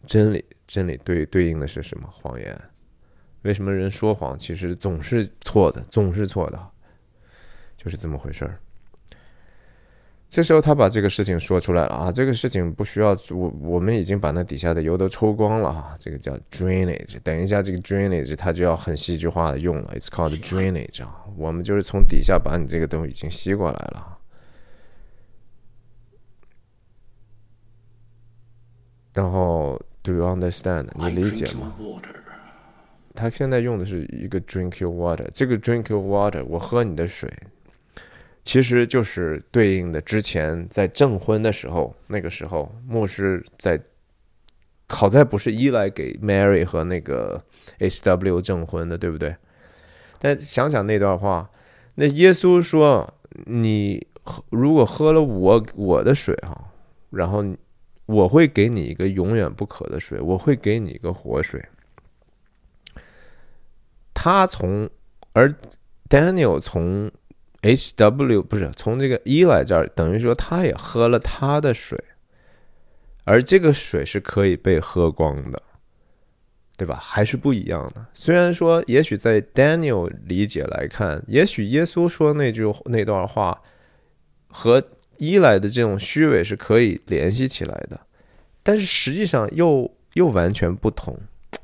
[0.08, 2.08] 真理，真理对对应的是什么？
[2.10, 2.58] 谎言。
[3.42, 6.58] 为什么人说谎其实总是错的，总是错的，
[7.76, 8.58] 就是这么回事儿。
[10.30, 17.18] 这时候他把这个事情说出来了啊，这个事情不需要我，我们已经把那底下的油都抽光了哈，这个叫 drainage。
[17.20, 24.18] 等一下这个 drainage 它就要很戏剧化的用了，it's called drainage 啊，我们就是从底下把你这个东西已经吸过来了。
[29.14, 30.86] 然后 do you understand？
[30.94, 31.74] 你理解吗？
[33.14, 37.30] 他现在用的是一个 drink your water，这个 drink your water，我喝你的水，
[38.42, 43.78] 其实就是对应的之前在证婚的时候，那个时候牧师在，
[44.88, 47.42] 好在不是依赖给 Mary 和那个
[47.78, 49.36] H.W 证婚的，对不对？
[50.18, 51.50] 但想想那段话，
[51.96, 53.12] 那耶稣说，
[53.46, 56.70] 你喝如果喝了我我的水哈，
[57.10, 57.44] 然后
[58.08, 61.62] 我会给你一个永远不渴的水，我会给你一个活水。
[64.14, 64.88] 他从
[65.34, 65.54] 而
[66.08, 67.10] Daniel 从
[67.60, 72.02] H W 不是从这个伊莱这儿，等于说他也喝了他的水，
[73.24, 75.62] 而这个水是可以被喝光的，
[76.78, 76.98] 对吧？
[77.00, 78.06] 还是不一样的。
[78.14, 83.60] 虽然说，也许在 Daniel 理解来看，也许耶稣说那句那段话
[84.48, 84.82] 和
[85.18, 88.00] 伊莱的这种虚伪是可以联系起来的，
[88.62, 91.18] 但是实际上又又完全不同。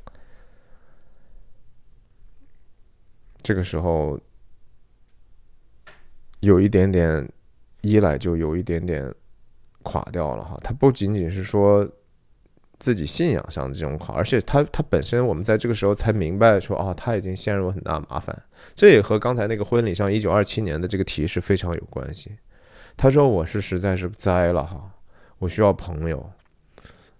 [3.41, 4.19] 这个时候
[6.39, 7.27] 有一点点
[7.81, 9.13] 依赖，就有一点点
[9.83, 10.57] 垮掉了哈。
[10.63, 11.87] 他不仅仅是说
[12.79, 18.43] 自己信仰上的这种垮，而且他他本身，我们在这个时候才明白说，哦，他已经陷入很大麻烦。
[18.73, 22.31] 这也和刚才那个婚礼上一九二七年的这个提示非常有关系。
[22.97, 24.91] 他说：“我是实在是栽了哈，
[25.39, 26.31] 我需要朋友，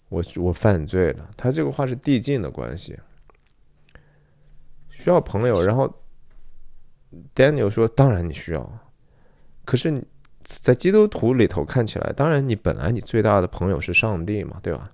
[0.10, 2.98] 我我犯罪了。”他这个话是递进的关系，
[4.90, 5.94] 需要朋友，然后。
[7.34, 8.80] Daniel 说：“当然你需要，
[9.64, 10.04] 可是你
[10.44, 14.92] 在基督徒里头看起来，当然你本来你最大的朋友是上帝嘛，对吧？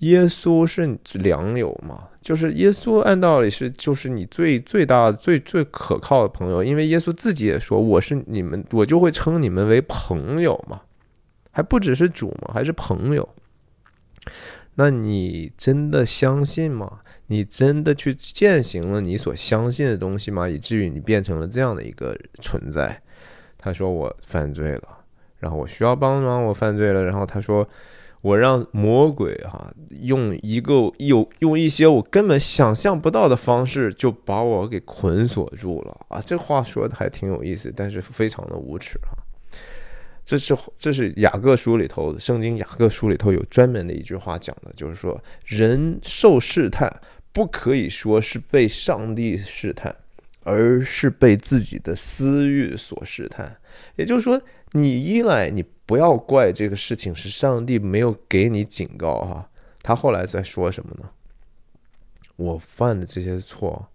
[0.00, 10.82] 耶稣是良友嘛，就是耶稣按道理是就是你最最大最最可靠的朋友，因为耶稣自己也说我是你们，我就会称你们为朋友嘛，
[11.50, 13.26] 还不只是主嘛，还是朋友。
[14.74, 17.00] 那你真的相信吗？
[17.28, 20.46] 你真的去践行了你所相信的东西吗？
[20.46, 23.00] 以至于你变成了这样的一个存在？
[23.56, 24.98] 他说我犯罪了，
[25.38, 27.66] 然后我需要帮忙，我犯罪了，然后他说
[28.20, 29.72] 我让魔鬼哈、
[30.02, 36.20] 用一个有用一些我根本想象不到的方式就把我给捆锁住了啊！
[36.20, 39.16] 这话说的还挺有意思，但是非常的无耻哈、
[40.24, 47.00] 这是这是雅各书里头，圣经雅各书里头有专门的一句话讲的，就是说人受试探。
[47.32, 49.94] 不可以说是被上帝试探，
[50.42, 53.54] 而是被自己的私欲所试探。
[53.96, 54.40] 也就是说，
[54.72, 59.48] 你依赖你不要怪这个事情是上帝没有给你警告哈。
[59.82, 61.08] 他后来在说什么呢？
[62.36, 63.88] 我犯的这些错，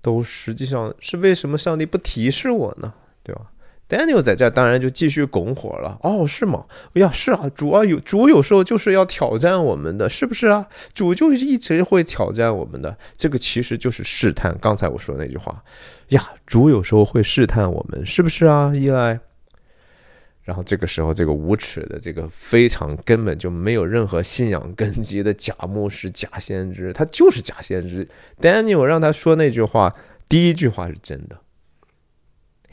[0.00, 2.92] 都实际上是为什么上帝不提示我呢？
[3.22, 3.52] 对吧
[3.88, 5.98] ？Daniel 在这当然就继续拱火了。
[6.02, 6.66] 哦，是吗？
[6.94, 10.68] 哎呀，是啊，主啊有主有时候就是要挑战我们的，是不是啊？
[10.92, 14.56] 主就是一直会挑战我们的，这个其实就是试探。
[14.60, 15.62] 刚才我说那句话
[16.12, 18.72] 呀，主有时候会试探我们，是不是啊？
[18.74, 19.18] 依赖。
[20.42, 28.06] 然后这个时候，这个无耻的、这个非常根本就没有任何信仰根基的假牧师、假先知，他就是假先知。
[28.40, 29.94] Daniel 让他说那句话，
[30.28, 31.38] 第一句话是真的。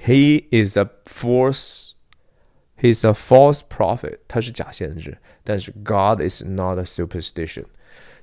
[0.03, 1.91] He is a false,
[2.81, 4.17] he is a false prophet。
[4.27, 7.65] 他是假先知，但是 God is not a superstition。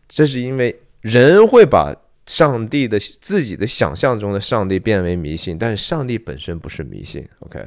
[0.09, 1.95] 这是因为人会把
[2.27, 7.27] 上帝的自己的想象中的上帝变为迷信，但是上帝本身不是迷信。
[7.41, 7.65] OK。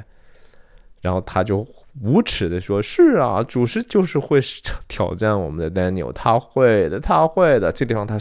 [1.01, 1.65] 然后他就
[2.01, 4.41] 无耻的说：“是啊，主师就是会
[4.89, 8.19] 挑战我们的 Daniel，他会的，他会的。”这地方他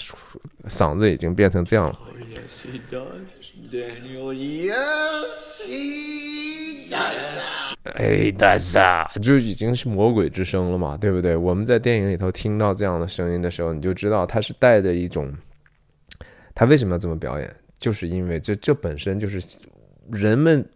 [0.69, 1.99] 嗓子已经变成这样了。
[2.33, 3.03] Yes, he does.
[3.71, 7.75] Daniel, yes, he does.
[7.95, 11.35] 哎，但是啊，就已经是魔鬼之声了嘛，对不对？
[11.35, 15.35] 我们在电影里头听到这样的声音的时候，你就知道他是带着一种，
[16.59, 17.55] 他为什么要这么表演？
[17.79, 19.41] 就是因为这这本身就是
[20.11, 20.69] 人们。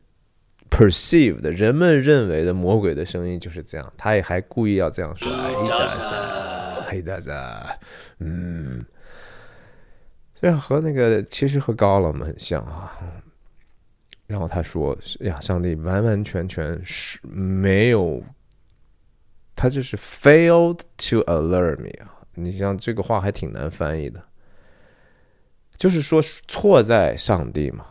[0.70, 5.30] perceive 的人们认为的魔鬼的声音就是这样，他也还故意要这样说。
[5.30, 7.76] He does, he does，
[8.20, 8.82] 嗯，
[10.34, 12.98] 这样和那个其实和高冷们很像啊。
[14.26, 18.22] 然后他说：“呀，上帝完完全全是没有，
[19.54, 22.16] 他就是 failed to alert me 啊。
[22.34, 24.24] 你像这个话还挺难翻译的，
[25.82, 27.84] 就是说错在上帝嘛。”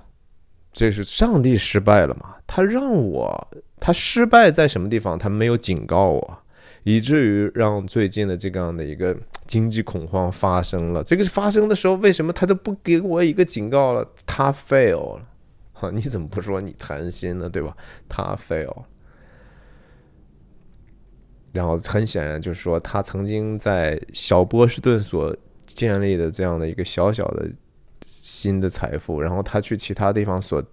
[0.72, 2.38] 这是上帝失败了嘛？
[2.47, 5.19] 他让我，他失败在什么地方？
[5.19, 6.38] 他没有警告我，
[6.84, 9.13] 以至于让最近的这样的一个
[9.45, 11.03] 经济恐慌发生了。
[11.03, 14.09] 这个发生的时候，为什么他都不给我一个警告了？
[14.26, 15.27] 他 fail 了，
[15.73, 17.49] 哈，你怎么不说你贪心呢？
[17.49, 17.76] 对吧？
[18.07, 18.84] 他 fail，
[21.51, 25.35] 然后很显然就是说，他曾经在小波士顿所
[25.65, 27.51] 建立的这样的一个小小的。
[28.31, 30.63] 新的财富，然后他去其他地方所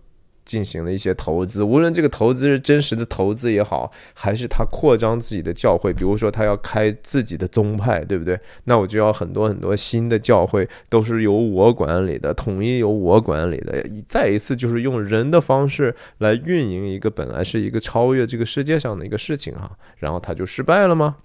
[0.45, 8.39] 进行的一些投资，无论这个投资是真实的投资也好，还是他扩张自己的教会，比如说他要开自己的宗派，对不对？
[8.65, 13.85] 那我就要很多很多新的教会都是由我管理的，统一由我管理的。
[14.07, 21.17] 再一次就是用人的方式来运营一个本来是一个超越这个世界上的一个事情哈，然后他就失败了吗？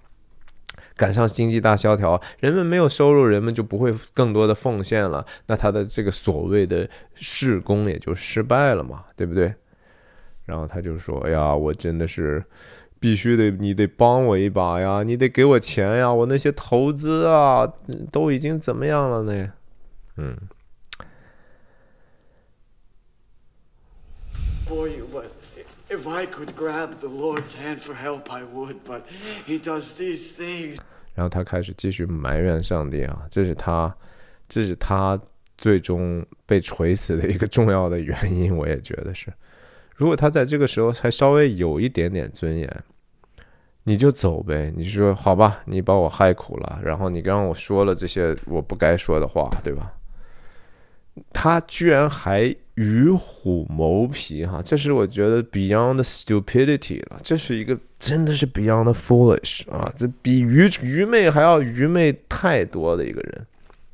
[0.96, 9.52] 赶上经济大萧条，人们没有收入，人们就不会更多的奉献了，那他的这个所谓的事工也就失败了嘛，对不对？
[10.44, 12.44] 然后他就说：“哎呀，我真的是
[13.00, 17.66] 必须得，你得帮我一把呀，你得给我钱呀，我那些投资啊
[18.12, 19.52] 都已经怎么样了呢？”
[20.18, 20.36] 嗯。
[24.68, 25.26] Boy, what?
[25.94, 29.02] If I could grab the Lord's hand for help, I would, but
[29.46, 30.78] He does these things.
[31.14, 33.94] 然后他开始继续埋怨上帝啊，这是他，
[34.48, 35.16] 这是他
[35.56, 38.56] 最终被锤死的一个重要的原因。
[38.56, 39.32] 我也觉得是，
[39.94, 42.84] 如果他在这个时候还稍微有一点点尊严，
[43.84, 49.92] 你就走呗，你说好吧，你把我害苦了，然后你让我说了这些我不该说的话，对吧？
[51.32, 63.46] 他居然还与虎谋皮哈，这是我觉得 beyond stupidity 了，这是一个真的是 beyond foolish 啊，这比愚愚昧还要愚昧太多的一个人，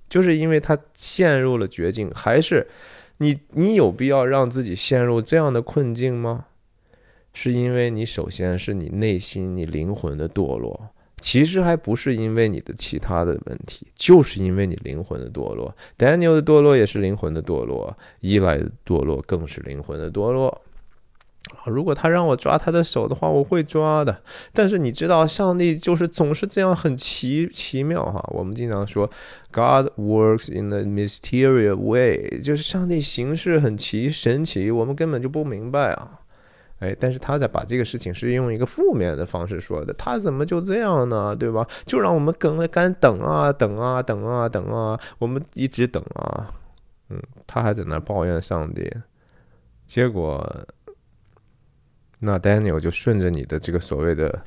[0.09, 2.67] 就是因为他陷入了绝境，还是
[3.19, 6.47] 你你有必要让自己陷入这样的困境吗？
[7.33, 10.91] 是因为你首先是你内心你灵魂的堕落。
[11.21, 15.75] 其实还不是因为你的其他的问题，就是因为你灵魂的堕落。
[15.99, 20.63] Daniel 的堕落也是灵魂的堕落，依赖的堕落更是灵魂的堕落。
[21.67, 24.23] 如果他让我抓他的手的话，我会抓的。
[24.53, 28.23] 但是你知道，上帝就是总是这样很奇奇妙哈。
[28.33, 29.09] 我们经常说
[29.51, 36.20] ，God works in a mysterious way，就是上帝行事很奇神奇，我们根本就不明白啊。
[36.81, 41.37] 哎，但是他在把这个事情是用一个负面的方式说的，他怎么就这样呢？
[41.37, 41.67] 对吧？
[41.85, 46.51] 就让我们等了干等啊等啊等啊等啊，我们一直等啊，
[47.11, 48.91] 嗯，他还在那抱怨上帝，
[49.87, 50.67] 结果
[52.19, 54.41] 那 Daniel 就顺着你的这个所谓的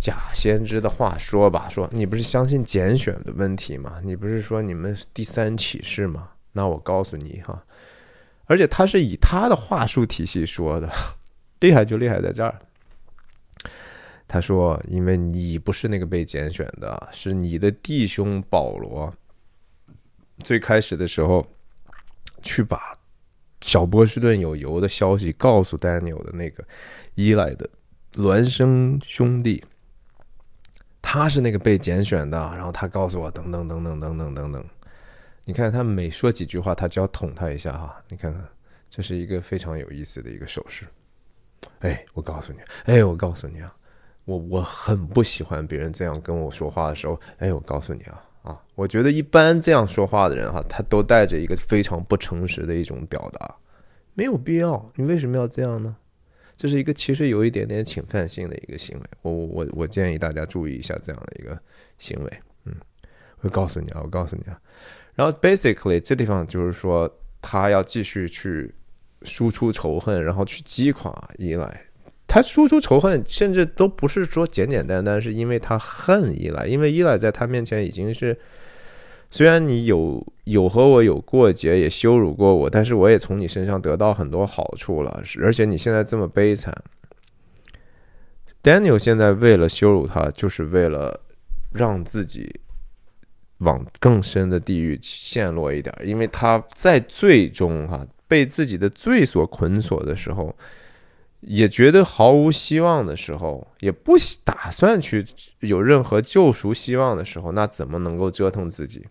[0.00, 4.00] 假先知的话说吧，说你不是相信拣选的问题吗？
[4.02, 6.30] 你不是说你们第三启示吗？
[6.52, 7.62] 那我告诉你哈，
[8.46, 10.88] 而且他是以他的话术体系说的。
[11.62, 12.60] 厉害就厉害在这儿，
[14.26, 19.14] 他说：“因为你不是那个被拣选的，是你的弟兄保罗。
[20.42, 21.46] 最开始的时候，
[22.42, 22.92] 去把
[23.60, 26.64] 小波士顿有油的消息告诉丹尼尔的那个
[27.14, 27.70] 伊莱的
[28.14, 29.64] 孪生兄弟，
[31.00, 32.36] 他是那个被拣选的。
[32.56, 34.64] 然后他告诉我，等等等等等等等等。
[35.44, 38.02] 你看他每说几句话，他就要捅他一下哈。
[38.08, 38.44] 你看看，
[38.90, 40.84] 这是一个非常有意思的一个手势。”
[41.80, 43.74] 哎，我告诉你，哎，我告诉你啊，
[44.24, 53.56] 我我很不喜欢别人这样跟我说话的时候，哎，我告诉你啊啊，我觉得一般这样说话的人哈，他都带着一个非常不诚实的一种表达，
[54.14, 55.96] 没有必要，你为什么要这样呢？
[56.56, 61.58] 这是一个其实有一点点侵犯性的一个行为，我我我建议大家注意一下这样的一个
[61.98, 62.74] 行为，嗯，
[63.40, 64.60] 我告诉你啊，我告诉你啊，
[65.14, 68.72] 然后 basically 这地方就是说他要继续去
[69.24, 71.84] 输出仇恨，然后去击垮依赖。
[72.26, 78.36] 他输出仇恨，甚至都不是说简简单单是因为他恨依赖，因为依赖在他面前已经是。
[79.34, 85.22] 虽然你有有和我有过节，也羞辱过我，但是我也从你身上得到很多好处了。
[85.40, 86.70] 而且你现在这么悲惨
[88.62, 91.18] ，Daniel 现在为了羞辱他，就是为了
[91.72, 92.60] 让自己
[93.60, 95.94] 往更深的地狱陷落一点。
[96.04, 100.56] 因为他在最终哈被自己的罪所捆锁的时候，
[101.40, 105.26] 也觉得毫无希望的时候，也不打算去
[105.60, 109.04] 有任何救赎希望的时候，那怎么能够折腾自己？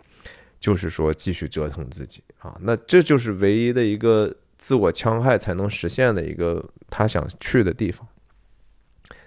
[0.59, 8.07] 就是说，继续折腾自己啊，那这就是唯一的一个自我戕害才能实现的一个他想去的地方。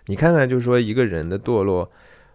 [0.06, 1.88] 你看看，就是说一个人的堕落，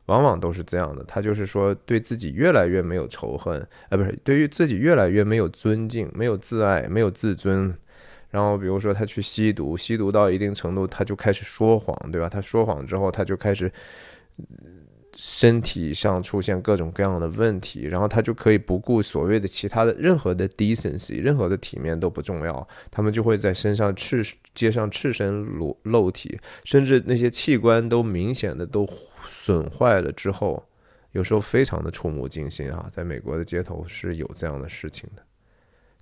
[0.09, 1.03] 往往都是这样的。
[1.07, 7.73] 他就是说，对自己越来越没有仇恨，呃，不是，对于自己越来越没有尊敬，没有自爱，没有自尊。
[8.31, 12.27] 然后，比如说他去吸毒，吸毒到一定程度，他就开始说谎，对吧？
[12.27, 13.71] 他说谎之后，他就开始。
[15.15, 24.23] 身体上出现各种各样的问题，然后他就可以不顾所谓的其他的任何的 decency，任何的体面都不重要，他们就会在身上赤
[24.53, 28.87] 街上赤身裸露体，甚至那些器官都明显的都
[29.41, 30.67] 损坏了之后，
[31.13, 35.23] 有时候非常的触目惊心啊，在美国的街头是有这样的事情的，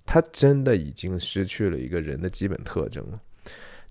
[0.04, 3.20] 他真的已经失去了一个人的基本特征了。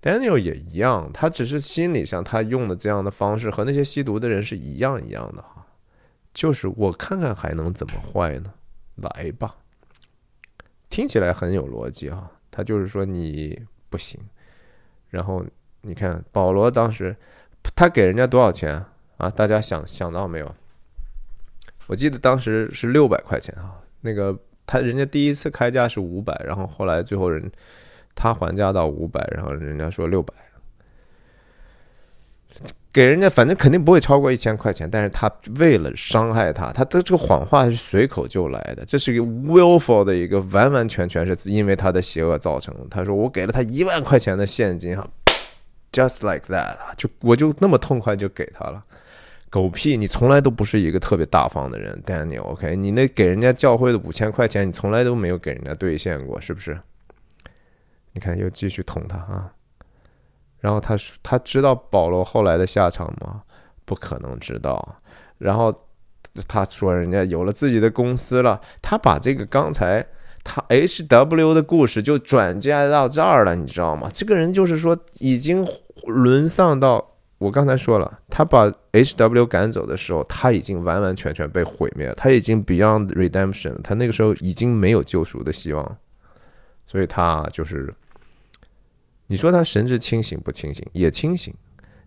[0.02, 5.66] Daniel 也一样，他只是心理上他用的这样的方式和那些吸毒的人是一样一样的哈，
[6.34, 8.52] 就是我看看还能怎么坏呢？
[8.96, 9.56] 来吧，
[10.90, 12.30] 听起来很有逻辑哈。
[12.50, 14.20] 他就是说你不行，
[15.08, 15.44] 然后
[15.80, 17.16] 你看保罗当时
[17.74, 18.84] 他给人家多少钱？
[19.18, 20.54] 啊大家想想到没有？
[21.86, 24.36] 我记得当时是六百块钱啊，那个
[24.66, 27.52] 他人家第一次开价是五百，然后后来最后人。
[28.20, 30.34] 他还价到五百，然后人家说六百，
[32.92, 34.90] 给人家反正肯定不会超过一千块钱。
[34.90, 35.30] 但是他
[35.60, 42.80] 为了伤害他，他的这个谎话是随口就来的，这是一个 willful 的一个完完全全是因为他的邪恶造成的。
[42.90, 45.08] 他说我给了他一万块钱的现金哈
[45.92, 48.84] ，just like that，就我就那么痛快就给他了。
[49.50, 49.96] 狗屁！
[49.96, 52.42] 你从来都不是一个特别大方的人，Daniel。
[52.42, 56.78] OK，你那给人家教会的五千块钱，你从来都没有给人家兑现过，是不是？
[58.12, 59.52] 你看，又继续捅他啊！
[60.60, 63.42] 然后他说：“他知道保罗后来的下场吗？
[63.84, 64.96] 不可能知道。”
[65.38, 65.72] 然后
[66.48, 70.04] 他说：“人家有了自己的公司了。”他把这个刚才
[70.42, 74.10] 他 H W 的故事就转嫁到这儿了，你知道吗？
[74.12, 75.64] 这个人就是说，已经
[76.04, 85.96] 沦丧到我刚才说了，他把 H W 赶走的时候，他已经完完全全被毁灭了，他已经 Beyond Redemption，他那个时候已经没有救赎的希望，
[86.86, 87.94] 所以他就是。
[89.30, 90.82] 你说他神志清醒不清醒？
[90.92, 91.54] 也清醒，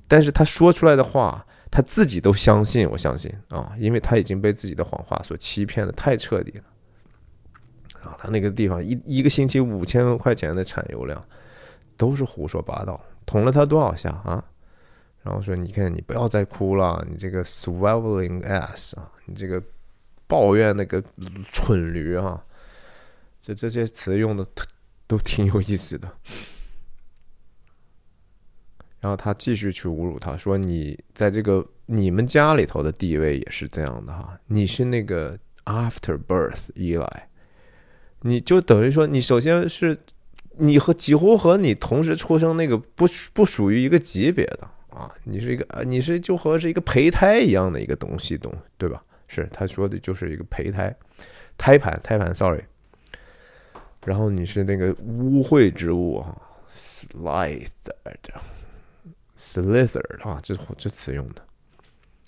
[0.08, 2.90] 但是他说出来的话，他自己都相信。
[2.90, 6.64] 我相信啊，因为他已经被自己的谎话所欺骗的太彻底了。
[8.02, 11.24] 啊，他那个地方一一个星期五千块钱的产油量，
[11.96, 13.00] 都是胡说八道。
[13.28, 14.44] 捅了他多少下啊？
[15.24, 19.62] 然后说，你看你不要再哭了，你这个 swaveling ass 啊，你这个
[20.28, 21.04] 抱怨那个
[21.52, 22.44] 蠢驴啊，
[23.40, 24.48] 这这些词用的
[25.06, 26.12] 都挺有意思的。
[29.00, 37.30] 然后他继续去侮辱他，说：“你在这个你们家里头的地位也是这样的哈，你是那个 after birth 依赖，
[38.22, 39.98] 你就等于说你首先是
[40.58, 49.04] 你和几乎和你同时出生那个不不属于一个级别的啊，你是一个啊你是就和是一个胚胎一样的一个东西，懂对吧？
[49.28, 50.96] 是他说的就是一个胚胎，
[51.58, 52.62] 胎盘胎盘，sorry。
[54.06, 56.38] 然后你是那个污秽之物啊
[56.70, 57.66] ，slither。”
[59.44, 61.42] Slither 啊，这这词用的，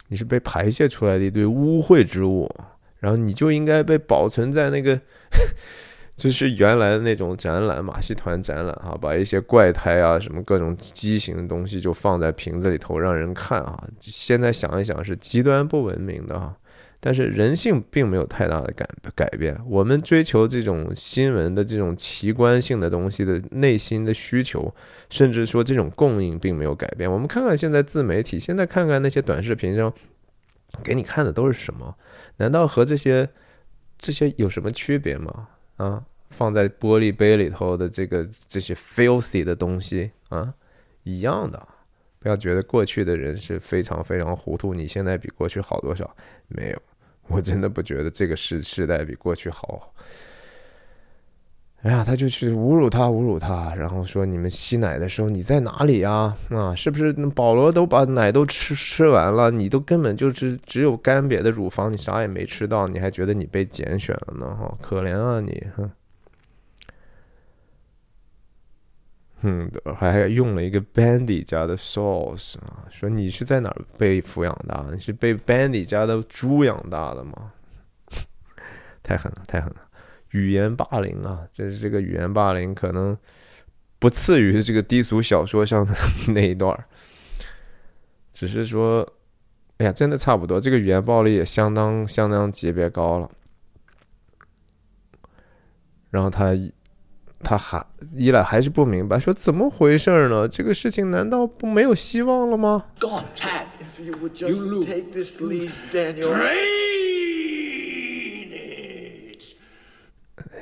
[0.08, 2.52] 你是被排泄出来的一堆污秽之物，
[3.00, 5.00] 然后你就应该被保存在那个，
[6.24, 13.84] 就是原来的那种展览马戏团展览啊，把一些怪胎啊什么各种畸形的东西就放在瓶子里头让人看啊。
[14.00, 16.56] 现在想一想是极端不文明的啊，
[17.02, 19.54] 但是人性并没有太大的改改变。
[19.68, 24.74] 我们追求这种新闻的这种奇观性的东西的内心的需求，
[25.10, 27.12] 甚至说这种供应并没有改变。
[27.12, 29.94] 我们看看现在自媒体，现在看看那些短视频上
[30.82, 31.94] 给你看的都是什么？
[32.38, 33.28] 难道和这些
[33.98, 35.50] 这些有什么区别吗？
[35.76, 36.02] 啊，
[36.34, 40.54] 放在玻璃杯里头的这个这些 filthy 的东西啊，
[41.04, 41.68] 一样的。
[42.20, 46.10] 不要觉得过去的人是非常非常糊涂，你现在比过去好多少？
[46.48, 46.82] 没有。
[47.28, 49.94] 我真的不觉得这个时时代比过去好。
[51.82, 56.34] 哎呀，他就去侮辱他，侮辱他，然后说：“你们吸奶的时候你在哪里呀？
[56.50, 64.56] 啊，是不是保罗都把奶都吃吃完了，你都根本就是只有干瘪的乳房，你啥也没吃到，你还觉得你被拣选了呢？
[64.56, 65.92] 哈，可怜啊你！”哼。
[69.46, 74.86] 嗯，还用了一个 Bandy 家的 sauce 啊，说你是在哪被抚养大？
[74.90, 77.52] 你是被 Bandy 家的猪养大的吗？
[79.04, 79.82] 太狠了，太狠了！
[80.30, 83.18] 语言霸凌啊，这是这个语言霸凌可能
[84.00, 85.94] 不次于这个低俗小说上的
[86.34, 86.86] 那一段
[88.34, 89.06] 只是说，
[89.80, 93.30] 哎呀，真的差不多，这个语言暴力也相当相当级别高了。
[96.10, 96.56] 然后他。
[97.44, 100.48] 他还伊莱还是不明白，说怎么回事呢？
[100.48, 106.32] 这个事情难道不没有希望了吗？God, Tad, if you would just take this lease, Daniel.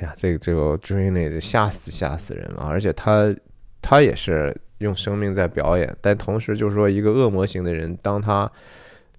[0.02, 2.62] 呀，这个这个 drainage 吓死吓死人了！
[2.64, 3.32] 而且他
[3.80, 8.50] 他也是用生命在表演，但同时就是说，一个恶魔型的人，当他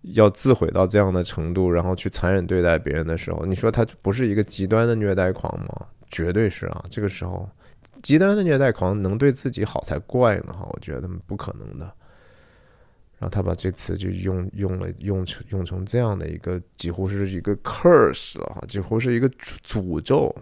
[0.01, 5.87] 要自毁到这样的程度，然后去残忍对待别人的时候，你说他不是一个极端的虐待狂吗？
[6.13, 6.85] 绝对是啊！
[6.91, 7.49] 这个时候，
[8.03, 10.53] 极端的虐待狂能对自己好才怪呢！
[10.53, 11.85] 哈，我觉得不可能的。
[13.17, 19.27] 然后他把这词就用用了，用成用成这样的一个，几乎是一个 curse 啊，几乎是一个
[19.65, 20.33] 诅咒。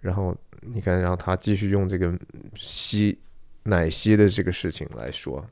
[0.00, 2.12] 然后你看，然后他继续用这个
[2.54, 3.18] 吸
[3.62, 5.42] 奶昔的这个事情来说。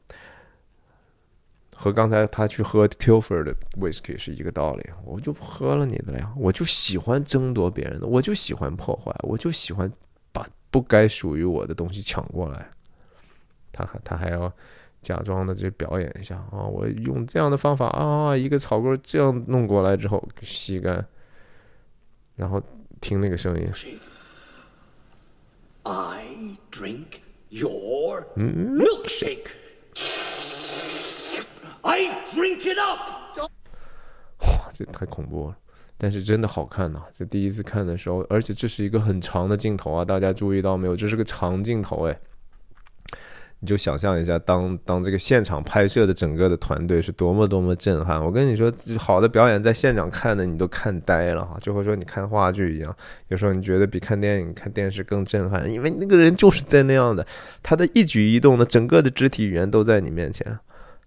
[1.80, 9.88] 和刚才他去喝 Kilford 的 whisky 是一个道理，我就不喝了你的了呀，我就喜欢争夺别人的，我就喜欢破坏，我就喜欢
[10.32, 12.68] 把不该属于我的东西抢过来。
[13.70, 14.52] 他还他还要
[15.00, 21.06] 假装的这表演一下啊，我用这样的方法啊，一个草根这样弄过来之后吸干，
[22.34, 22.60] 然后
[23.00, 23.70] 听那个声音。
[25.84, 29.46] I drink your milkshake.
[31.88, 33.48] I drink it up。
[34.40, 35.56] 哇，这太恐怖了！
[35.96, 37.00] 但是真的好看呐！
[37.16, 40.94] 这第一次看的时候，而且这是一个很长的镜头啊，大家注意到没有？
[40.94, 42.20] 这是个长镜头哎。
[43.60, 48.24] 你就想象一下，当当这个现场拍摄的整个的团队是多么多么震撼！
[48.24, 52.94] 我跟你说，好的表演在现场看的你都看呆了哈，就会说你看话剧一样。
[53.26, 57.26] 有时候你觉得比看电影、看电视更震撼，因为那个人就是在那样的，
[57.60, 60.56] 他的一举一动的整个的肢体语言都在你面前。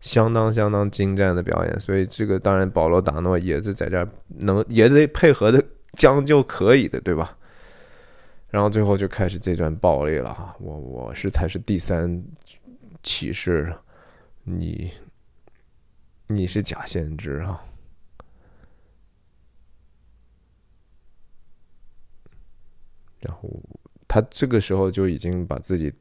[0.01, 5.63] 相当相当精湛的表演，所以这个当然保罗·达诺也是在这儿能也得配合的
[5.93, 7.37] 将就可以的，对吧？
[8.49, 12.21] 然后最后就开始这段暴力了哈，我我是才是第三
[13.03, 13.73] 启示，
[14.43, 14.91] 你
[16.27, 17.63] 你是假先知哈，
[23.19, 23.49] 然后
[24.07, 25.93] 他这个时候就已经把自己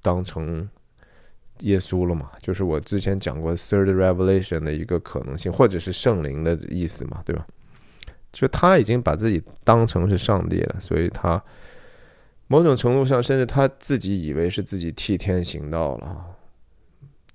[0.00, 0.70] 当成。
[1.60, 2.30] 耶稣了嘛？
[2.42, 7.46] 就是我之前讲过 third revelation 的一个可能性，或者是圣灵的意思嘛，对吧？
[8.32, 11.40] 就他已经把自己当成是上帝了，所以他
[12.48, 16.26] 某种程度上，甚至他自己以为是自己替天行道了，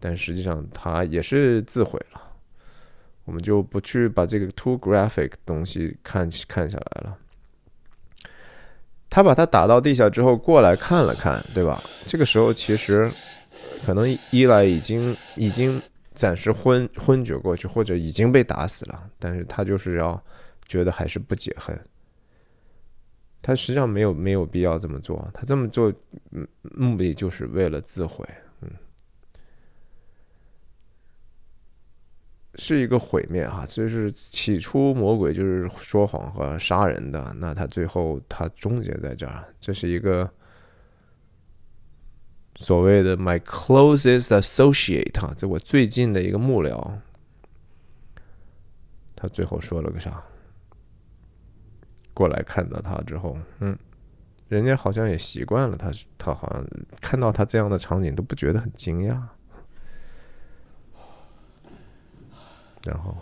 [0.02, 2.22] 但实际上他也是自毁了。
[3.24, 7.18] 我们就不去把这个 too graphic 东西看看下来了。
[9.10, 11.82] 他把他打到地下之后，过来看了看，对吧？
[12.06, 13.10] 这个时候其实。
[13.86, 15.82] 可能伊莱已经已经
[16.14, 20.22] 暂时昏昏厥过去，或者已经被打死了，但是他就是要
[20.68, 21.80] 觉得还是不解恨。
[23.42, 25.94] 他实际上没有没有必要这么做，他这么做
[26.62, 28.28] 目的就是为了自毁，
[28.62, 28.70] 嗯，
[32.56, 33.66] 是一个毁灭哈。
[33.66, 40.30] 就是起初魔鬼就是说谎和杀人的，那他最后他终结在这儿，这是一个。
[42.60, 47.00] 所谓的 my closest associate 啊，这我最近的一个幕僚，
[49.16, 50.22] 他最后说了个啥？
[52.14, 53.78] 过来看到他之后，嗯，
[54.50, 56.68] 人家好像也习惯了他，他好像
[57.00, 59.22] 看到他这样的场景都不觉得很惊讶。
[62.84, 63.16] 然后。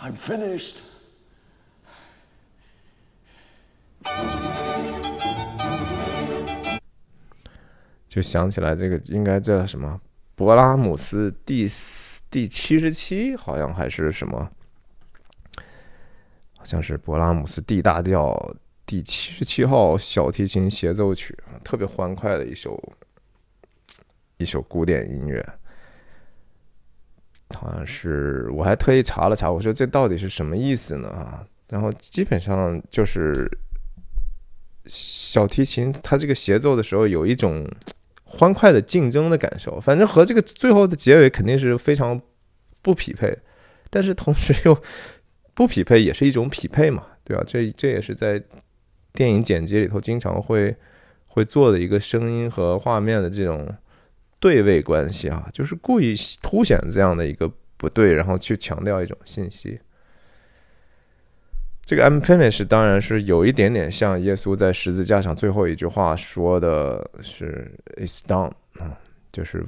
[0.00, 0.78] I'm finished.
[8.08, 10.00] 就想起来这个应该叫什么
[10.36, 14.50] 勃拉姆斯第四第七十七，好像还是什么，
[16.56, 18.54] 好像是勃拉姆斯 D 大调
[18.84, 22.78] 第七十七号小提琴协奏曲，特别欢快的一首
[24.36, 25.46] 一首古典音乐。
[27.54, 31.08] 好像是我还特意查了查，我说这到底是什么意思呢？
[31.08, 33.46] 啊，然后基本上就是
[34.86, 37.66] 小提琴它这个协奏的时候有一种。
[38.34, 42.18] 欢快的竞争的感受，反正和这个最后的结尾肯定是非常
[42.80, 43.30] 不匹配，
[43.90, 44.82] 但是同时又
[45.52, 47.44] 不匹配，也是一种匹配嘛，对吧？
[47.46, 48.42] 这这也是在
[49.12, 50.74] 电影剪辑里头经常会
[51.26, 53.68] 会做的一个声音和画面的这种
[54.40, 57.46] 对位关系啊，就是故意凸显这样的一个
[57.76, 59.78] 不对，然后去强调一种信息。
[61.84, 68.96] 这个 I'm finished 当然是有一点点像耶稣在十字架上最后一句话说的是 It's done 啊，
[69.32, 69.64] 就是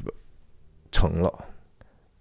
[0.92, 1.44] 成了。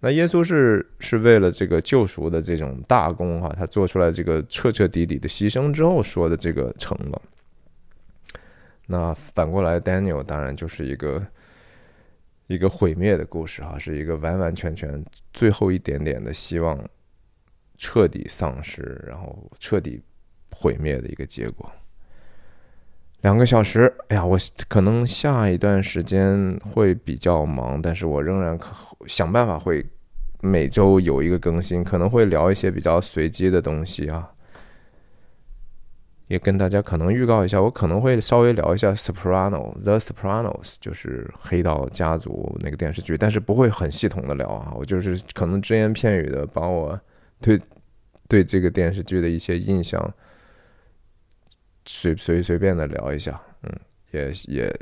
[0.00, 7.22] 那耶稣是是为了这个救赎的这种大功哈，他做出来这个彻彻底底的牺牲之后说的这个成了。
[8.86, 11.24] 那反过来，Daniel 当然就是一个
[12.48, 15.02] 一个毁灭的故事哈，是一个完完全全
[15.32, 16.78] 最后一点点的希望。
[17.76, 20.00] 彻底丧失，然后彻底
[20.50, 21.70] 毁灭的一个结果。
[23.22, 24.38] 两个小时，哎呀，我
[24.68, 28.74] 可能下一段时间会比较忙，但是我仍然可
[29.06, 29.84] 想办法会
[30.42, 34.30] 每周有一个更新，可能会聊一些比较随机的东西啊。
[36.28, 47.00] 也跟大家可能预告一下，我可能会稍微聊一下《Soprano》The Sopranos》，就是黑道家族那个电视剧，但是不会很系统的聊啊，我就是可能只言片语的把我。
[47.44, 47.60] 对，
[48.26, 50.14] 对这个电视剧的一些印象，
[51.84, 53.80] 随随随便的聊一下，嗯，
[54.12, 54.80] 也也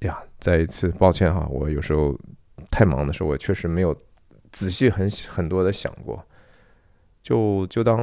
[0.00, 2.18] 呀，再一次抱歉哈，我有时候
[2.72, 3.96] 太忙的时候，我确实没有
[4.50, 6.26] 仔细很很多的想过，
[7.22, 8.00] 就就当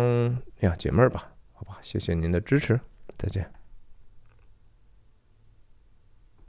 [0.62, 2.80] 呀解闷儿吧，好吧，谢谢您的支持，
[3.18, 3.59] 再见。